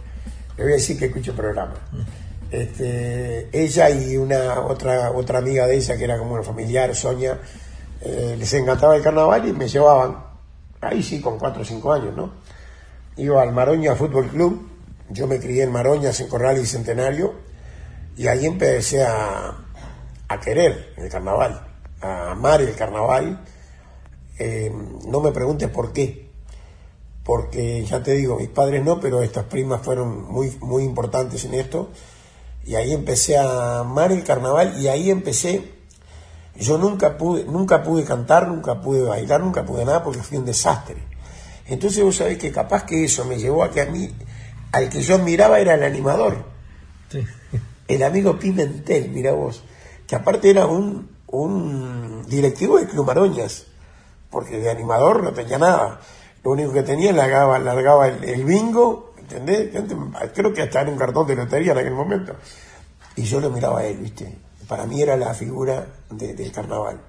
le 0.58 0.62
voy 0.62 0.72
a 0.72 0.76
decir 0.76 0.98
que 0.98 1.06
escucho 1.06 1.30
el 1.30 1.36
programa. 1.38 1.74
Este, 2.54 3.48
ella 3.52 3.90
y 3.90 4.16
una 4.16 4.60
otra 4.60 5.10
otra 5.10 5.40
amiga 5.40 5.66
de 5.66 5.74
ella 5.74 5.96
que 5.96 6.04
era 6.04 6.18
como 6.18 6.34
una 6.34 6.44
familiar, 6.44 6.94
Sonia, 6.94 7.40
eh, 8.00 8.36
les 8.38 8.54
encantaba 8.54 8.94
el 8.94 9.02
carnaval 9.02 9.48
y 9.48 9.52
me 9.52 9.66
llevaban, 9.66 10.22
ahí 10.80 11.02
sí, 11.02 11.20
con 11.20 11.36
4 11.36 11.62
o 11.62 11.64
5 11.64 11.92
años, 11.92 12.14
¿no? 12.14 12.32
Iba 13.16 13.42
al 13.42 13.52
Maroña 13.52 13.96
Fútbol 13.96 14.28
Club, 14.28 14.68
yo 15.10 15.26
me 15.26 15.40
crié 15.40 15.64
en 15.64 15.72
Maroñas, 15.72 16.20
en 16.20 16.28
Corral 16.28 16.56
y 16.58 16.64
Centenario, 16.64 17.34
y 18.16 18.28
ahí 18.28 18.46
empecé 18.46 19.02
a, 19.02 19.56
a 20.28 20.40
querer 20.40 20.94
el 20.96 21.08
carnaval, 21.08 21.60
a 22.02 22.30
amar 22.30 22.60
el 22.60 22.76
carnaval. 22.76 23.40
Eh, 24.38 24.72
no 25.08 25.20
me 25.20 25.32
preguntes 25.32 25.68
por 25.70 25.92
qué, 25.92 26.30
porque 27.24 27.84
ya 27.84 28.00
te 28.00 28.12
digo, 28.12 28.38
mis 28.38 28.48
padres 28.48 28.84
no, 28.84 29.00
pero 29.00 29.22
estas 29.22 29.46
primas 29.46 29.82
fueron 29.82 30.30
muy, 30.30 30.56
muy 30.60 30.84
importantes 30.84 31.44
en 31.46 31.54
esto. 31.54 31.90
Y 32.66 32.76
ahí 32.76 32.92
empecé 32.92 33.36
a 33.36 33.80
amar 33.80 34.12
el 34.12 34.24
carnaval 34.24 34.80
y 34.80 34.88
ahí 34.88 35.10
empecé. 35.10 35.72
Yo 36.56 36.78
nunca 36.78 37.18
pude, 37.18 37.44
nunca 37.44 37.82
pude 37.82 38.04
cantar, 38.04 38.48
nunca 38.48 38.80
pude 38.80 39.02
bailar, 39.02 39.40
nunca 39.40 39.64
pude 39.64 39.84
nada 39.84 40.02
porque 40.02 40.22
fui 40.22 40.38
un 40.38 40.44
desastre. 40.44 40.96
Entonces 41.66 42.02
vos 42.02 42.16
sabés 42.16 42.38
que 42.38 42.52
capaz 42.52 42.84
que 42.84 43.04
eso 43.04 43.24
me 43.24 43.38
llevó 43.38 43.64
a 43.64 43.70
que 43.70 43.80
a 43.80 43.86
mí, 43.86 44.10
al 44.72 44.88
que 44.88 45.02
yo 45.02 45.18
miraba 45.18 45.58
era 45.60 45.74
el 45.74 45.82
animador. 45.82 46.44
El 47.86 48.02
amigo 48.02 48.38
Pimentel, 48.38 49.10
mira 49.10 49.32
vos, 49.32 49.62
que 50.06 50.16
aparte 50.16 50.50
era 50.50 50.66
un, 50.66 51.10
un 51.26 52.24
directivo 52.26 52.78
de 52.78 52.86
Club 52.86 53.06
Maroñas, 53.06 53.66
porque 54.30 54.58
de 54.58 54.70
animador 54.70 55.22
no 55.22 55.32
tenía 55.32 55.58
nada. 55.58 56.00
Lo 56.42 56.52
único 56.52 56.72
que 56.72 56.82
tenía 56.82 57.12
largaba, 57.12 57.58
largaba 57.58 58.08
el, 58.08 58.24
el 58.24 58.44
bingo, 58.44 59.13
¿entendés? 59.30 59.70
Creo 60.34 60.52
que 60.52 60.62
hasta 60.62 60.82
era 60.82 60.90
un 60.90 60.96
cartón 60.98 61.26
de 61.26 61.36
lotería 61.36 61.72
en 61.72 61.78
aquel 61.78 61.94
momento. 61.94 62.34
Y 63.16 63.22
yo 63.22 63.40
lo 63.40 63.50
miraba 63.50 63.80
a 63.80 63.84
él, 63.86 63.98
¿viste? 63.98 64.38
Para 64.68 64.86
mí 64.86 65.00
era 65.00 65.16
la 65.16 65.34
figura 65.34 65.86
de- 66.10 66.34
del 66.34 66.52
carnaval. 66.52 67.00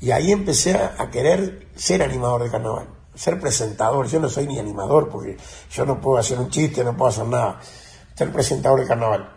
Y 0.00 0.10
ahí 0.10 0.30
empecé 0.32 0.76
a 0.76 1.10
querer 1.10 1.68
ser 1.74 2.02
animador 2.02 2.42
de 2.44 2.50
carnaval, 2.50 2.88
ser 3.14 3.40
presentador. 3.40 4.06
Yo 4.08 4.20
no 4.20 4.28
soy 4.28 4.46
ni 4.46 4.58
animador 4.58 5.08
porque 5.08 5.36
yo 5.70 5.86
no 5.86 6.00
puedo 6.00 6.18
hacer 6.18 6.38
un 6.38 6.50
chiste, 6.50 6.84
no 6.84 6.96
puedo 6.96 7.10
hacer 7.10 7.26
nada. 7.26 7.60
Ser 8.14 8.30
presentador 8.32 8.80
de 8.80 8.86
carnaval. 8.86 9.32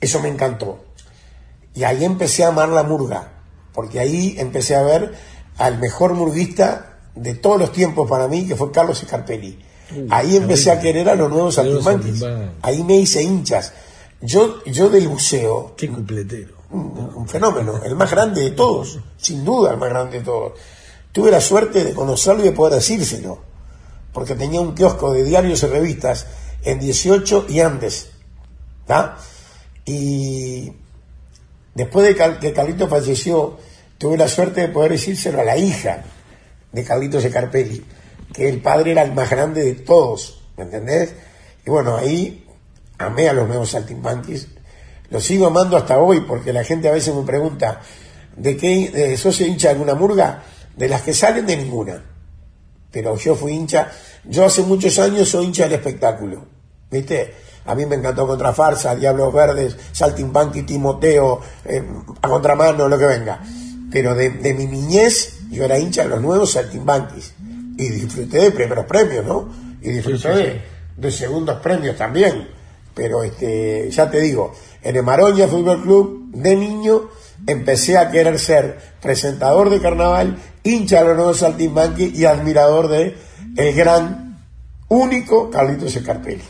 Eso 0.00 0.20
me 0.20 0.28
encantó. 0.28 0.84
Y 1.74 1.84
ahí 1.84 2.04
empecé 2.04 2.44
a 2.44 2.48
amar 2.48 2.68
la 2.68 2.82
murga, 2.82 3.32
porque 3.72 4.00
ahí 4.00 4.36
empecé 4.38 4.76
a 4.76 4.82
ver 4.82 5.14
al 5.58 5.78
mejor 5.78 6.14
murguista 6.14 6.98
de 7.14 7.34
todos 7.34 7.58
los 7.58 7.72
tiempos 7.72 8.08
para 8.08 8.26
mí, 8.28 8.46
que 8.46 8.56
fue 8.56 8.70
Carlos 8.70 8.98
Scarpelli. 8.98 9.63
Ahí 10.10 10.36
empecé 10.36 10.70
a 10.70 10.80
querer 10.80 11.08
a 11.08 11.14
los 11.14 11.30
nuevos 11.30 11.54
saltimbanquis. 11.56 12.20
Ahí 12.62 12.82
me 12.84 12.96
hice 12.96 13.22
hinchas. 13.22 13.72
Yo, 14.20 14.64
yo 14.64 14.88
del 14.88 15.08
buceo, 15.08 15.74
Qué 15.76 15.88
cupletero. 15.88 16.54
un, 16.70 17.12
un 17.14 17.28
fenómeno, 17.28 17.80
el 17.84 17.94
más 17.94 18.10
grande 18.10 18.40
de 18.42 18.50
todos, 18.52 18.98
sin 19.18 19.44
duda 19.44 19.72
el 19.72 19.76
más 19.76 19.90
grande 19.90 20.18
de 20.20 20.24
todos. 20.24 20.52
Tuve 21.12 21.30
la 21.30 21.40
suerte 21.40 21.84
de 21.84 21.92
conocerlo 21.92 22.42
y 22.42 22.46
de 22.46 22.52
poder 22.52 22.74
decírselo, 22.74 23.40
porque 24.12 24.34
tenía 24.34 24.60
un 24.60 24.74
kiosco 24.74 25.12
de 25.12 25.22
diarios 25.24 25.62
y 25.62 25.66
revistas 25.66 26.26
en 26.62 26.80
18 26.80 27.46
y 27.50 27.60
antes. 27.60 28.08
Y 29.84 30.72
después 31.74 32.06
de 32.06 32.16
Cal- 32.16 32.38
que 32.38 32.52
Carlito 32.52 32.88
falleció, 32.88 33.58
tuve 33.98 34.16
la 34.16 34.28
suerte 34.28 34.62
de 34.62 34.68
poder 34.68 34.92
decírselo 34.92 35.40
a 35.40 35.44
la 35.44 35.56
hija 35.56 36.04
de 36.72 36.84
Carlitos 36.84 37.24
Carpelli, 37.26 37.84
que 38.34 38.48
el 38.48 38.60
padre 38.60 38.90
era 38.92 39.02
el 39.02 39.12
más 39.12 39.30
grande 39.30 39.64
de 39.64 39.74
todos, 39.74 40.42
¿me 40.58 40.64
entendés? 40.64 41.14
Y 41.64 41.70
bueno, 41.70 41.96
ahí 41.96 42.46
amé 42.98 43.28
a 43.28 43.32
los 43.32 43.48
nuevos 43.48 43.70
saltimbanquis, 43.70 44.48
lo 45.10 45.20
sigo 45.20 45.46
amando 45.46 45.76
hasta 45.76 45.98
hoy 45.98 46.20
porque 46.22 46.52
la 46.52 46.64
gente 46.64 46.88
a 46.88 46.92
veces 46.92 47.14
me 47.14 47.22
pregunta, 47.22 47.80
¿de 48.36 48.56
qué 48.56 48.90
de, 48.90 49.16
sos 49.16 49.40
hincha 49.40 49.68
de 49.68 49.74
alguna 49.74 49.94
murga? 49.94 50.42
De 50.76 50.88
las 50.88 51.02
que 51.02 51.14
salen, 51.14 51.46
de 51.46 51.56
ninguna. 51.56 52.02
Pero 52.90 53.16
yo 53.16 53.36
fui 53.36 53.52
hincha, 53.52 53.90
yo 54.24 54.44
hace 54.44 54.62
muchos 54.62 54.98
años 54.98 55.28
soy 55.28 55.46
hincha 55.46 55.64
del 55.64 55.74
espectáculo, 55.74 56.44
¿viste? 56.90 57.34
A 57.66 57.74
mí 57.74 57.86
me 57.86 57.96
encantó 57.96 58.26
Contrafarsa, 58.26 58.94
Diablos 58.94 59.32
Verdes, 59.32 59.76
Saltimbanqui, 59.92 60.62
Timoteo, 60.62 61.40
eh, 61.64 61.82
a 62.20 62.28
contramano, 62.28 62.88
lo 62.88 62.98
que 62.98 63.06
venga. 63.06 63.40
Pero 63.90 64.14
de, 64.14 64.30
de, 64.30 64.54
mi 64.54 64.66
niñez, 64.66 65.38
yo 65.50 65.64
era 65.64 65.78
hincha 65.78 66.02
de 66.02 66.08
los 66.10 66.20
nuevos 66.20 66.52
Saltimbanquis. 66.52 67.33
Y 67.76 67.88
disfruté 67.88 68.38
de 68.38 68.50
primeros 68.50 68.86
premios, 68.86 69.24
¿no? 69.24 69.48
Y 69.82 69.90
disfruté 69.90 70.18
Sí, 70.18 70.28
sí, 70.34 70.50
sí. 70.52 70.60
De, 70.96 71.10
segundos 71.10 71.58
premios 71.60 71.96
también. 71.96 72.48
Pero 72.94 73.24
este, 73.24 73.90
ya 73.90 74.08
te 74.10 74.20
digo, 74.20 74.52
en 74.82 74.96
el 74.96 75.02
Maroña 75.02 75.48
Fútbol 75.48 75.82
Club, 75.82 76.30
de 76.32 76.54
niño, 76.54 77.08
empecé 77.46 77.98
a 77.98 78.10
querer 78.10 78.38
ser 78.38 78.78
presentador 79.02 79.70
de 79.70 79.80
carnaval, 79.80 80.38
hincha 80.62 81.00
de 81.00 81.08
los 81.08 81.16
nuevos 81.16 81.38
Saltimbanqui 81.38 82.12
y 82.14 82.24
admirador 82.24 82.88
de 82.88 83.16
el 83.56 83.74
gran, 83.74 84.24
único 84.88 85.50
Carlitos 85.50 85.96
Escarpelli. 85.96 86.42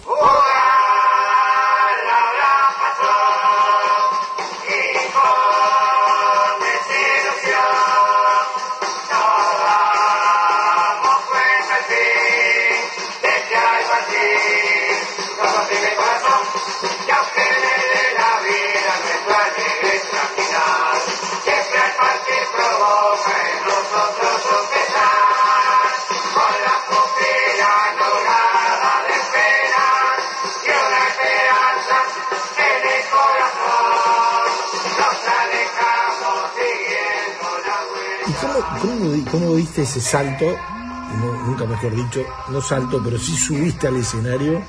Cómo, 38.87 38.99
cómo, 38.99 39.13
di- 39.13 39.23
cómo 39.25 39.55
diste 39.55 39.83
ese 39.83 40.01
salto? 40.01 40.45
No- 40.47 41.47
nunca 41.47 41.65
mejor 41.65 41.95
dicho, 41.95 42.23
no 42.51 42.61
salto, 42.61 43.01
pero 43.05 43.19
sí 43.19 43.37
subiste 43.37 43.87
al 43.89 43.97
escenario 43.97 44.61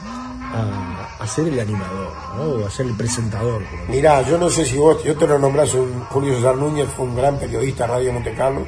a, 0.54 1.24
a 1.24 1.28
ser 1.28 1.48
el 1.48 1.60
animador, 1.60 2.12
¿no? 2.38 2.44
O 2.44 2.66
a 2.68 2.70
ser 2.70 2.86
el 2.86 2.94
presentador. 2.94 3.64
Mirá, 3.90 4.22
yo 4.22 4.38
no 4.38 4.50
sé 4.50 4.66
si 4.66 4.78
vos, 4.78 5.04
yo 5.04 5.16
te 5.18 5.28
lo 5.28 5.40
nombrás, 5.40 5.74
un, 5.74 6.02
Julio 6.10 6.36
César 6.36 6.56
Núñez 6.58 6.88
fue 6.96 7.06
un 7.06 7.16
gran 7.16 7.38
periodista 7.40 7.86
de 7.88 7.94
Radio 7.94 8.14
Monte 8.14 8.34
Carlo, 8.36 8.66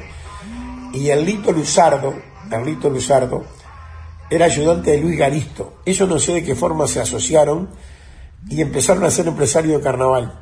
y 0.92 1.08
el 1.10 1.24
Lito 1.24 1.52
Luzardo, 1.52 2.14
el 2.50 2.64
Lito 2.64 2.88
Luzardo, 2.90 3.44
era 4.30 4.46
ayudante 4.46 4.90
de 4.92 4.98
Luis 5.00 5.18
Garisto. 5.18 5.74
Ellos 5.86 6.08
no 6.08 6.18
sé 6.18 6.32
de 6.34 6.44
qué 6.44 6.54
forma 6.54 6.86
se 6.86 7.00
asociaron 7.00 7.68
y 8.48 8.60
empezaron 8.60 9.04
a 9.04 9.10
ser 9.10 9.26
empresarios 9.28 9.78
de 9.78 9.82
carnaval. 9.82 10.40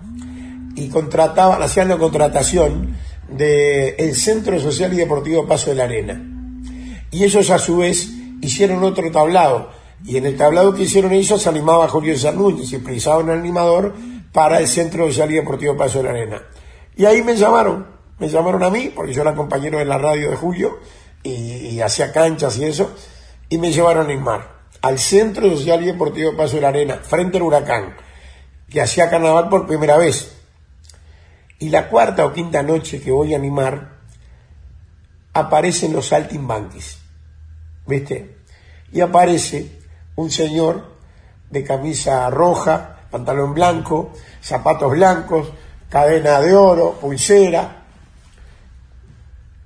Y 0.75 0.89
contrataban, 0.89 1.63
hacían 1.63 1.89
la 1.89 1.97
contratación 1.97 2.97
del 3.29 4.15
Centro 4.15 4.59
Social 4.61 4.93
y 4.93 4.97
Deportivo 4.97 5.47
Paso 5.47 5.71
de 5.71 5.77
la 5.77 5.85
Arena. 5.85 6.23
Y 7.11 7.25
ellos 7.25 7.51
a 7.51 7.59
su 7.59 7.79
vez 7.79 8.09
hicieron 8.41 8.83
otro 8.85 9.11
tablado. 9.11 9.71
Y 10.05 10.17
en 10.17 10.27
el 10.27 10.37
tablado 10.37 10.75
que 10.75 10.83
hicieron 10.83 11.13
ellos 11.13 11.47
animaba 11.47 11.87
a 11.87 11.89
Julio 11.89 12.15
César 12.15 12.35
Núñez 12.35 12.73
y 12.73 12.79
precisaban 12.79 13.27
un 13.31 13.39
animador 13.39 13.95
para 14.33 14.61
el 14.61 14.69
Centro 14.69 15.07
Social 15.07 15.31
y 15.33 15.37
Deportivo 15.37 15.77
Paso 15.77 15.99
de 15.99 16.05
la 16.05 16.11
Arena. 16.11 16.43
Y 16.97 17.05
ahí 17.05 17.23
me 17.23 17.37
llamaron, 17.37 17.87
me 18.19 18.29
llamaron 18.29 18.63
a 18.63 18.71
mí, 18.71 18.93
porque 18.95 19.13
yo 19.13 19.23
era 19.23 19.35
compañero 19.35 19.79
de 19.79 19.85
la 19.85 19.99
radio 19.99 20.31
de 20.31 20.37
Julio 20.37 20.79
y, 21.23 21.31
y 21.31 21.81
hacía 21.81 22.13
canchas 22.13 22.57
y 22.59 22.65
eso, 22.65 22.95
y 23.49 23.59
me 23.59 23.73
llevaron 23.73 24.07
a 24.07 24.11
animar 24.11 24.57
al 24.83 24.99
Centro 24.99 25.49
Social 25.51 25.83
y 25.83 25.87
Deportivo 25.87 26.37
Paso 26.37 26.57
de 26.57 26.63
la 26.63 26.69
Arena, 26.69 27.01
frente 27.03 27.39
al 27.39 27.45
huracán, 27.45 27.97
que 28.69 28.81
hacía 28.81 29.11
carnaval 29.11 29.49
por 29.49 29.67
primera 29.67 29.97
vez. 29.97 30.36
Y 31.59 31.69
la 31.71 31.89
cuarta 31.89 32.27
o 32.27 32.33
quinta 32.33 32.63
noche 32.63 33.01
que 33.01 33.11
voy 33.11 33.35
a 33.35 33.39
animar, 33.39 33.97
aparecen 35.33 35.93
los 35.93 36.09
saltimbanquis, 36.09 36.99
¿viste? 37.87 38.39
Y 38.93 39.01
aparece 39.01 39.81
un 40.17 40.31
señor 40.31 40.97
de 41.51 41.63
camisa 41.63 42.29
roja, 42.31 43.01
pantalón 43.11 43.55
blanco, 43.55 44.13
zapatos 44.41 44.93
blancos, 44.93 45.53
cadena 45.91 46.41
de 46.41 46.55
oro, 46.55 46.93
pulsera, 47.01 47.85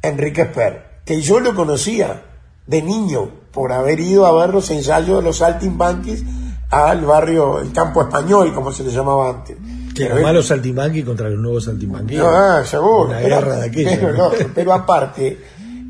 Enrique 0.03 0.43
Esper, 0.43 1.03
que 1.05 1.21
yo 1.21 1.41
lo 1.41 1.55
conocía 1.55 2.25
de 2.67 2.83
niño 2.83 3.31
por 3.53 3.73
haber 3.73 4.01
ido 4.01 4.27
a 4.27 4.33
ver 4.33 4.55
los 4.55 4.71
ensayos 4.71 5.19
de 5.19 5.23
los 5.23 5.39
saltimbanquis 5.39 6.25
al 6.71 7.05
barrio, 7.05 7.61
el 7.61 7.73
campo 7.73 8.03
español, 8.03 8.55
como 8.55 8.73
se 8.73 8.85
le 8.85 8.91
llamaba 8.91 9.31
antes. 9.31 9.57
Que 9.95 10.05
Pero 10.05 10.15
los 10.17 10.23
malos 10.25 10.47
saltimbanqui 10.47 11.03
contra 11.03 11.29
los 11.29 11.39
nuevos 11.41 11.65
saltimbanqui. 11.65 12.17
no, 12.17 12.29
ah, 12.29 12.63
seguro. 12.65 13.09
Una 13.09 13.19
Pero- 13.19 13.29
guerra 13.37 13.57
de 13.57 13.67
aquella. 13.67 13.99
Pero, 14.01 14.31
pero 14.55 14.73
aparte, 14.73 15.39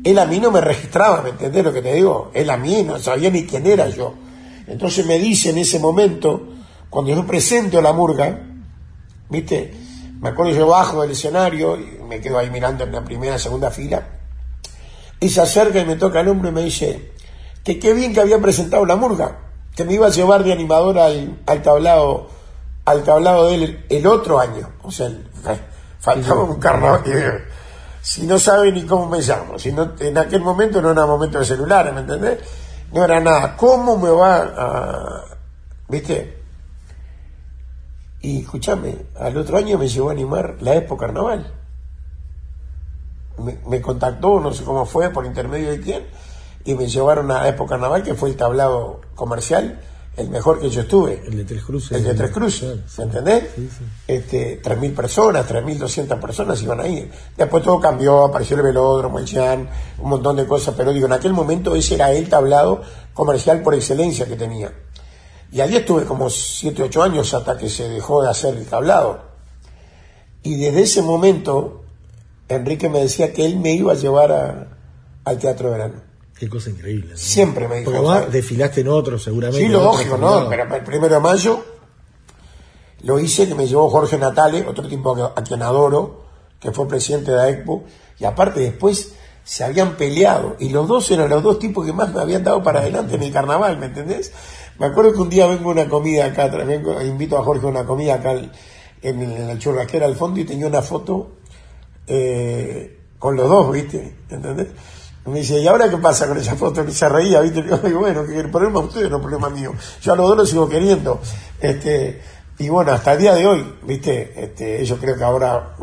él 0.03 0.17
a 0.19 0.25
mí 0.25 0.39
no 0.39 0.49
me 0.51 0.59
registraba, 0.61 1.21
¿me 1.21 1.29
entendés 1.29 1.63
lo 1.63 1.71
que 1.71 1.81
te 1.81 1.93
digo? 1.93 2.31
Él 2.33 2.49
a 2.49 2.57
mí 2.57 2.83
no 2.83 2.97
sabía 2.99 3.29
ni 3.29 3.45
quién 3.45 3.65
era 3.67 3.87
yo. 3.89 4.13
Entonces 4.67 5.05
me 5.05 5.19
dice 5.19 5.51
en 5.51 5.59
ese 5.59 5.79
momento, 5.79 6.47
cuando 6.89 7.11
yo 7.13 7.25
presento 7.27 7.81
la 7.81 7.93
murga, 7.93 8.39
¿viste? 9.29 9.73
Me 10.19 10.29
acuerdo 10.29 10.53
yo 10.53 10.67
bajo 10.67 11.01
del 11.01 11.11
escenario 11.11 11.77
y 11.77 11.99
me 12.07 12.19
quedo 12.21 12.37
ahí 12.37 12.49
mirando 12.49 12.83
en 12.83 12.91
la 12.91 13.03
primera, 13.03 13.37
segunda 13.39 13.69
fila, 13.71 14.07
y 15.19 15.29
se 15.29 15.41
acerca 15.41 15.79
y 15.79 15.85
me 15.85 15.95
toca 15.95 16.21
el 16.21 16.27
hombro 16.27 16.49
y 16.49 16.51
me 16.51 16.63
dice 16.63 17.11
que 17.63 17.77
qué 17.79 17.93
bien 17.93 18.13
que 18.13 18.19
había 18.21 18.39
presentado 18.39 18.85
la 18.85 18.95
murga, 18.95 19.39
que 19.75 19.83
me 19.83 19.93
iba 19.93 20.07
a 20.07 20.11
llevar 20.11 20.43
de 20.43 20.53
animador 20.53 20.97
al, 20.99 21.39
al 21.45 21.61
tablado, 21.61 22.27
al 22.85 23.03
tablado 23.03 23.47
de 23.47 23.55
él 23.55 23.85
el 23.89 24.07
otro 24.07 24.39
año. 24.39 24.69
O 24.83 24.91
sea, 24.91 25.09
faltaba 25.99 26.43
un 26.43 26.59
carnaval. 26.59 27.03
Si 28.01 28.25
no 28.25 28.39
sabe 28.39 28.71
ni 28.71 28.83
cómo 28.85 29.07
me 29.07 29.21
llamo, 29.21 29.59
si 29.59 29.71
no, 29.71 29.93
en 29.99 30.17
aquel 30.17 30.41
momento 30.41 30.81
no 30.81 30.91
era 30.91 31.05
momento 31.05 31.37
de 31.37 31.45
celulares, 31.45 31.93
¿me 31.93 32.01
entendés? 32.01 32.39
No 32.91 33.05
era 33.05 33.19
nada. 33.19 33.55
¿Cómo 33.55 33.97
me 33.97 34.09
va 34.09 34.41
a, 34.41 35.23
viste? 35.87 36.41
Y 38.21 38.41
escúchame, 38.41 38.97
al 39.19 39.37
otro 39.37 39.57
año 39.57 39.77
me 39.77 39.87
llevó 39.87 40.09
a 40.09 40.13
animar 40.13 40.57
la 40.61 40.75
Expo 40.75 40.97
Carnaval 40.97 41.61
me, 43.41 43.57
me 43.67 43.81
contactó, 43.81 44.39
no 44.39 44.53
sé 44.53 44.63
cómo 44.63 44.85
fue, 44.85 45.09
por 45.09 45.25
intermedio 45.25 45.71
de 45.71 45.81
quién, 45.81 46.05
y 46.63 46.75
me 46.75 46.87
llevaron 46.87 47.31
a 47.31 47.47
Expo 47.47 47.65
Carnaval, 47.65 48.03
que 48.03 48.13
fue 48.13 48.29
el 48.29 48.35
tablado 48.35 49.01
comercial, 49.15 49.79
el 50.17 50.29
mejor 50.29 50.59
que 50.59 50.69
yo 50.69 50.81
estuve. 50.81 51.23
El 51.25 51.37
de 51.37 51.45
Tres 51.45 51.63
Cruces. 51.63 51.91
El 51.97 52.03
de 52.03 52.13
Tres 52.13 52.31
Cruces, 52.31 52.79
¿me 52.97 53.03
entendés? 53.05 53.43
Este, 54.07 54.61
3.000 54.61 54.93
personas, 54.93 55.47
3.200 55.47 56.19
personas 56.19 56.61
iban 56.61 56.79
ahí. 56.81 57.09
Después 57.37 57.63
todo 57.63 57.79
cambió, 57.79 58.25
apareció 58.25 58.57
el 58.57 58.63
velódromo, 58.63 59.19
el 59.19 59.25
Chan, 59.25 59.69
un 59.99 60.09
montón 60.09 60.35
de 60.35 60.45
cosas, 60.45 60.73
pero 60.77 60.91
digo, 60.91 61.05
en 61.07 61.13
aquel 61.13 61.33
momento 61.33 61.75
ese 61.75 61.95
era 61.95 62.11
el 62.11 62.27
tablado 62.29 62.81
comercial 63.13 63.61
por 63.61 63.73
excelencia 63.73 64.25
que 64.25 64.35
tenía. 64.35 64.71
Y 65.51 65.59
allí 65.61 65.77
estuve 65.77 66.03
como 66.05 66.29
7, 66.29 66.83
8 66.83 67.03
años 67.03 67.33
hasta 67.33 67.57
que 67.57 67.69
se 67.69 67.87
dejó 67.89 68.21
de 68.23 68.29
hacer 68.29 68.55
el 68.55 68.65
tablado. 68.65 69.21
Y 70.43 70.55
desde 70.55 70.81
ese 70.81 71.01
momento, 71.01 71.83
Enrique 72.49 72.89
me 72.89 72.99
decía 72.99 73.31
que 73.33 73.45
él 73.45 73.57
me 73.59 73.71
iba 73.73 73.91
a 73.93 73.95
llevar 73.95 74.31
a- 74.31 74.67
al 75.23 75.37
Teatro 75.37 75.69
de 75.69 75.77
Verano. 75.77 76.01
Qué 76.41 76.49
cosa 76.49 76.71
increíble. 76.71 77.11
¿no? 77.11 77.17
Siempre 77.17 77.67
me 77.67 77.81
dijo. 77.81 78.21
Desfilaste 78.21 78.81
en 78.81 78.87
otro, 78.87 79.19
seguramente. 79.19 79.59
Sí, 79.59 79.65
en 79.65 79.73
lógico, 79.73 80.17
¿no? 80.17 80.49
Pero 80.49 80.75
el 80.75 80.83
primero 80.83 81.13
de 81.13 81.19
mayo 81.19 81.63
lo 83.03 83.19
hice, 83.19 83.47
que 83.47 83.53
me 83.53 83.67
llevó 83.67 83.87
Jorge 83.91 84.17
Natale, 84.17 84.65
otro 84.65 84.87
tipo 84.87 85.15
a 85.23 85.43
quien 85.43 85.61
adoro, 85.61 86.23
que 86.59 86.71
fue 86.71 86.87
presidente 86.87 87.29
de 87.29 87.37
la 87.37 87.47
Expo, 87.47 87.83
y 88.17 88.25
aparte 88.25 88.59
después 88.59 89.13
se 89.43 89.63
habían 89.63 89.97
peleado, 89.97 90.55
y 90.57 90.69
los 90.69 90.87
dos 90.87 91.11
eran 91.11 91.29
los 91.29 91.43
dos 91.43 91.59
tipos 91.59 91.85
que 91.85 91.93
más 91.93 92.11
me 92.11 92.21
habían 92.21 92.43
dado 92.43 92.63
para 92.63 92.79
adelante 92.79 93.17
en 93.17 93.21
el 93.21 93.31
carnaval, 93.31 93.77
¿me 93.77 93.85
entendés? 93.85 94.31
Me 94.79 94.87
acuerdo 94.87 95.13
que 95.13 95.19
un 95.19 95.29
día 95.29 95.45
vengo 95.45 95.69
a 95.69 95.73
una 95.73 95.87
comida 95.87 96.25
acá, 96.25 96.47
vengo, 96.47 96.99
invito 97.03 97.37
a 97.37 97.43
Jorge 97.43 97.67
a 97.67 97.69
una 97.69 97.85
comida 97.85 98.15
acá 98.15 98.31
en, 98.31 98.51
en 99.21 99.47
el 99.47 99.59
churrasquera 99.59 100.07
al 100.07 100.15
fondo 100.15 100.39
y 100.39 100.45
tenía 100.45 100.65
una 100.65 100.81
foto 100.81 101.33
eh, 102.07 102.97
con 103.19 103.35
los 103.35 103.47
dos, 103.47 103.71
¿viste? 103.71 104.15
¿Entendés? 104.27 104.69
Me 105.25 105.39
dice, 105.39 105.59
¿y 105.59 105.67
ahora 105.67 105.89
qué 105.89 105.97
pasa 105.97 106.27
con 106.27 106.37
esa 106.37 106.55
foto? 106.55 106.83
Que 106.83 106.91
se 106.91 107.07
reía, 107.07 107.41
¿viste? 107.41 107.63
Y 107.87 107.91
bueno, 107.91 108.25
que 108.25 108.39
el 108.39 108.49
problema 108.49 108.79
es 108.79 108.85
usted, 108.87 109.09
no 109.09 109.17
el 109.17 109.21
problema 109.21 109.49
mío. 109.49 109.73
Yo 110.01 110.13
a 110.13 110.15
los 110.15 110.27
dos 110.27 110.37
los 110.37 110.49
sigo 110.49 110.67
queriendo. 110.67 111.19
Este, 111.59 112.21
y 112.57 112.69
bueno, 112.69 112.91
hasta 112.91 113.13
el 113.13 113.19
día 113.19 113.35
de 113.35 113.45
hoy, 113.45 113.75
¿viste? 113.83 114.33
Este, 114.35 114.81
ellos 114.81 114.97
creo 114.99 115.15
que 115.15 115.23
ahora 115.23 115.75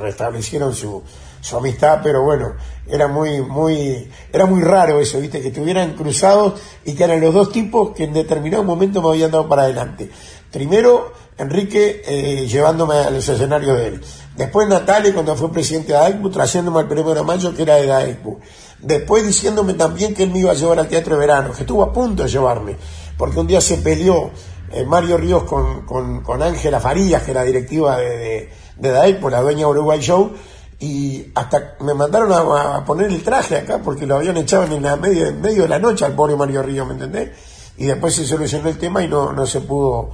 restablecieron 0.00 0.74
su, 0.74 1.02
su 1.40 1.56
amistad, 1.56 2.00
pero 2.02 2.22
bueno, 2.22 2.54
era 2.86 3.08
muy, 3.08 3.40
muy, 3.42 4.10
era 4.32 4.46
muy 4.46 4.62
raro 4.62 5.00
eso, 5.00 5.20
viste, 5.20 5.40
que 5.40 5.48
estuvieran 5.48 5.94
cruzados 5.94 6.60
y 6.84 6.94
que 6.94 7.04
eran 7.04 7.20
los 7.20 7.34
dos 7.34 7.52
tipos 7.52 7.90
que 7.94 8.04
en 8.04 8.12
determinado 8.12 8.62
momento 8.64 9.02
me 9.02 9.10
habían 9.10 9.30
dado 9.30 9.48
para 9.48 9.62
adelante. 9.62 10.10
Primero, 10.50 11.12
Enrique 11.38 12.02
eh, 12.04 12.46
llevándome 12.46 12.96
a 12.96 13.10
los 13.10 13.26
escenarios 13.28 13.78
de 13.78 13.86
él. 13.88 14.00
Después 14.36 14.68
Natalia 14.68 15.14
cuando 15.14 15.34
fue 15.36 15.50
presidente 15.50 15.92
de 15.92 15.98
AECBU, 15.98 16.30
trayéndome 16.30 16.80
al 16.80 16.88
primero 16.88 17.14
de 17.14 17.22
mayo 17.22 17.54
que 17.54 17.62
era 17.62 17.76
de 17.76 17.90
AECBU. 17.90 18.40
Después 18.82 19.26
diciéndome 19.26 19.74
también 19.74 20.14
que 20.14 20.22
él 20.22 20.30
me 20.30 20.38
iba 20.38 20.52
a 20.52 20.54
llevar 20.54 20.78
al 20.78 20.88
teatro 20.88 21.14
de 21.14 21.20
verano, 21.20 21.52
que 21.52 21.62
estuvo 21.62 21.82
a 21.82 21.92
punto 21.92 22.22
de 22.22 22.28
llevarme, 22.28 22.76
porque 23.16 23.38
un 23.38 23.46
día 23.46 23.60
se 23.60 23.76
peleó 23.78 24.30
eh, 24.72 24.84
Mario 24.84 25.18
Ríos 25.18 25.44
con, 25.44 25.82
con, 25.84 26.42
Ángela 26.42 26.80
Farías, 26.80 27.22
que 27.22 27.32
era 27.32 27.42
directiva 27.42 27.98
de, 27.98 28.16
de, 28.16 28.52
de 28.76 28.90
DAECBU, 28.90 29.28
la 29.28 29.42
dueña 29.42 29.68
Uruguay 29.68 30.00
Show, 30.00 30.32
y 30.80 31.30
hasta 31.34 31.76
me 31.80 31.92
mandaron 31.92 32.32
a, 32.32 32.82
poner 32.86 33.10
el 33.10 33.22
traje 33.22 33.58
acá 33.58 33.80
porque 33.84 34.06
lo 34.06 34.16
habían 34.16 34.38
echado 34.38 34.64
en, 34.64 34.82
la 34.82 34.96
medio, 34.96 35.26
en 35.26 35.40
medio 35.40 35.64
de 35.64 35.68
la 35.68 35.78
noche 35.78 36.06
al 36.06 36.14
pobre 36.14 36.34
Mario 36.36 36.62
Ríos, 36.62 36.86
¿me 36.86 36.94
entendés? 36.94 37.30
Y 37.76 37.84
después 37.84 38.14
se 38.14 38.26
solucionó 38.26 38.70
el 38.70 38.78
tema 38.78 39.02
y 39.02 39.08
no, 39.08 39.32
no 39.32 39.46
se 39.46 39.60
pudo, 39.60 40.10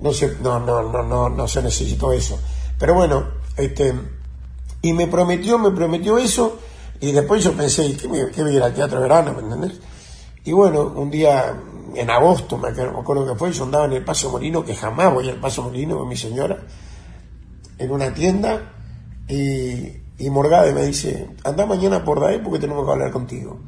no 0.00 0.12
se, 0.12 0.36
no, 0.42 0.60
no, 0.60 0.82
no, 0.82 1.02
no, 1.02 1.30
no 1.30 1.48
se 1.48 1.62
necesitó 1.62 2.12
eso. 2.12 2.38
Pero 2.78 2.94
bueno, 2.94 3.28
este, 3.56 3.94
y 4.82 4.92
me 4.92 5.06
prometió, 5.06 5.58
me 5.58 5.70
prometió 5.70 6.18
eso, 6.18 6.58
y 7.00 7.12
después 7.12 7.42
yo 7.42 7.52
pensé, 7.52 7.96
¿qué 7.96 8.08
me, 8.08 8.30
qué 8.30 8.44
me 8.44 8.52
ir 8.52 8.62
al 8.62 8.74
teatro 8.74 9.00
verano, 9.00 9.32
¿me 9.32 9.40
entendés? 9.40 9.80
Y 10.44 10.52
bueno, 10.52 10.92
un 10.96 11.10
día, 11.10 11.54
en 11.94 12.10
agosto, 12.10 12.58
me 12.58 12.68
acuerdo 12.68 13.26
que 13.26 13.38
fue, 13.38 13.52
yo 13.52 13.64
andaba 13.64 13.86
en 13.86 13.92
el 13.94 14.04
Paso 14.04 14.30
Molino, 14.30 14.64
que 14.64 14.74
jamás 14.74 15.12
voy 15.12 15.28
al 15.28 15.40
Paso 15.40 15.62
Molino 15.62 15.98
con 15.98 16.08
mi 16.08 16.16
señora, 16.16 16.58
en 17.78 17.90
una 17.90 18.12
tienda, 18.12 18.72
y, 19.28 20.00
y 20.18 20.30
Morgade 20.30 20.74
me 20.74 20.82
dice, 20.84 21.28
anda 21.44 21.64
mañana 21.64 22.04
por 22.04 22.20
DAE 22.20 22.40
porque 22.40 22.58
tenemos 22.58 22.84
que 22.84 22.92
hablar 22.92 23.10
contigo. 23.10 23.58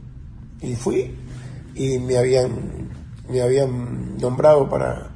Y 0.61 0.75
fui 0.75 1.17
y 1.75 1.99
me 1.99 2.19
habían, 2.19 2.91
me 3.29 3.41
habían 3.41 4.19
nombrado 4.19 4.69
para, 4.69 5.11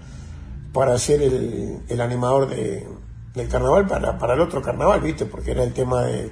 para 0.73 0.99
ser 0.99 1.21
el, 1.21 1.83
el 1.89 2.01
animador 2.01 2.49
de, 2.49 2.87
del 3.35 3.49
carnaval 3.49 3.87
para, 3.87 4.19
para 4.19 4.35
el 4.35 4.41
otro 4.41 4.63
carnaval, 4.63 5.03
¿viste? 5.03 5.27
Porque 5.27 5.51
era 5.51 5.63
el 5.63 5.73
tema 5.75 6.05
de, 6.05 6.31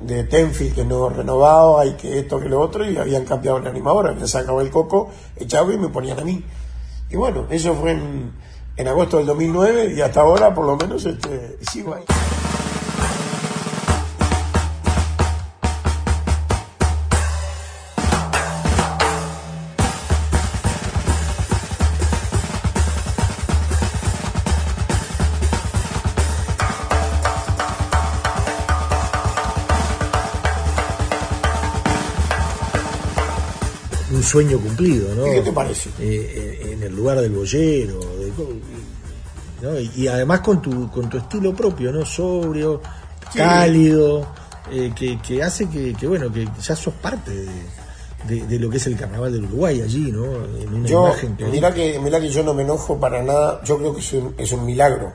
de 0.00 0.24
Tenfield 0.24 0.74
que 0.74 0.84
no 0.84 1.08
renovaba 1.08 1.86
y 1.86 1.92
que 1.94 2.18
esto 2.18 2.40
que 2.40 2.48
lo 2.48 2.60
otro 2.60 2.88
y 2.88 2.96
habían 2.96 3.24
cambiado 3.24 3.58
el 3.58 3.66
animador, 3.66 4.08
habían 4.08 4.28
sacado 4.28 4.60
el 4.60 4.70
coco, 4.70 5.10
echado 5.36 5.72
y 5.72 5.78
me 5.78 5.88
ponían 5.88 6.18
a 6.18 6.24
mí. 6.24 6.44
Y 7.10 7.16
bueno, 7.16 7.46
eso 7.50 7.74
fue 7.74 7.92
en, 7.92 8.32
en 8.76 8.88
agosto 8.88 9.18
del 9.18 9.26
2009 9.26 9.94
y 9.96 10.00
hasta 10.00 10.20
ahora 10.20 10.54
por 10.54 10.66
lo 10.66 10.76
menos 10.76 11.04
este, 11.04 11.58
sigo 11.70 11.94
ahí. 11.94 12.04
Sueño 34.32 34.58
cumplido, 34.58 35.14
¿no? 35.14 35.24
¿Qué 35.24 35.42
te 35.42 35.52
parece? 35.52 35.90
Eh, 36.00 36.62
eh, 36.64 36.72
en 36.72 36.82
el 36.82 36.96
lugar 36.96 37.20
del 37.20 37.32
boyero, 37.32 38.00
y, 39.94 40.06
además 40.08 40.40
con 40.40 40.62
tu, 40.62 40.90
con 40.90 41.08
tu 41.10 41.18
estilo 41.18 41.54
propio, 41.54 41.92
¿no? 41.92 42.06
Sobrio, 42.06 42.80
cálido, 43.34 44.26
eh, 44.70 44.90
que, 44.94 45.42
hace 45.42 45.68
que, 45.68 46.06
bueno, 46.06 46.32
que 46.32 46.48
ya 46.62 46.74
sos 46.74 46.94
parte 46.94 47.30
de, 48.26 48.58
lo 48.58 48.70
que 48.70 48.78
es 48.78 48.86
el 48.86 48.96
carnaval 48.96 49.32
del 49.32 49.44
Uruguay 49.44 49.82
allí, 49.82 50.10
¿no? 50.10 50.24
En 50.56 50.72
una 50.72 50.88
yo, 50.88 51.06
imagen 51.08 51.36
que 51.36 51.44
mira 51.44 51.74
que, 51.74 51.98
mira 51.98 52.18
que 52.18 52.30
yo 52.30 52.42
no 52.42 52.54
me 52.54 52.62
enojo 52.62 52.98
para 52.98 53.22
nada, 53.22 53.62
yo 53.64 53.76
creo 53.76 53.94
que 53.94 54.00
es 54.00 54.12
un, 54.14 54.34
es 54.38 54.50
un 54.52 54.64
milagro 54.64 55.12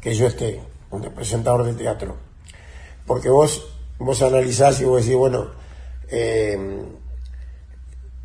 que 0.00 0.12
yo 0.12 0.26
esté 0.26 0.60
un 0.90 1.02
presentador 1.02 1.64
de 1.64 1.74
teatro. 1.74 2.16
Porque 3.06 3.28
vos, 3.28 3.64
vos 4.00 4.20
analizás 4.22 4.80
y 4.80 4.84
vos 4.86 5.02
decís, 5.02 5.16
bueno, 5.16 5.46
eh, 6.10 6.58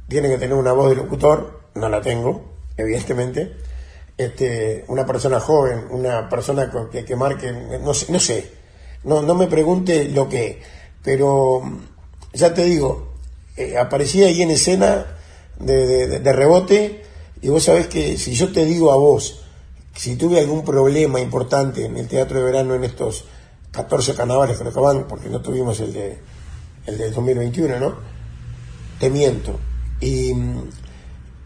tiene 0.08 0.30
que 0.30 0.38
tener 0.38 0.56
una 0.56 0.74
voz 0.74 0.90
de 0.90 0.96
locutor, 0.96 1.62
no 1.76 1.90
la 1.90 2.02
tengo, 2.02 2.44
evidentemente. 2.78 3.58
Este, 4.18 4.84
una 4.88 5.06
persona 5.06 5.40
joven, 5.40 5.86
una 5.92 6.28
persona 6.28 6.72
que, 6.92 7.06
que 7.06 7.16
marque, 7.16 7.52
no 7.52 7.94
sé, 7.94 8.12
no 8.12 8.20
sé, 8.20 8.52
no, 9.04 9.22
no 9.22 9.36
me 9.36 9.48
pregunte 9.48 10.06
lo 10.06 10.28
que, 10.28 10.60
pero 11.04 11.62
ya 12.34 12.54
te 12.54 12.64
digo, 12.64 13.14
eh, 13.56 13.78
aparecía 13.78 14.28
ahí 14.28 14.42
en 14.42 14.50
escena 14.50 15.06
de, 15.60 16.34
rebote 16.34 17.04
y 17.42 17.50
vos 17.50 17.64
sabés 17.64 17.88
que 17.88 18.18
si 18.18 18.34
yo 18.34 18.52
te 18.52 18.66
digo 18.66 18.92
a 18.92 18.96
vos, 18.96 19.44
si 19.96 20.16
tuve 20.16 20.40
algún 20.40 20.64
problema 20.64 21.20
importante 21.20 21.86
en 21.86 21.98
el 21.98 22.08
teatro 22.08 22.40
de 22.40 22.46
verano 22.46 22.74
en 22.74 22.84
estos 22.84 23.26
14 23.72 24.16
carnavales 24.16 24.58
que 24.58 24.80
van, 24.80 25.08
porque 25.08 25.30
no 25.30 25.42
tuvimos 25.42 25.80
el 25.80 25.94
de 25.94 26.18
el 26.88 26.98
del 26.98 27.14
2021, 27.14 27.80
¿no? 27.80 27.96
Te 29.00 29.10
miento 29.10 29.60
y, 30.02 30.34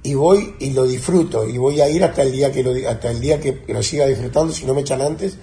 y 0.03 0.13
voy 0.13 0.55
y 0.59 0.71
lo 0.71 0.85
disfruto 0.85 1.47
y 1.47 1.57
voy 1.57 1.81
a 1.81 1.89
ir 1.89 2.03
hasta 2.03 2.23
el 2.23 2.31
día 2.31 2.51
que 2.51 2.63
lo, 2.63 2.89
hasta 2.89 3.11
el 3.11 3.19
día 3.19 3.39
que 3.39 3.63
lo 3.67 3.83
siga 3.83 4.05
disfrutando 4.05 4.53
si 4.53 4.65
no 4.65 4.73
me 4.73 4.81
echan 4.81 5.01
antes 5.01 5.37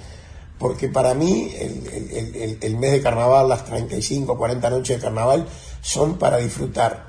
porque 0.59 0.89
para 0.89 1.15
mí 1.15 1.53
el, 1.57 2.59
el, 2.61 2.77
mes 2.77 2.93
de 2.93 3.01
carnaval 3.01 3.49
las 3.49 3.65
35 3.65 4.37
40 4.37 4.71
noches 4.71 4.97
de 4.97 5.03
carnaval 5.03 5.47
son 5.81 6.19
para 6.19 6.39
disfrutar. 6.39 7.07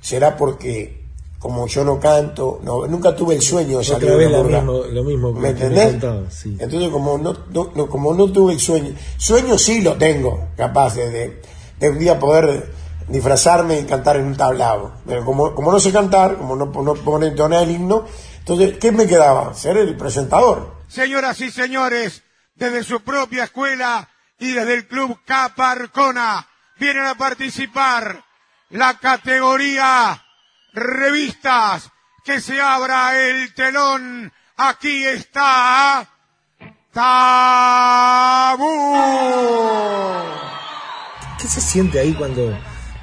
Será 0.00 0.36
porque 0.36 1.00
como 1.38 1.66
yo 1.66 1.82
no 1.84 1.98
canto 1.98 2.60
no, 2.62 2.86
nunca 2.86 3.16
tuve 3.16 3.34
el 3.34 3.40
sueño 3.40 3.78
de 3.78 3.84
salir 3.84 4.10
de 4.10 4.28
lo 4.28 4.44
mismo, 4.44 4.82
lo 4.84 5.04
mismo 5.04 5.32
¿me 5.32 5.48
entendés? 5.48 5.94
entonces 6.58 6.90
como 6.90 7.16
no, 7.16 7.34
no, 7.50 7.88
como 7.88 8.12
no 8.12 8.30
tuve 8.30 8.52
el 8.52 8.60
sueño 8.60 8.92
sueño 9.16 9.56
sí 9.56 9.80
lo 9.80 9.94
tengo 9.94 10.48
capaz 10.54 10.96
de, 10.96 11.40
de 11.78 11.88
un 11.88 11.98
día 11.98 12.18
poder 12.18 12.70
disfrazarme 13.10 13.80
y 13.80 13.84
cantar 13.84 14.16
en 14.16 14.26
un 14.26 14.36
tablado. 14.36 14.92
Pero 15.06 15.24
como, 15.24 15.54
como 15.54 15.72
no 15.72 15.80
sé 15.80 15.92
cantar, 15.92 16.36
como 16.36 16.56
no, 16.56 16.66
no 16.66 16.94
pone 16.94 17.28
el 17.28 17.70
himno, 17.70 18.06
entonces, 18.38 18.78
¿qué 18.78 18.90
me 18.92 19.06
quedaba? 19.06 19.54
Ser 19.54 19.76
el 19.76 19.96
presentador. 19.96 20.80
Señoras 20.88 21.40
y 21.40 21.50
señores, 21.50 22.22
desde 22.54 22.82
su 22.82 23.00
propia 23.02 23.44
escuela 23.44 24.08
y 24.38 24.52
desde 24.52 24.74
el 24.74 24.88
Club 24.88 25.18
Caparcona, 25.24 26.48
vienen 26.78 27.04
a 27.04 27.14
participar 27.14 28.24
la 28.70 28.98
categoría 28.98 30.22
revistas. 30.72 31.90
Que 32.24 32.40
se 32.40 32.60
abra 32.60 33.18
el 33.18 33.54
telón. 33.54 34.30
Aquí 34.56 35.06
está 35.06 36.06
Tabú. 36.92 37.06
¿Qué 41.40 41.48
se 41.48 41.60
siente 41.60 41.98
ahí 41.98 42.12
cuando 42.12 42.52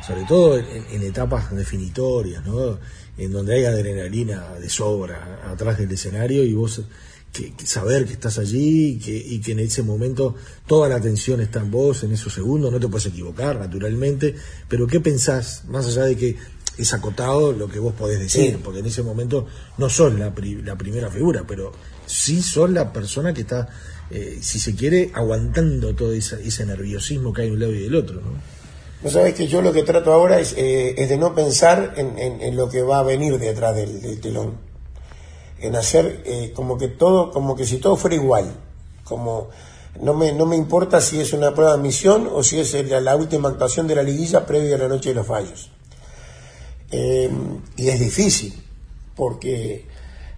sobre 0.07 0.23
todo 0.23 0.57
en, 0.57 1.03
etapas 1.03 1.53
definitorias, 1.53 2.45
¿no? 2.45 2.79
En 3.17 3.31
donde 3.31 3.55
hay 3.55 3.65
adrenalina 3.65 4.53
de 4.53 4.69
sobra 4.69 5.41
atrás 5.51 5.77
del 5.77 5.91
escenario 5.91 6.43
y 6.43 6.53
vos 6.53 6.81
que, 7.33 7.53
saber 7.65 8.05
que 8.05 8.13
estás 8.13 8.37
allí 8.37 8.91
y 8.91 8.99
que, 8.99 9.17
y 9.17 9.39
que 9.41 9.51
en 9.51 9.59
ese 9.59 9.83
momento 9.83 10.35
toda 10.65 10.87
la 10.87 10.95
atención 10.95 11.41
está 11.41 11.59
en 11.59 11.71
vos, 11.71 12.03
en 12.03 12.13
esos 12.13 12.33
segundos, 12.33 12.71
no 12.71 12.79
te 12.79 12.87
puedes 12.87 13.07
equivocar, 13.07 13.59
naturalmente, 13.59 14.33
pero 14.69 14.87
¿qué 14.87 15.01
pensás, 15.01 15.65
más 15.67 15.85
allá 15.87 16.03
de 16.03 16.15
que 16.15 16.37
es 16.77 16.93
acotado 16.93 17.51
lo 17.51 17.67
que 17.67 17.79
vos 17.79 17.93
podés 17.93 18.19
decir, 18.19 18.59
porque 18.63 18.79
en 18.79 18.85
ese 18.85 19.03
momento 19.03 19.47
no 19.77 19.89
sos 19.89 20.13
la, 20.13 20.33
la 20.63 20.77
primera 20.77 21.09
figura, 21.09 21.43
pero 21.45 21.73
sí 22.05 22.41
sos 22.41 22.69
la 22.69 22.93
persona 22.93 23.33
que 23.33 23.41
está, 23.41 23.67
eh, 24.09 24.37
si 24.41 24.59
se 24.59 24.73
quiere, 24.73 25.11
aguantando 25.13 25.95
todo 25.95 26.13
ese 26.13 26.65
nerviosismo 26.65 27.33
que 27.33 27.41
hay 27.41 27.47
de 27.47 27.53
un 27.53 27.59
lado 27.59 27.73
y 27.73 27.83
del 27.83 27.95
otro, 27.95 28.21
¿no? 28.21 28.56
No 29.01 29.11
sabes 29.11 29.35
que 29.35 29.47
yo 29.47 29.61
lo 29.61 29.71
que 29.73 29.83
trato 29.83 30.11
ahora 30.11 30.39
es, 30.39 30.53
eh, 30.57 30.95
es 30.97 31.09
de 31.09 31.17
no 31.17 31.35
pensar 31.35 31.93
en, 31.97 32.17
en, 32.17 32.55
lo 32.55 32.67
que 32.67 32.81
va 32.81 32.99
a 32.99 33.03
venir 33.03 33.37
detrás 33.37 33.75
del, 33.75 34.19
telón. 34.19 34.57
En 35.59 35.75
hacer 35.75 36.23
eh, 36.25 36.51
como 36.55 36.77
que 36.77 36.87
todo, 36.87 37.31
como 37.31 37.55
que 37.55 37.65
si 37.65 37.77
todo 37.77 37.95
fuera 37.95 38.15
igual. 38.15 38.51
Como 39.03 39.49
no 40.01 40.13
me, 40.13 40.33
no 40.33 40.45
me 40.45 40.55
importa 40.55 40.99
si 40.99 41.19
es 41.19 41.33
una 41.33 41.53
prueba 41.53 41.73
de 41.73 41.79
admisión 41.79 42.27
o 42.31 42.43
si 42.43 42.59
es 42.59 42.73
la, 42.89 43.15
última 43.15 43.49
actuación 43.49 43.87
de 43.87 43.95
la 43.95 44.03
liguilla 44.03 44.45
previa 44.45 44.75
a 44.75 44.79
la 44.79 44.87
noche 44.87 45.09
de 45.09 45.15
los 45.15 45.27
fallos. 45.27 45.69
Eh, 46.91 47.29
y 47.75 47.89
es 47.89 47.99
difícil, 47.99 48.53
porque 49.15 49.85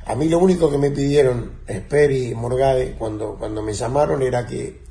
a 0.05 0.16
mí 0.16 0.28
lo 0.28 0.39
único 0.39 0.70
que 0.70 0.78
me 0.78 0.91
pidieron 0.91 1.60
Esper 1.68 2.12
y 2.12 2.34
Morgade 2.36 2.95
cuando, 2.97 3.36
cuando 3.38 3.62
me 3.62 3.74
llamaron 3.74 4.22
era 4.22 4.45
que 4.45 4.82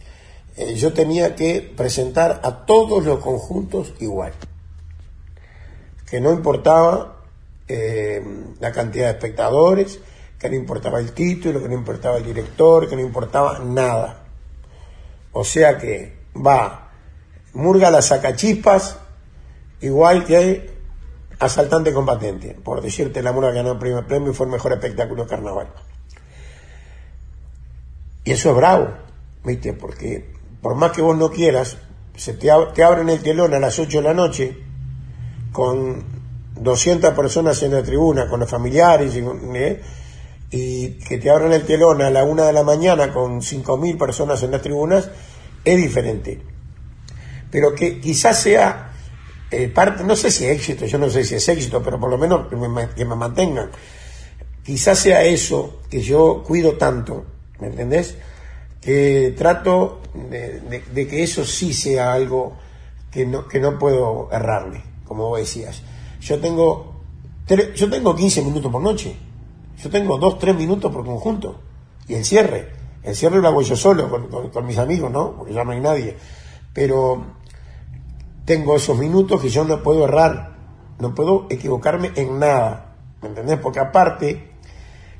eh, 0.58 0.74
yo 0.74 0.92
tenía 0.92 1.36
que 1.36 1.60
presentar 1.76 2.40
a 2.42 2.66
todos 2.66 3.04
los 3.04 3.20
conjuntos 3.20 3.94
igual. 4.00 4.32
Que 6.10 6.20
no 6.20 6.32
importaba 6.32 7.22
eh, 7.68 8.20
la 8.58 8.72
cantidad 8.72 9.04
de 9.04 9.12
espectadores, 9.12 10.00
que 10.36 10.48
no 10.48 10.56
importaba 10.56 10.98
el 10.98 11.12
título, 11.12 11.62
que 11.62 11.68
no 11.68 11.74
importaba 11.74 12.16
el 12.16 12.24
director, 12.24 12.88
que 12.88 12.96
no 12.96 13.02
importaba 13.02 13.60
nada. 13.60 14.24
O 15.30 15.44
sea 15.44 15.78
que 15.78 16.16
va 16.34 16.90
Murga 17.52 17.90
la 17.90 18.02
sacachispas, 18.02 18.98
igual 19.80 20.24
que 20.24 20.70
Asaltante 21.38 21.92
Combatente. 21.92 22.54
Por 22.54 22.82
decirte, 22.82 23.22
la 23.22 23.32
Murga 23.32 23.52
ganó 23.52 23.72
el 23.72 23.78
primer 23.78 24.06
premio 24.06 24.32
y 24.32 24.34
fue 24.34 24.46
el 24.46 24.52
mejor 24.52 24.72
espectáculo 24.72 25.22
de 25.22 25.30
carnaval. 25.30 25.68
Y 28.24 28.32
eso 28.32 28.50
es 28.50 28.56
bravo, 28.56 28.88
¿viste? 29.44 29.72
Porque 29.72 30.37
por 30.62 30.74
más 30.74 30.92
que 30.92 31.02
vos 31.02 31.16
no 31.16 31.30
quieras, 31.30 31.76
se 32.16 32.34
te, 32.34 32.48
ab- 32.48 32.72
te 32.72 32.82
abren 32.82 33.08
el 33.08 33.20
telón 33.22 33.54
a 33.54 33.58
las 33.58 33.78
8 33.78 33.98
de 33.98 34.04
la 34.04 34.14
noche 34.14 34.56
con 35.52 36.02
200 36.56 37.14
personas 37.14 37.62
en 37.62 37.72
la 37.72 37.82
tribuna, 37.82 38.28
con 38.28 38.40
los 38.40 38.50
familiares, 38.50 39.14
y, 39.16 39.24
¿eh? 39.56 39.80
que 40.50 41.18
te 41.18 41.30
abran 41.30 41.52
el 41.52 41.64
telón 41.64 42.02
a 42.02 42.10
la 42.10 42.24
1 42.24 42.44
de 42.44 42.52
la 42.52 42.62
mañana 42.62 43.12
con 43.12 43.40
5.000 43.42 43.96
personas 43.98 44.42
en 44.42 44.50
las 44.50 44.62
tribunas, 44.62 45.08
es 45.64 45.76
diferente. 45.76 46.42
Pero 47.50 47.74
que 47.74 48.00
quizás 48.00 48.40
sea 48.42 48.92
eh, 49.50 49.68
parte, 49.68 50.04
no 50.04 50.16
sé 50.16 50.30
si 50.30 50.46
éxito, 50.46 50.86
yo 50.86 50.98
no 50.98 51.08
sé 51.08 51.24
si 51.24 51.36
es 51.36 51.48
éxito, 51.48 51.82
pero 51.82 51.98
por 52.00 52.10
lo 52.10 52.18
menos 52.18 52.48
que 52.48 52.56
me, 52.56 52.88
que 52.90 53.04
me 53.04 53.14
mantengan. 53.14 53.70
Quizás 54.64 54.98
sea 54.98 55.22
eso 55.22 55.80
que 55.90 56.00
yo 56.02 56.42
cuido 56.46 56.72
tanto, 56.74 57.24
¿me 57.60 57.68
entendés? 57.68 58.16
Que 58.82 59.34
trato 59.36 60.00
de, 60.30 61.08
que 61.08 61.22
eso 61.22 61.44
sí 61.44 61.72
sea 61.72 62.12
algo 62.12 62.56
que 63.10 63.26
no, 63.26 63.46
que 63.46 63.60
no 63.60 63.78
puedo 63.78 64.28
errarle, 64.32 64.82
como 65.06 65.28
vos 65.28 65.38
decías. 65.38 65.82
Yo 66.20 66.38
tengo, 66.38 67.02
yo 67.74 67.90
tengo 67.90 68.14
15 68.14 68.42
minutos 68.42 68.70
por 68.70 68.82
noche, 68.82 69.16
yo 69.82 69.90
tengo 69.90 70.18
2, 70.18 70.38
3 70.38 70.56
minutos 70.56 70.92
por 70.92 71.04
conjunto, 71.04 71.60
y 72.06 72.14
el 72.14 72.24
cierre, 72.24 72.72
el 73.02 73.14
cierre 73.14 73.40
lo 73.40 73.48
hago 73.48 73.62
yo 73.62 73.76
solo, 73.76 74.28
con 74.52 74.66
mis 74.66 74.78
amigos, 74.78 75.10
¿no? 75.10 75.36
Porque 75.36 75.52
ya 75.52 75.64
no 75.64 75.72
hay 75.72 75.80
nadie. 75.80 76.16
Pero 76.72 77.24
tengo 78.44 78.76
esos 78.76 78.96
minutos 78.96 79.40
que 79.40 79.48
yo 79.48 79.64
no 79.64 79.82
puedo 79.82 80.04
errar, 80.04 80.56
no 80.98 81.14
puedo 81.14 81.46
equivocarme 81.50 82.12
en 82.16 82.38
nada, 82.38 82.96
¿me 83.22 83.28
entendés? 83.28 83.58
Porque 83.58 83.78
aparte, 83.78 84.52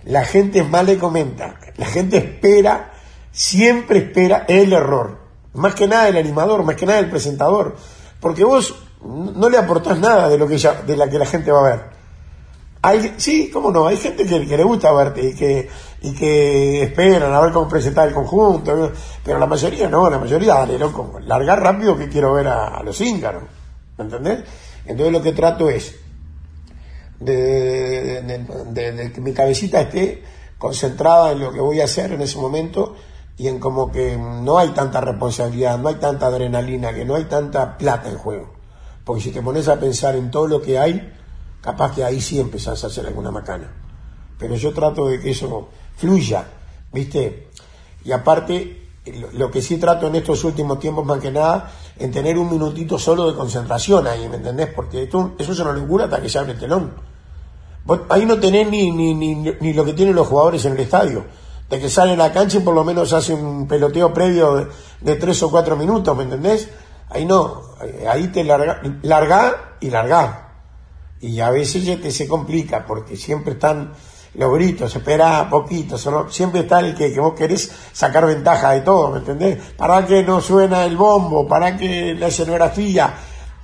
la 0.05 0.25
gente 0.25 0.63
mal 0.63 0.87
le 0.87 0.99
comenta, 0.99 1.57
la 1.77 1.87
gente 1.87 2.17
espera, 2.17 2.93
siempre 3.33 3.99
espera 3.99 4.45
el 4.49 4.73
error, 4.73 5.19
más 5.55 5.75
que 5.75 5.87
nada 5.87 6.09
el 6.09 6.17
animador, 6.17 6.63
más 6.63 6.77
que 6.77 6.87
nada 6.87 6.99
el 6.99 7.11
presentador, 7.11 7.77
porque 8.21 8.45
vos 8.45 8.75
no 9.03 9.49
le 9.49 9.59
aportás 9.59 9.99
nada 9.99 10.29
de 10.29 10.39
lo 10.39 10.49
que 10.49 10.59
ya, 10.59 10.83
de 10.83 10.97
la 10.97 11.09
que 11.09 11.19
la 11.19 11.27
gente 11.27 11.51
va 11.51 11.61
a 11.61 11.71
ver. 11.71 11.99
Hay, 12.81 13.15
sí, 13.17 13.51
cómo 13.53 13.73
no, 13.73 13.89
hay 13.89 13.97
gente 13.97 14.25
que, 14.25 14.39
le 14.39 14.63
gusta 14.63 14.93
verte 14.93 15.31
y 15.31 15.35
que, 15.35 15.69
y 16.03 16.13
que 16.15 16.83
esperan 16.85 17.33
a 17.33 17.41
ver 17.41 17.53
cómo 17.53 17.69
presentar 17.69 18.07
el 18.07 18.15
conjunto, 18.15 18.93
pero 19.25 19.39
la 19.39 19.47
mayoría 19.47 19.89
no, 19.89 20.09
la 20.09 20.19
mayoría, 20.19 20.55
dale, 20.55 20.79
loco, 20.79 21.19
largar 21.25 21.61
rápido 21.61 21.99
que 21.99 22.09
quiero 22.09 22.35
ver 22.35 22.47
a, 22.47 22.81
los 22.85 23.01
íncaros, 23.01 23.43
¿me 23.97 24.05
entendés? 24.05 24.45
Entonces 24.87 25.13
lo 25.13 25.21
que 25.21 25.33
trato 25.33 25.69
es 25.69 25.97
de 27.19 29.11
que 29.13 29.21
mi 29.21 29.33
cabecita 29.33 29.81
esté 29.81 30.23
concentrada 30.57 31.33
en 31.33 31.41
lo 31.41 31.53
que 31.53 31.61
voy 31.61 31.81
a 31.81 31.85
hacer 31.85 32.13
en 32.13 32.23
ese 32.23 32.39
momento 32.39 32.95
y 33.39 33.47
en 33.47 33.61
como 33.61 33.91
que 33.93 34.17
no 34.17 34.59
hay 34.59 34.71
tanta 34.71 35.01
responsabilidad, 35.01 35.79
no 35.79 35.89
hay 35.89 35.95
tanta 35.95 36.27
adrenalina, 36.27 36.93
que 36.93 37.05
no 37.05 37.15
hay 37.15 37.25
tanta 37.25 37.79
plata 37.79 38.11
en 38.11 38.19
juego. 38.19 38.53
Porque 39.05 39.23
si 39.23 39.31
te 39.31 39.41
pones 39.41 39.69
a 39.69 39.79
pensar 39.79 40.17
en 40.17 40.31
todo 40.31 40.49
lo 40.49 40.61
que 40.61 40.77
hay, 40.77 41.13
capaz 41.61 41.95
que 41.95 42.05
ahí 42.05 42.21
sí 42.21 42.41
empezás 42.41 42.83
a 42.83 42.89
hacer 42.89 43.07
alguna 43.07 43.31
macana. 43.31 43.73
Pero 44.39 44.57
yo 44.57 44.73
trato 44.75 45.07
de 45.07 45.21
que 45.21 45.31
eso 45.31 45.69
fluya, 45.97 46.47
¿viste? 46.93 47.49
Y 48.05 48.11
aparte, 48.11 48.89
lo, 49.33 49.51
que 49.53 49.63
sí 49.63 49.79
trato 49.79 50.09
en 50.09 50.17
estos 50.17 50.43
últimos 50.43 50.81
tiempos 50.81 51.07
más 51.07 51.21
que 51.21 51.31
nada, 51.31 51.73
en 51.97 52.11
tener 52.11 52.39
un 52.39 52.51
minutito 52.51 52.99
solo 52.99 53.31
de 53.31 53.37
concentración 53.37 54.09
ahí, 54.09 54.29
¿me 54.29 54.37
entendés? 54.37 54.69
Porque 54.75 55.05
esto, 55.05 55.35
eso 55.39 55.53
es 55.53 55.61
una 55.61 55.73
locura 55.73 56.05
hasta 56.05 56.21
que 56.21 56.29
se 56.29 56.39
abre 56.41 56.53
el 56.53 56.59
telón. 56.59 56.93
Vos 57.85 58.01
ahí 58.09 58.27
no 58.27 58.39
tenés 58.41 58.69
ni, 58.69 58.91
ni, 58.91 59.15
ni, 59.15 59.35
ni 59.37 59.73
lo 59.73 59.85
que 59.85 59.93
tienen 59.93 60.17
los 60.17 60.27
jugadores 60.27 60.65
en 60.65 60.73
el 60.73 60.81
estadio. 60.81 61.25
De 61.69 61.79
que 61.79 61.89
salen 61.91 62.21
a 62.21 62.29
la 62.29 62.33
cancha 62.33 62.59
y 62.59 62.61
por 62.61 62.75
lo 62.75 62.83
menos 62.85 63.13
hacen 63.13 63.45
un 63.45 63.69
peloteo 63.69 64.13
previo 64.15 64.55
de, 64.57 64.67
de 65.01 65.17
tres 65.17 65.43
o 65.43 65.51
cuatro 65.51 65.77
minutos, 65.77 66.17
¿me 66.17 66.23
entendés? 66.25 66.69
Ahí 67.11 67.25
no, 67.27 67.63
ahí 68.11 68.29
te 68.29 68.43
larga, 68.45 68.81
larga 69.03 69.77
y 69.81 69.91
larga. 69.91 70.49
Y 71.21 71.41
a 71.41 71.51
veces 71.51 71.85
ya 71.85 71.97
te 72.01 72.11
se 72.11 72.27
complica 72.29 72.87
porque 72.87 73.17
siempre 73.17 73.55
están 73.55 73.93
los 74.35 74.55
gritos, 74.55 74.95
espera 74.95 75.49
poquito, 75.51 75.99
solo, 75.99 76.31
siempre 76.31 76.61
está 76.61 76.81
el 76.81 76.95
que, 76.95 77.13
que 77.13 77.19
vos 77.21 77.35
querés 77.35 77.71
sacar 77.93 78.25
ventaja 78.25 78.71
de 78.73 78.83
todo, 78.83 79.11
¿me 79.11 79.19
entendés? 79.19 79.59
Para 79.77 80.07
que 80.07 80.23
no 80.23 80.41
suena 80.41 80.85
el 80.85 80.97
bombo, 80.97 81.47
para 81.49 81.77
que 81.77 82.15
la 82.15 82.29
escenografía. 82.29 83.15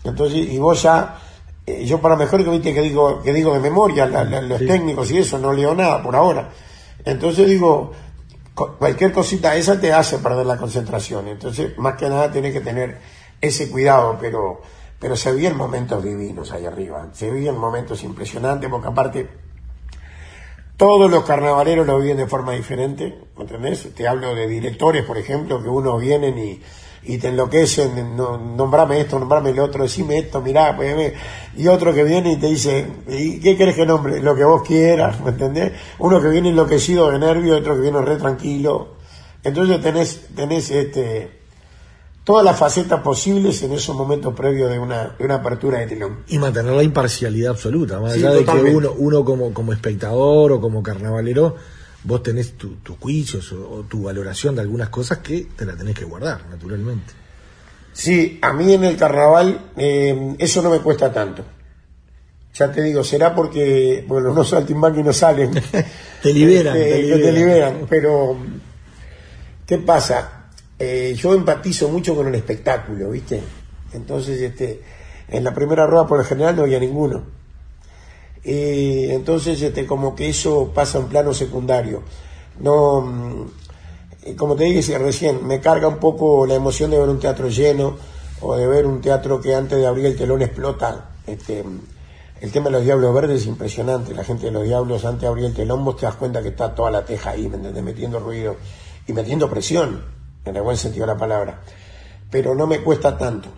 Entonces, 0.02 0.38
y 0.50 0.58
vos 0.58 0.82
ya, 0.82 1.16
eh, 1.66 1.84
yo 1.86 2.00
para 2.00 2.16
mejor 2.16 2.42
que 2.44 2.50
viste 2.50 2.74
que 2.74 2.80
digo, 2.80 3.22
que 3.22 3.32
digo 3.32 3.52
de 3.54 3.60
memoria, 3.60 4.04
la- 4.06 4.24
la- 4.24 4.40
los 4.42 4.58
técnicos 4.58 5.10
y 5.10 5.18
eso, 5.18 5.38
no 5.38 5.52
leo 5.52 5.74
nada 5.74 6.02
por 6.02 6.16
ahora. 6.16 6.50
Entonces 7.04 7.46
digo, 7.46 7.92
cualquier 8.54 9.12
cosita 9.12 9.56
esa 9.56 9.80
te 9.80 9.92
hace 9.92 10.18
perder 10.18 10.46
la 10.46 10.56
concentración. 10.56 11.28
Entonces, 11.28 11.76
más 11.78 11.96
que 11.96 12.08
nada 12.08 12.30
tienes 12.30 12.52
que 12.52 12.60
tener 12.60 12.98
ese 13.40 13.70
cuidado, 13.70 14.16
pero, 14.20 14.62
pero 14.98 15.16
se 15.16 15.32
vivían 15.32 15.56
momentos 15.56 16.02
divinos 16.02 16.52
ahí 16.52 16.64
arriba. 16.64 17.08
Se 17.12 17.30
vivían 17.30 17.58
momentos 17.58 18.02
impresionantes, 18.02 18.70
porque 18.70 18.88
aparte, 18.88 19.28
todos 20.76 21.10
los 21.10 21.24
carnavaleros 21.24 21.86
lo 21.86 22.00
viven 22.00 22.16
de 22.16 22.26
forma 22.26 22.52
diferente, 22.52 23.16
¿me 23.36 23.42
entendés? 23.42 23.94
Te 23.94 24.08
hablo 24.08 24.34
de 24.34 24.46
directores, 24.46 25.04
por 25.04 25.18
ejemplo, 25.18 25.62
que 25.62 25.68
unos 25.68 26.00
vienen 26.00 26.38
y, 26.38 26.62
y 27.06 27.18
te 27.18 27.28
enloquecen, 27.28 28.16
no, 28.16 28.38
nombrame 28.38 29.00
esto, 29.00 29.18
nombrame 29.18 29.50
el 29.50 29.60
otro, 29.60 29.82
decime 29.82 30.18
esto, 30.18 30.40
mirá, 30.40 30.74
pues, 30.74 30.96
ve. 30.96 31.14
y 31.56 31.66
otro 31.68 31.92
que 31.92 32.02
viene 32.04 32.32
y 32.32 32.36
te 32.36 32.46
dice, 32.46 32.86
¿y 33.08 33.40
qué 33.40 33.56
querés 33.56 33.74
que 33.74 33.84
nombre? 33.84 34.20
Lo 34.20 34.34
que 34.34 34.44
vos 34.44 34.62
quieras, 34.62 35.20
¿me 35.20 35.30
entendés? 35.30 35.72
Uno 35.98 36.20
que 36.20 36.28
viene 36.28 36.48
enloquecido 36.48 37.10
de 37.10 37.18
nervio, 37.18 37.56
otro 37.56 37.74
que 37.74 37.80
viene 37.80 38.00
re 38.00 38.16
tranquilo. 38.16 38.94
Entonces 39.42 39.80
tenés, 39.82 40.20
tenés 40.34 40.70
este, 40.70 41.30
todas 42.24 42.44
las 42.44 42.58
facetas 42.58 43.02
posibles 43.02 43.62
en 43.62 43.72
esos 43.74 43.94
momentos 43.94 44.34
previos 44.34 44.70
de 44.70 44.78
una, 44.78 45.14
de 45.18 45.24
una 45.24 45.36
apertura 45.36 45.80
de 45.80 45.86
telón. 45.86 46.24
Y 46.28 46.38
mantener 46.38 46.72
la 46.72 46.82
imparcialidad 46.82 47.50
absoluta, 47.50 48.00
más 48.00 48.14
Sí, 48.14 48.20
allá 48.20 48.32
de 48.32 48.44
que 48.44 48.74
uno, 48.74 48.92
uno 48.96 49.24
como, 49.24 49.52
como 49.52 49.72
espectador 49.74 50.52
o 50.52 50.60
como 50.60 50.82
carnavalero, 50.82 51.56
vos 52.04 52.22
tenés 52.22 52.52
tu- 52.56 52.76
tus 52.76 52.96
juicios 52.98 53.50
o, 53.52 53.68
o 53.70 53.82
tu 53.82 54.04
valoración 54.04 54.54
de 54.54 54.60
algunas 54.62 54.88
cosas 54.90 55.18
que 55.18 55.46
te 55.56 55.64
la 55.64 55.74
tenés 55.76 55.94
que 55.94 56.04
guardar, 56.04 56.46
naturalmente. 56.50 57.12
Sí, 57.92 58.38
a 58.42 58.52
mí 58.52 58.72
en 58.72 58.84
el 58.84 58.96
carnaval 58.96 59.70
eh, 59.76 60.34
eso 60.38 60.62
no 60.62 60.70
me 60.70 60.80
cuesta 60.80 61.12
tanto. 61.12 61.44
Ya 62.54 62.70
te 62.70 62.82
digo, 62.82 63.02
será 63.02 63.34
porque, 63.34 64.04
bueno, 64.06 64.32
los 64.32 64.48
saltimbanqui 64.50 65.02
no 65.02 65.12
salen. 65.12 65.50
Te 66.22 66.32
liberan, 66.32 66.76
Este, 66.76 66.90
te 66.90 67.02
liberan. 67.02 67.34
liberan. 67.34 67.86
Pero, 67.90 68.36
¿qué 69.66 69.78
pasa? 69.78 70.50
Eh, 70.78 71.14
yo 71.16 71.34
empatizo 71.34 71.88
mucho 71.88 72.14
con 72.14 72.28
el 72.28 72.34
espectáculo, 72.36 73.10
¿viste? 73.10 73.40
Entonces, 73.92 74.40
este, 74.40 74.80
en 75.28 75.42
la 75.44 75.52
primera 75.54 75.86
rueda 75.86 76.06
por 76.06 76.18
lo 76.18 76.24
general 76.24 76.56
no 76.56 76.62
había 76.62 76.78
ninguno. 76.80 77.24
Y 78.44 79.10
entonces, 79.10 79.60
este, 79.62 79.86
como 79.86 80.14
que 80.14 80.28
eso 80.28 80.70
pasa 80.74 80.98
en 80.98 81.06
plano 81.06 81.32
secundario. 81.32 82.02
No, 82.60 83.00
mm, 83.00 83.46
eh, 84.24 84.36
como 84.36 84.54
te 84.54 84.64
dije 84.64 84.98
recién, 84.98 85.46
me 85.46 85.60
carga 85.60 85.88
un 85.88 85.96
poco 85.96 86.46
la 86.46 86.54
emoción 86.54 86.90
de 86.90 86.98
ver 86.98 87.08
un 87.08 87.18
teatro 87.18 87.48
lleno 87.48 87.96
o 88.40 88.54
de 88.56 88.66
ver 88.66 88.86
un 88.86 89.00
teatro 89.00 89.40
que 89.40 89.54
antes 89.54 89.78
de 89.78 89.86
abrir 89.86 90.06
el 90.06 90.16
telón 90.16 90.42
explota. 90.42 91.10
Este, 91.26 91.64
el 92.40 92.52
tema 92.52 92.66
de 92.66 92.72
los 92.72 92.84
Diablos 92.84 93.14
Verdes 93.14 93.42
es 93.42 93.46
impresionante. 93.46 94.14
La 94.14 94.24
gente 94.24 94.46
de 94.46 94.52
los 94.52 94.64
Diablos, 94.64 95.04
antes 95.06 95.22
de 95.22 95.28
abrir 95.28 95.46
el 95.46 95.54
telón, 95.54 95.82
vos 95.82 95.96
te 95.96 96.04
das 96.04 96.16
cuenta 96.16 96.42
que 96.42 96.48
está 96.48 96.74
toda 96.74 96.90
la 96.90 97.04
teja 97.04 97.30
ahí, 97.30 97.48
¿me 97.48 97.56
entendés? 97.56 97.82
Metiendo 97.82 98.20
ruido 98.20 98.56
y 99.06 99.12
metiendo 99.14 99.48
presión, 99.48 100.04
en 100.44 100.56
el 100.56 100.62
buen 100.62 100.76
sentido 100.76 101.06
de 101.06 101.14
la 101.14 101.18
palabra. 101.18 101.62
Pero 102.30 102.54
no 102.54 102.66
me 102.66 102.80
cuesta 102.82 103.16
tanto. 103.16 103.48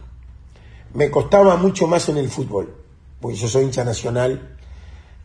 Me 0.95 1.11
costaba 1.11 1.57
mucho 1.57 1.89
más 1.89 2.09
en 2.09 2.18
el 2.18 2.28
fútbol, 2.28 2.72
porque 3.20 3.37
yo 3.37 3.49
soy 3.49 3.64
hincha 3.64 3.84
nacional 3.84 4.56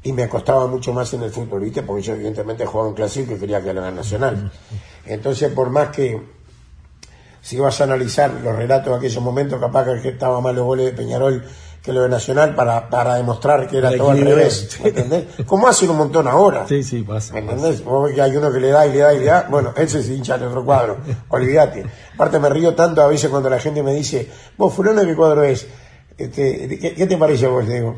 y 0.04 0.14
me 0.14 0.28
costaba 0.28 0.68
mucho 0.68 0.94
más 0.94 1.14
en 1.14 1.24
el 1.24 1.32
fútbol, 1.32 1.62
¿viste? 1.62 1.84
Porque 1.84 2.02
yo 2.02 2.14
evidentemente 2.14 2.66
jugaba 2.66 2.90
en 2.90 2.96
clásico 2.96 3.34
y 3.34 3.40
quería 3.40 3.62
que 3.62 3.70
haga 3.70 3.92
nacional. 3.92 4.52
Entonces, 5.06 5.52
por 5.54 5.70
más 5.70 5.90
que 5.90 6.22
si 7.42 7.58
vas 7.60 7.82
a 7.82 7.84
analizar 7.84 8.32
los 8.44 8.56
relatos 8.56 8.92
de 8.92 8.98
aquellos 8.98 9.24
momentos, 9.24 9.60
capaz 9.60 9.86
que 10.02 10.10
estaba 10.10 10.42
más 10.42 10.56
los 10.56 10.66
goles 10.66 10.86
de 10.88 10.94
Peñarol 10.94 11.44
que 11.82 11.92
lo 11.92 12.04
de 12.04 12.10
Nacional 12.10 12.54
para, 12.54 12.90
para 12.90 13.16
demostrar 13.16 13.68
que 13.68 13.80
era 13.80 13.96
todo 13.96 14.12
al 14.12 14.22
revés, 14.22 14.80
¿me 14.84 14.90
¿entendés? 14.90 15.26
Como 15.48 15.68
hacen 15.68 15.90
un 15.90 15.98
montón 15.98 16.28
ahora. 16.28 16.68
Sí, 16.68 16.84
sí, 16.84 17.02
pasa. 17.02 17.34
¿Me 17.34 17.40
entendés? 17.40 17.84
Vos 17.84 18.12
que 18.12 18.22
hay 18.22 18.36
uno 18.36 18.52
que 18.52 18.60
le 18.60 18.70
da 18.70 18.86
y 18.86 18.92
le 18.92 19.00
da 19.00 19.14
y 19.16 19.20
le 19.20 19.26
da. 19.26 19.48
Bueno, 19.50 19.74
ese 19.76 20.04
se 20.04 20.14
hincha 20.14 20.36
en 20.36 20.44
otro 20.44 20.64
cuadro. 20.64 20.98
Olvídate. 21.30 21.84
Aparte 22.14 22.38
me 22.38 22.50
río 22.50 22.76
tanto 22.76 23.02
a 23.02 23.08
veces 23.08 23.32
cuando 23.32 23.50
la 23.50 23.60
gente 23.60 23.82
me 23.82 23.96
dice, 23.96 24.30
vos, 24.58 24.72
fulano, 24.72 25.02
¿qué 25.02 25.16
cuadro 25.16 25.44
es? 25.44 25.66
Este, 26.16 26.78
¿qué, 26.80 26.94
qué 26.94 27.08
te 27.08 27.18
parece 27.18 27.48
a 27.48 27.50
vos? 27.50 27.66
Le 27.66 27.74
digo, 27.74 27.96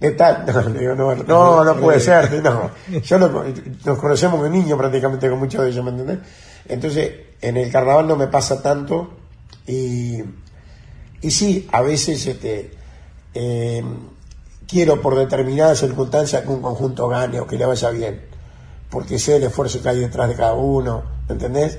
de 0.00 0.10
tal. 0.12 0.44
No, 0.46 0.62
digo, 0.78 0.94
no, 0.94 1.14
no, 1.14 1.64
no 1.64 1.76
puede 1.76 2.00
ser. 2.00 2.42
No. 2.42 2.70
Yo 3.02 3.18
lo- 3.18 3.44
nos 3.84 3.98
conocemos 3.98 4.42
de 4.42 4.50
niño 4.50 4.76
prácticamente 4.76 5.28
con 5.30 5.38
muchos 5.38 5.62
de 5.62 5.70
ellos, 5.70 5.84
¿me 5.84 5.90
entendés? 5.90 6.18
Entonces, 6.66 7.12
en 7.40 7.56
el 7.56 7.70
carnaval 7.70 8.06
no 8.08 8.16
me 8.16 8.26
pasa 8.28 8.60
tanto 8.62 9.10
y, 9.66 10.22
Y 11.22 11.30
sí, 11.30 11.68
a 11.72 11.80
veces 11.82 12.26
este, 12.26 12.70
eh, 13.34 13.82
quiero 14.68 15.00
por 15.00 15.16
determinadas 15.16 15.78
circunstancias 15.80 16.42
que 16.42 16.48
un 16.48 16.60
conjunto 16.60 17.08
gane 17.08 17.40
o 17.40 17.46
que 17.46 17.56
le 17.56 17.64
vaya 17.66 17.90
bien, 17.90 18.20
porque 18.90 19.18
sé 19.18 19.36
el 19.36 19.44
esfuerzo 19.44 19.80
que 19.82 19.88
hay 19.88 20.00
detrás 20.00 20.28
de 20.28 20.34
cada 20.34 20.52
uno, 20.54 21.02
¿entendés? 21.28 21.78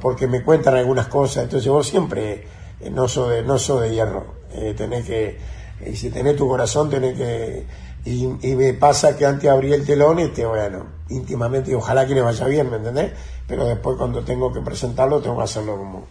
Porque 0.00 0.26
me 0.26 0.42
cuentan 0.42 0.74
algunas 0.76 1.06
cosas, 1.08 1.44
entonces 1.44 1.68
vos 1.70 1.86
siempre 1.86 2.46
eh, 2.80 2.90
no 2.90 3.08
soy 3.08 3.36
de, 3.36 3.42
no 3.42 3.58
soy 3.58 3.88
de 3.88 3.94
hierro, 3.94 4.34
eh, 4.52 4.74
tenés 4.76 5.04
que, 5.06 5.38
y 5.86 5.96
si 5.96 6.10
tenés 6.10 6.36
tu 6.36 6.48
corazón, 6.48 6.90
tenés 6.90 7.16
que, 7.16 7.66
y, 8.04 8.24
y 8.42 8.54
me 8.54 8.74
pasa 8.74 9.16
que 9.16 9.24
antes 9.24 9.50
abrí 9.50 9.72
el 9.72 9.84
telón, 9.84 10.18
este, 10.18 10.44
bueno, 10.44 10.86
íntimamente, 11.08 11.70
y 11.70 11.74
ojalá 11.74 12.06
que 12.06 12.14
le 12.14 12.22
vaya 12.22 12.46
bien, 12.46 12.70
¿me 12.70 12.76
entendés? 12.76 13.12
Pero 13.46 13.66
después 13.66 13.96
cuando 13.96 14.24
tengo 14.24 14.52
que 14.52 14.60
presentarlo, 14.60 15.20
tengo 15.20 15.36
que 15.38 15.44
hacerlo 15.44 15.76
como, 15.76 16.06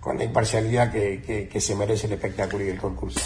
con 0.00 0.18
la 0.18 0.24
imparcialidad 0.24 0.90
que, 0.92 1.48
que 1.50 1.60
se 1.60 1.74
merece 1.74 2.06
el 2.06 2.14
espectáculo 2.14 2.64
y 2.64 2.68
el 2.68 2.78
concurso. 2.78 3.20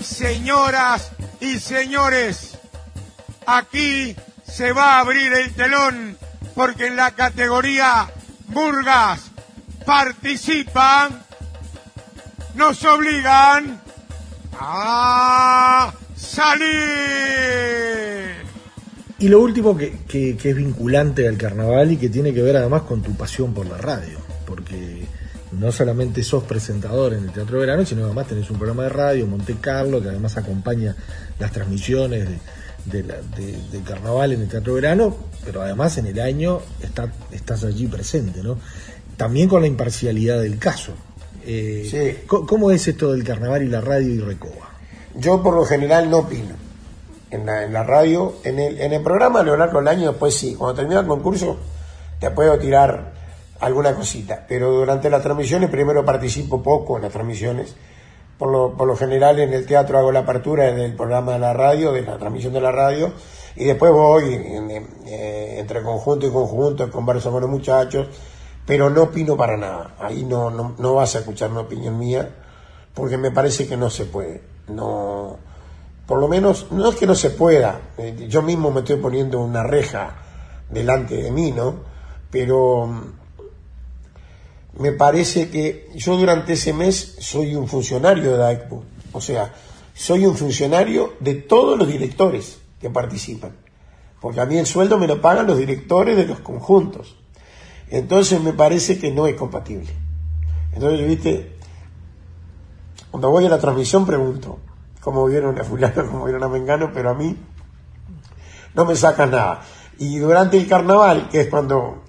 Señoras 0.00 1.12
y 1.40 1.58
señores, 1.58 2.58
aquí 3.46 4.16
se 4.44 4.72
va 4.72 4.96
a 4.96 5.00
abrir 5.00 5.32
el 5.32 5.52
telón 5.52 6.16
porque 6.56 6.88
en 6.88 6.96
la 6.96 7.12
categoría 7.12 8.08
Burgas 8.48 9.30
participan, 9.84 11.22
nos 12.56 12.82
obligan 12.84 13.80
a 14.58 15.92
salir. 16.16 16.66
Y 19.18 19.28
lo 19.28 19.40
último 19.40 19.76
que, 19.76 19.98
que- 20.08 20.36
es 20.42 20.56
vinculante 20.56 21.28
al 21.28 21.36
carnaval 21.36 21.92
y 21.92 21.96
que 21.98 22.08
tiene 22.08 22.32
que 22.34 22.42
ver 22.42 22.56
además 22.56 22.82
con 22.82 23.02
tu 23.02 23.14
pasión 23.16 23.54
por 23.54 23.66
la 23.66 23.76
radio, 23.78 24.18
porque 24.46 25.06
no 25.52 25.72
solamente 25.72 26.22
sos 26.24 26.44
presentador 26.44 27.14
en 27.14 27.24
el 27.24 27.30
Teatro 27.32 27.54
de 27.58 27.66
Verano, 27.66 27.84
sino 27.86 28.04
además 28.04 28.26
tenés 28.28 28.50
un 28.50 28.58
programa 28.58 28.82
de 28.84 28.88
radio, 28.90 29.26
Monte 29.26 29.56
Carlo, 29.60 30.02
que 30.02 30.08
además 30.08 30.36
acompaña 30.36 30.94
las 31.38 31.52
transmisiones 31.52 32.28
de, 32.28 32.38
de 32.86 33.02
la- 33.02 33.20
de- 33.36 33.58
del 33.72 33.82
carnaval 33.84 34.32
en 34.32 34.42
el 34.42 34.48
Teatro 34.48 34.74
de 34.74 34.80
Verano, 34.80 35.16
pero 35.44 35.62
además 35.62 35.98
en 35.98 36.06
el 36.06 36.20
año 36.20 36.60
está, 36.82 37.12
estás 37.32 37.64
allí 37.64 37.86
presente, 37.86 38.42
¿no? 38.42 38.58
También 39.16 39.48
con 39.48 39.60
la 39.62 39.66
imparcialidad 39.68 40.40
del 40.40 40.58
caso. 40.58 40.92
Eh, 41.44 42.24
co- 42.26 42.46
¿Cómo 42.46 42.70
es 42.70 42.86
esto 42.88 43.12
del 43.12 43.22
carnaval 43.24 43.62
y 43.62 43.68
la 43.68 43.80
radio 43.80 44.08
y 44.08 44.18
Recoba? 44.20 44.70
Yo 45.14 45.42
por 45.42 45.54
lo 45.54 45.64
general 45.64 46.10
no 46.10 46.18
opino. 46.18 46.54
En 47.30 47.44
la, 47.44 47.64
en 47.64 47.72
la 47.72 47.82
radio, 47.82 48.36
en 48.44 48.58
el, 48.60 48.80
en 48.80 48.92
el 48.92 49.02
programa 49.02 49.40
a 49.40 49.42
lo 49.42 49.56
largo 49.56 49.78
del 49.78 49.88
año, 49.88 50.10
después 50.10 50.34
sí. 50.34 50.54
Cuando 50.54 50.76
termina 50.76 51.00
el 51.00 51.06
concurso, 51.06 51.56
te 52.20 52.30
puedo 52.30 52.56
tirar 52.58 53.12
alguna 53.60 53.94
cosita. 53.94 54.44
Pero 54.48 54.70
durante 54.72 55.10
las 55.10 55.22
transmisiones, 55.22 55.68
primero 55.70 56.04
participo 56.04 56.62
poco 56.62 56.96
en 56.96 57.02
las 57.02 57.12
transmisiones. 57.12 57.74
Por 58.38 58.50
lo, 58.50 58.76
por 58.76 58.86
lo 58.86 58.96
general 58.96 59.38
en 59.40 59.52
el 59.52 59.64
teatro 59.66 59.98
hago 59.98 60.12
la 60.12 60.20
apertura 60.20 60.72
del 60.72 60.94
programa 60.94 61.32
de 61.32 61.38
la 61.38 61.52
radio, 61.52 61.92
de 61.92 62.02
la 62.02 62.18
transmisión 62.18 62.52
de 62.52 62.60
la 62.60 62.72
radio. 62.72 63.12
Y 63.56 63.64
después 63.64 63.92
voy 63.92 64.34
eh, 64.34 65.56
entre 65.58 65.82
conjunto 65.82 66.26
y 66.26 66.30
conjunto, 66.30 66.90
converso 66.90 67.30
con 67.32 67.40
los 67.40 67.50
muchachos. 67.50 68.08
Pero 68.66 68.90
no 68.90 69.04
opino 69.04 69.36
para 69.36 69.56
nada. 69.56 69.94
Ahí 69.98 70.24
no, 70.24 70.50
no, 70.50 70.74
no 70.78 70.94
vas 70.94 71.14
a 71.14 71.20
escuchar 71.20 71.50
una 71.50 71.60
opinión 71.60 71.98
mía 71.98 72.28
porque 72.96 73.18
me 73.18 73.30
parece 73.30 73.68
que 73.68 73.76
no 73.76 73.90
se 73.90 74.06
puede. 74.06 74.42
No, 74.68 75.36
por 76.06 76.18
lo 76.18 76.28
menos, 76.28 76.68
no 76.70 76.88
es 76.88 76.96
que 76.96 77.06
no 77.06 77.14
se 77.14 77.30
pueda, 77.30 77.80
eh, 77.98 78.26
yo 78.28 78.40
mismo 78.40 78.70
me 78.70 78.80
estoy 78.80 78.96
poniendo 78.96 79.38
una 79.40 79.62
reja 79.62 80.16
delante 80.70 81.22
de 81.22 81.30
mí, 81.30 81.52
¿no? 81.52 81.74
Pero 82.30 82.88
me 84.78 84.92
parece 84.92 85.48
que 85.48 85.90
yo 85.94 86.16
durante 86.16 86.52
ese 86.52 86.72
mes 86.72 87.16
soy 87.18 87.54
un 87.54 87.66
funcionario 87.66 88.32
de 88.32 88.36
DAECPU, 88.36 88.82
o 89.12 89.20
sea, 89.20 89.54
soy 89.94 90.26
un 90.26 90.36
funcionario 90.36 91.14
de 91.20 91.34
todos 91.34 91.78
los 91.78 91.88
directores 91.88 92.58
que 92.80 92.90
participan, 92.90 93.56
porque 94.20 94.40
a 94.40 94.46
mí 94.46 94.58
el 94.58 94.66
sueldo 94.66 94.98
me 94.98 95.06
lo 95.06 95.20
pagan 95.20 95.46
los 95.46 95.58
directores 95.58 96.16
de 96.16 96.26
los 96.26 96.40
conjuntos. 96.40 97.16
Entonces 97.88 98.40
me 98.42 98.52
parece 98.52 98.98
que 98.98 99.10
no 99.12 99.26
es 99.26 99.36
compatible. 99.36 99.90
Entonces, 100.72 101.06
viste, 101.06 101.56
cuando 103.10 103.30
voy 103.30 103.46
a 103.46 103.48
la 103.48 103.58
transmisión 103.58 104.04
pregunto 104.04 104.58
cómo 105.00 105.24
vieron 105.26 105.58
a 105.58 105.64
fulano, 105.64 106.06
cómo 106.10 106.24
vieron 106.24 106.42
a 106.42 106.48
Mengano, 106.48 106.90
pero 106.92 107.10
a 107.10 107.14
mí 107.14 107.36
no 108.74 108.84
me 108.84 108.96
sacan 108.96 109.30
nada. 109.30 109.62
Y 109.98 110.18
durante 110.18 110.58
el 110.58 110.68
carnaval, 110.68 111.28
que 111.30 111.42
es 111.42 111.48
cuando 111.48 112.02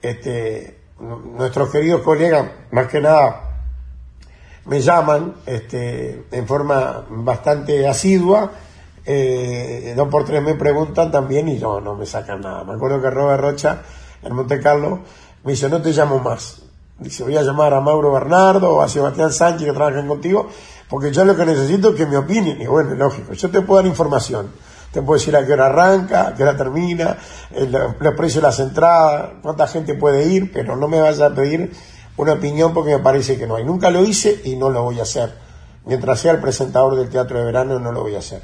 este, 0.00 0.81
nuestros 1.02 1.70
queridos 1.70 2.02
colegas, 2.02 2.46
más 2.70 2.86
que 2.86 3.00
nada, 3.00 3.52
me 4.66 4.80
llaman 4.80 5.34
este, 5.46 6.26
en 6.30 6.46
forma 6.46 7.04
bastante 7.08 7.86
asidua, 7.86 8.52
eh, 9.04 9.94
dos 9.96 10.08
por 10.08 10.24
tres 10.24 10.40
me 10.40 10.54
preguntan 10.54 11.10
también 11.10 11.48
y 11.48 11.58
no, 11.58 11.80
no 11.80 11.96
me 11.96 12.06
sacan 12.06 12.40
nada. 12.40 12.62
Me 12.62 12.74
acuerdo 12.74 13.02
que 13.02 13.10
Robert 13.10 13.42
Rocha, 13.42 13.82
en 14.22 14.34
Monte 14.34 14.60
Carlo, 14.60 15.00
me 15.42 15.52
dice, 15.52 15.68
no 15.68 15.82
te 15.82 15.90
llamo 15.90 16.20
más. 16.20 16.62
Dice, 16.98 17.24
voy 17.24 17.36
a 17.36 17.42
llamar 17.42 17.74
a 17.74 17.80
Mauro 17.80 18.12
Bernardo 18.12 18.76
o 18.76 18.80
a 18.80 18.88
Sebastián 18.88 19.32
Sánchez 19.32 19.66
que 19.66 19.72
trabajan 19.72 20.06
contigo, 20.06 20.48
porque 20.88 21.10
yo 21.10 21.24
lo 21.24 21.34
que 21.34 21.44
necesito 21.44 21.90
es 21.90 21.96
que 21.96 22.06
me 22.06 22.16
opinen. 22.16 22.62
Y 22.62 22.66
bueno, 22.66 22.94
lógico, 22.94 23.32
yo 23.32 23.50
te 23.50 23.60
puedo 23.62 23.82
dar 23.82 23.90
información. 23.90 24.50
Te 24.92 25.00
puedo 25.00 25.18
decir 25.18 25.34
a 25.34 25.46
qué 25.46 25.54
hora 25.54 25.66
arranca, 25.66 26.28
a 26.28 26.34
qué 26.34 26.42
hora 26.42 26.56
termina, 26.56 27.16
los 27.50 28.14
precios 28.14 28.42
de 28.42 28.48
las 28.48 28.60
entradas, 28.60 29.30
cuánta 29.40 29.66
gente 29.66 29.94
puede 29.94 30.26
ir, 30.26 30.52
pero 30.52 30.76
no 30.76 30.86
me 30.86 31.00
vayas 31.00 31.20
a 31.20 31.34
pedir 31.34 31.72
una 32.18 32.34
opinión 32.34 32.74
porque 32.74 32.96
me 32.96 33.02
parece 33.02 33.38
que 33.38 33.46
no 33.46 33.56
hay. 33.56 33.64
Nunca 33.64 33.90
lo 33.90 34.04
hice 34.04 34.42
y 34.44 34.54
no 34.56 34.68
lo 34.68 34.82
voy 34.82 34.98
a 34.98 35.02
hacer. 35.02 35.32
Mientras 35.86 36.20
sea 36.20 36.32
el 36.32 36.40
presentador 36.40 36.96
del 36.96 37.08
teatro 37.08 37.38
de 37.38 37.44
verano, 37.46 37.78
no 37.78 37.90
lo 37.90 38.02
voy 38.02 38.16
a 38.16 38.18
hacer. 38.18 38.42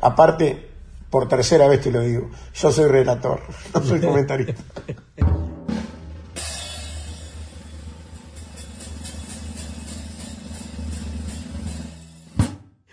Aparte, 0.00 0.70
por 1.10 1.26
tercera 1.26 1.66
vez 1.66 1.80
te 1.80 1.90
lo 1.90 2.00
digo, 2.00 2.30
yo 2.54 2.70
soy 2.70 2.86
relator, 2.86 3.40
no 3.74 3.82
soy 3.82 4.00
comentarista. 4.00 4.54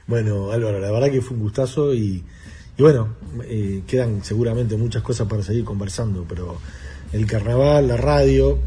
Bueno, 0.07 0.51
Álvaro, 0.51 0.79
la 0.79 0.89
verdad 0.89 1.11
que 1.11 1.21
fue 1.21 1.35
un 1.35 1.43
gustazo 1.43 1.93
y, 1.93 2.25
y 2.77 2.83
bueno, 2.83 3.15
eh, 3.43 3.81
quedan 3.87 4.23
seguramente 4.23 4.77
muchas 4.77 5.01
cosas 5.01 5.27
para 5.27 5.41
seguir 5.41 5.63
conversando, 5.63 6.25
pero 6.29 6.57
el 7.11 7.25
carnaval, 7.25 7.87
la 7.87 7.97
radio, 7.97 8.59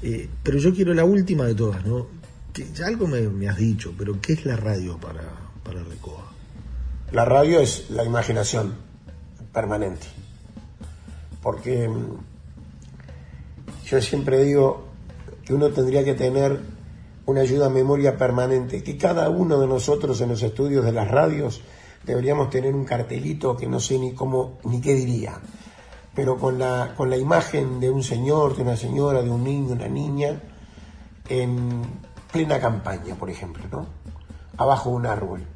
eh, 0.00 0.28
pero 0.42 0.58
yo 0.58 0.72
quiero 0.72 0.94
la 0.94 1.04
última 1.04 1.44
de 1.44 1.54
todas, 1.54 1.84
¿no? 1.84 2.06
Que 2.52 2.68
ya 2.72 2.86
algo 2.86 3.08
me, 3.08 3.20
me 3.22 3.48
has 3.48 3.56
dicho, 3.56 3.94
pero 3.98 4.20
¿qué 4.20 4.34
es 4.34 4.44
la 4.44 4.56
radio 4.56 4.96
para, 4.98 5.24
para 5.64 5.82
Recoba? 5.82 6.30
La 7.10 7.24
radio 7.24 7.58
es 7.60 7.90
la 7.90 8.04
imaginación 8.04 8.74
permanente. 9.52 10.06
Porque 11.42 11.88
mm, 11.88 12.16
yo 13.86 14.00
siempre 14.00 14.44
digo 14.44 14.86
que 15.44 15.52
uno 15.52 15.70
tendría 15.70 16.04
que 16.04 16.14
tener 16.14 16.60
una 17.26 17.40
ayuda 17.40 17.66
a 17.66 17.70
memoria 17.70 18.16
permanente, 18.16 18.82
que 18.82 18.96
cada 18.96 19.28
uno 19.30 19.60
de 19.60 19.66
nosotros 19.66 20.20
en 20.20 20.28
los 20.28 20.42
estudios 20.42 20.84
de 20.84 20.92
las 20.92 21.08
radios 21.08 21.60
deberíamos 22.04 22.50
tener 22.50 22.74
un 22.74 22.84
cartelito 22.84 23.56
que 23.56 23.66
no 23.66 23.80
sé 23.80 23.98
ni 23.98 24.12
cómo 24.12 24.58
ni 24.64 24.80
qué 24.80 24.94
diría, 24.94 25.40
pero 26.14 26.36
con 26.36 26.58
la, 26.58 26.94
con 26.96 27.10
la 27.10 27.16
imagen 27.16 27.80
de 27.80 27.90
un 27.90 28.02
señor, 28.02 28.56
de 28.56 28.62
una 28.62 28.76
señora, 28.76 29.22
de 29.22 29.30
un 29.30 29.44
niño, 29.44 29.72
una 29.72 29.88
niña, 29.88 30.40
en 31.28 31.82
plena 32.30 32.60
campaña, 32.60 33.14
por 33.14 33.30
ejemplo, 33.30 33.64
¿no? 33.70 33.86
Abajo 34.56 34.90
de 34.90 34.96
un 34.96 35.06
árbol, 35.06 35.46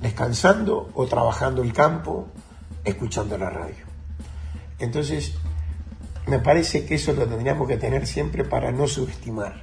descansando 0.00 0.90
o 0.94 1.06
trabajando 1.06 1.62
el 1.62 1.72
campo, 1.72 2.28
escuchando 2.84 3.38
la 3.38 3.50
radio. 3.50 3.84
Entonces, 4.78 5.34
me 6.26 6.38
parece 6.38 6.84
que 6.86 6.94
eso 6.94 7.12
lo 7.12 7.26
tendríamos 7.26 7.68
que 7.68 7.76
tener 7.76 8.06
siempre 8.06 8.44
para 8.44 8.72
no 8.72 8.86
subestimar, 8.86 9.62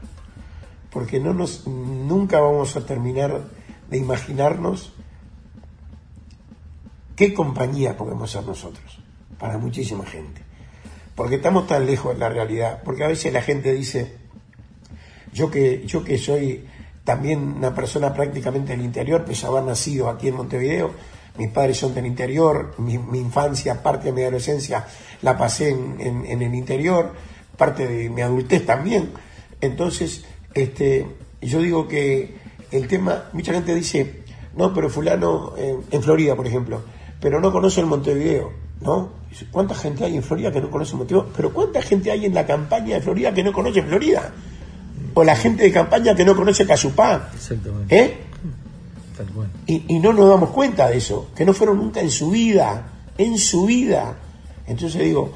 porque 0.91 1.19
no 1.19 1.33
nos, 1.33 1.67
nunca 1.67 2.39
vamos 2.39 2.75
a 2.75 2.85
terminar 2.85 3.41
de 3.89 3.97
imaginarnos 3.97 4.93
qué 7.15 7.33
compañía 7.33 7.97
podemos 7.97 8.31
ser 8.31 8.43
nosotros 8.43 8.99
para 9.39 9.57
muchísima 9.57 10.05
gente, 10.05 10.41
porque 11.15 11.35
estamos 11.35 11.67
tan 11.67 11.85
lejos 11.85 12.13
de 12.13 12.19
la 12.19 12.29
realidad, 12.29 12.81
porque 12.83 13.03
a 13.03 13.07
veces 13.07 13.31
la 13.33 13.41
gente 13.41 13.73
dice, 13.73 14.15
yo 15.33 15.49
que, 15.49 15.85
yo 15.85 16.03
que 16.03 16.17
soy 16.17 16.65
también 17.03 17.39
una 17.57 17.73
persona 17.73 18.13
prácticamente 18.13 18.71
del 18.75 18.81
interior, 18.85 19.23
pues 19.25 19.43
haber 19.43 19.63
nacido 19.63 20.09
aquí 20.09 20.27
en 20.27 20.35
Montevideo, 20.35 20.91
mis 21.37 21.49
padres 21.49 21.77
son 21.77 21.93
del 21.93 22.05
interior, 22.07 22.73
mi, 22.79 22.93
infancia, 22.93 23.81
parte 23.83 24.07
de 24.07 24.11
mi 24.13 24.21
adolescencia 24.23 24.85
la 25.21 25.37
pasé 25.37 25.69
en, 25.69 25.95
en- 26.01 26.25
en 26.25 26.41
el 26.41 26.53
interior, 26.55 27.13
parte 27.55 27.87
de 27.87 28.09
mi 28.09 28.21
adultez 28.21 28.65
también. 28.65 29.11
Entonces, 29.61 30.25
este, 30.55 31.05
yo 31.41 31.61
digo 31.61 31.87
que 31.87 32.35
el 32.71 32.87
tema, 32.87 33.25
mucha 33.33 33.53
gente 33.53 33.73
dice, 33.73 34.23
no, 34.55 34.73
pero 34.73 34.89
fulano, 34.89 35.53
eh, 35.57 35.77
en 35.91 36.03
Florida, 36.03 36.35
por 36.35 36.47
ejemplo, 36.47 36.81
pero 37.19 37.39
no 37.39 37.51
conoce 37.51 37.81
el 37.81 37.87
Montevideo. 37.87 38.67
¿no? 38.81 39.09
¿Cuánta 39.51 39.75
gente 39.75 40.05
hay 40.05 40.15
en 40.15 40.23
Florida 40.23 40.51
que 40.51 40.61
no 40.61 40.69
conoce 40.69 40.95
Montevideo? 40.95 41.29
Pero 41.35 41.53
¿cuánta 41.53 41.81
gente 41.81 42.11
hay 42.11 42.25
en 42.25 42.33
la 42.33 42.45
campaña 42.45 42.95
de 42.95 43.01
Florida 43.01 43.33
que 43.33 43.43
no 43.43 43.51
conoce 43.51 43.81
Florida? 43.81 44.31
O 45.13 45.23
la 45.23 45.35
gente 45.35 45.63
de 45.63 45.71
campaña 45.71 46.15
que 46.15 46.23
no 46.23 46.35
conoce 46.35 46.65
Cayupá. 46.65 47.29
Exactamente. 47.33 47.99
¿Eh? 47.99 48.17
Y, 49.65 49.95
y 49.95 49.99
no 49.99 50.13
nos 50.13 50.29
damos 50.29 50.51
cuenta 50.51 50.89
de 50.89 50.97
eso, 50.97 51.29
que 51.35 51.43
no 51.43 51.53
fueron 51.53 51.77
nunca 51.77 52.01
en 52.01 52.11
su 52.11 52.29
vida, 52.29 52.87
en 53.17 53.37
su 53.37 53.65
vida. 53.65 54.15
Entonces 54.67 55.01
digo, 55.01 55.31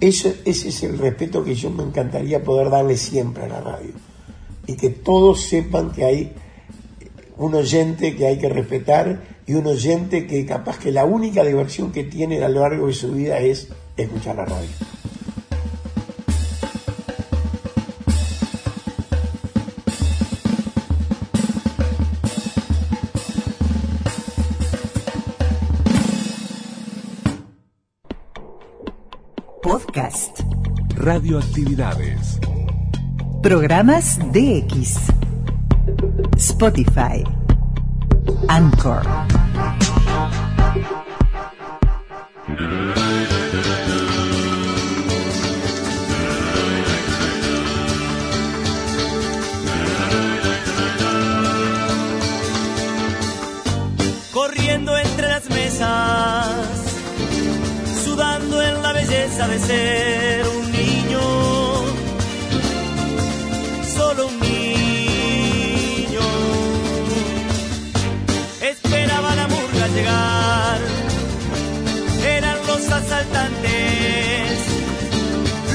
eso, 0.00 0.32
ese 0.44 0.68
es 0.68 0.82
el 0.82 0.98
respeto 0.98 1.44
que 1.44 1.54
yo 1.54 1.70
me 1.70 1.82
encantaría 1.82 2.42
poder 2.42 2.70
darle 2.70 2.96
siempre 2.96 3.44
a 3.44 3.48
la 3.48 3.60
radio. 3.60 3.92
Y 4.66 4.76
que 4.76 4.88
todos 4.88 5.42
sepan 5.42 5.90
que 5.90 6.04
hay 6.04 6.32
un 7.36 7.54
oyente 7.54 8.14
que 8.14 8.26
hay 8.26 8.38
que 8.38 8.48
respetar 8.48 9.22
y 9.46 9.54
un 9.54 9.66
oyente 9.66 10.26
que 10.26 10.46
capaz 10.46 10.78
que 10.78 10.92
la 10.92 11.04
única 11.04 11.44
diversión 11.44 11.92
que 11.92 12.04
tiene 12.04 12.42
a 12.42 12.48
lo 12.48 12.60
largo 12.60 12.86
de 12.86 12.92
su 12.92 13.12
vida 13.12 13.38
es 13.38 13.68
escuchar 13.96 14.36
la 14.36 14.44
radio. 14.44 14.68
Podcast. 29.62 30.40
Radioactividades. 30.96 32.38
Programas 33.42 34.18
DX. 34.32 35.23
Spotify. 36.36 37.24
Anchor. 38.48 39.02
Corriendo 54.32 54.96
entre 54.98 55.28
las 55.28 55.48
mesas, 55.50 56.48
sudando 58.04 58.62
en 58.62 58.82
la 58.82 58.92
belleza 58.92 59.48
de 59.48 59.58
ser 59.58 60.43
asaltantes, 73.06 74.58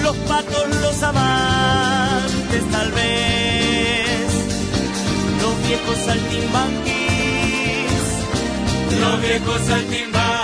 los 0.03 0.15
patos, 0.27 0.67
los 0.81 1.03
amantes 1.03 2.63
tal 2.71 2.91
vez, 2.91 4.27
los 5.41 5.67
viejos 5.67 5.97
saltimbanquis, 6.05 7.91
los 8.99 9.21
viejos 9.21 9.61
saltimbanquis. 9.67 10.38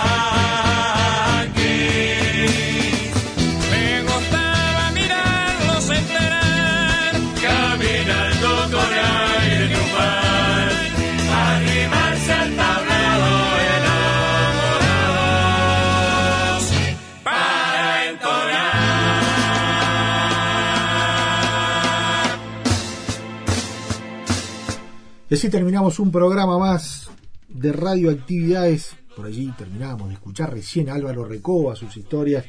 Y 25.28 25.34
así 25.34 25.48
terminamos 25.48 25.98
un 25.98 26.10
programa 26.12 26.58
más 26.58 27.10
de 27.48 27.72
radioactividades. 27.72 28.94
Por 29.16 29.26
allí 29.26 29.52
terminamos 29.56 30.08
de 30.08 30.14
escuchar 30.14 30.52
recién 30.52 30.88
a 30.88 30.94
Álvaro 30.94 31.24
Recoba, 31.24 31.74
sus 31.74 31.96
historias 31.96 32.44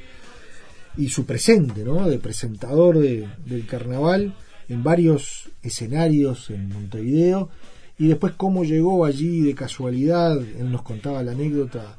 y 0.97 1.09
su 1.09 1.25
presente, 1.25 1.83
¿no? 1.83 2.07
De 2.07 2.19
presentador 2.19 2.99
de- 2.99 3.27
del 3.45 3.65
carnaval 3.65 4.35
en 4.69 4.83
varios 4.83 5.49
escenarios 5.63 6.49
en 6.49 6.69
Montevideo. 6.69 7.49
Y 7.97 8.07
después 8.07 8.33
cómo 8.37 8.63
llegó 8.63 9.05
allí 9.05 9.41
de 9.41 9.55
casualidad, 9.55 10.37
él 10.39 10.71
nos 10.71 10.83
contaba 10.83 11.23
la 11.23 11.31
anécdota, 11.31 11.95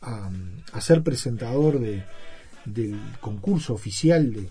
a, 0.00 0.30
ser 0.80 1.02
presentador 1.02 1.80
de, 1.80 2.04
del 2.64 2.96
concurso 3.20 3.74
oficial 3.74 4.32
de, 4.32 4.48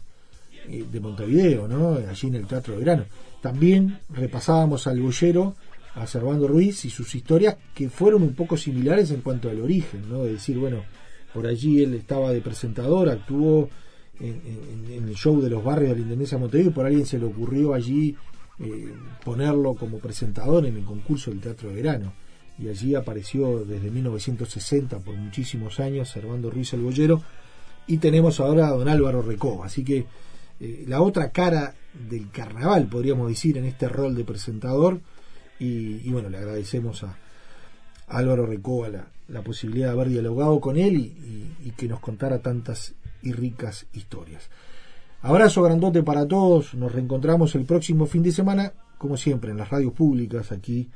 eh, 0.67 0.85
de 0.91 0.99
Montevideo, 0.99 1.67
¿no? 1.67 1.93
allí 2.09 2.27
en 2.27 2.35
el 2.35 2.47
Teatro 2.47 2.73
de 2.73 2.79
Verano. 2.79 3.05
También 3.41 3.99
repasábamos 4.09 4.87
al 4.87 4.99
boyero, 5.01 5.55
a 5.97 6.07
Servando 6.07 6.47
Ruiz 6.47 6.85
y 6.85 6.89
sus 6.89 7.13
historias 7.15 7.57
que 7.73 7.89
fueron 7.89 8.21
un 8.21 8.33
poco 8.33 8.55
similares 8.55 9.11
en 9.11 9.21
cuanto 9.21 9.49
al 9.49 9.59
origen, 9.61 10.07
¿no? 10.09 10.23
de 10.23 10.33
decir, 10.33 10.57
bueno, 10.57 10.83
por 11.33 11.47
allí 11.47 11.83
él 11.83 11.95
estaba 11.95 12.31
de 12.31 12.41
presentador, 12.41 13.09
actuó 13.09 13.69
en, 14.19 15.07
el 15.07 15.15
show 15.15 15.41
de 15.41 15.49
los 15.49 15.63
barrios 15.63 15.91
de 15.91 15.95
la 15.97 16.01
Intendencia 16.01 16.37
de 16.37 16.41
Montevideo 16.41 16.71
y 16.71 16.73
por 16.73 16.85
alguien 16.85 17.05
se 17.05 17.19
le 17.19 17.25
ocurrió 17.25 17.73
allí 17.73 18.15
eh, 18.59 18.93
ponerlo 19.23 19.75
como 19.75 19.99
presentador 19.99 20.65
en 20.65 20.77
el 20.77 20.83
concurso 20.83 21.31
del 21.31 21.39
Teatro 21.39 21.69
de 21.69 21.75
Verano. 21.75 22.13
Y 22.59 22.69
allí 22.69 22.95
apareció 22.95 23.63
desde 23.65 23.91
1960 23.91 24.99
por 24.99 25.15
muchísimos 25.15 25.79
años 25.79 26.09
Servando 26.09 26.49
Ruiz 26.49 26.73
el 26.73 26.81
Boyero 26.81 27.21
y 27.85 27.97
tenemos 27.97 28.39
ahora 28.39 28.67
a 28.67 28.71
don 28.71 28.89
Álvaro 28.89 29.21
Recoba. 29.21 29.67
Así 29.67 29.83
que 29.83 30.05
eh, 30.59 30.85
la 30.87 31.01
otra 31.01 31.29
cara 31.31 31.75
del 31.93 32.29
carnaval, 32.31 32.87
podríamos 32.87 33.29
decir, 33.29 33.57
en 33.57 33.65
este 33.65 33.87
rol 33.87 34.15
de 34.15 34.23
presentador. 34.23 34.99
Y, 35.59 36.09
bueno, 36.11 36.29
le 36.29 36.37
agradecemos 36.37 37.03
a, 37.03 37.17
Álvaro 38.07 38.45
Recoba 38.45 38.87
la, 38.87 39.07
la 39.27 39.41
posibilidad 39.41 39.87
de 39.87 39.93
haber 39.93 40.09
dialogado 40.09 40.61
con 40.61 40.77
él 40.77 40.95
y 40.95 41.71
que 41.71 41.87
nos 41.89 41.99
contara 41.99 42.39
tantas 42.39 42.93
y 43.21 43.33
ricas 43.33 43.85
historias. 43.93 44.49
Abrazo 45.21 45.63
grandote 45.63 46.03
para 46.03 46.27
todos, 46.27 46.73
nos 46.75 46.91
reencontramos 46.91 47.55
el 47.55 47.65
próximo 47.65 48.05
fin 48.05 48.23
de 48.23 48.31
semana, 48.31 48.73
como 48.97 49.17
siempre, 49.17 49.51
en 49.51 49.57
las 49.57 49.69
radios 49.69 49.93
públicas, 49.93 50.51
aquí 50.51 50.89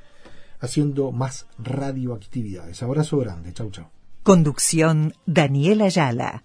haciendo 0.59 1.11
más 1.11 1.47
radioactividades. 1.57 2.83
Abrazo 2.83 3.17
grande, 3.17 3.51
chau 3.53 3.71
chau. 3.71 3.87
Conducción 4.23 5.13
Daniela 5.25 5.85
Ayala. 5.85 6.43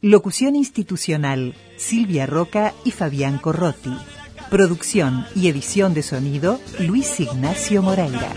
Locución 0.00 0.54
institucional 0.54 1.54
Silvia 1.76 2.26
Roca 2.26 2.72
y 2.84 2.92
Fabián 2.92 3.38
Corrotti. 3.38 3.92
Producción 4.50 5.26
y 5.34 5.48
edición 5.48 5.94
de 5.94 6.02
sonido 6.02 6.60
Luis 6.78 7.20
Ignacio 7.20 7.82
Moreira. 7.82 8.32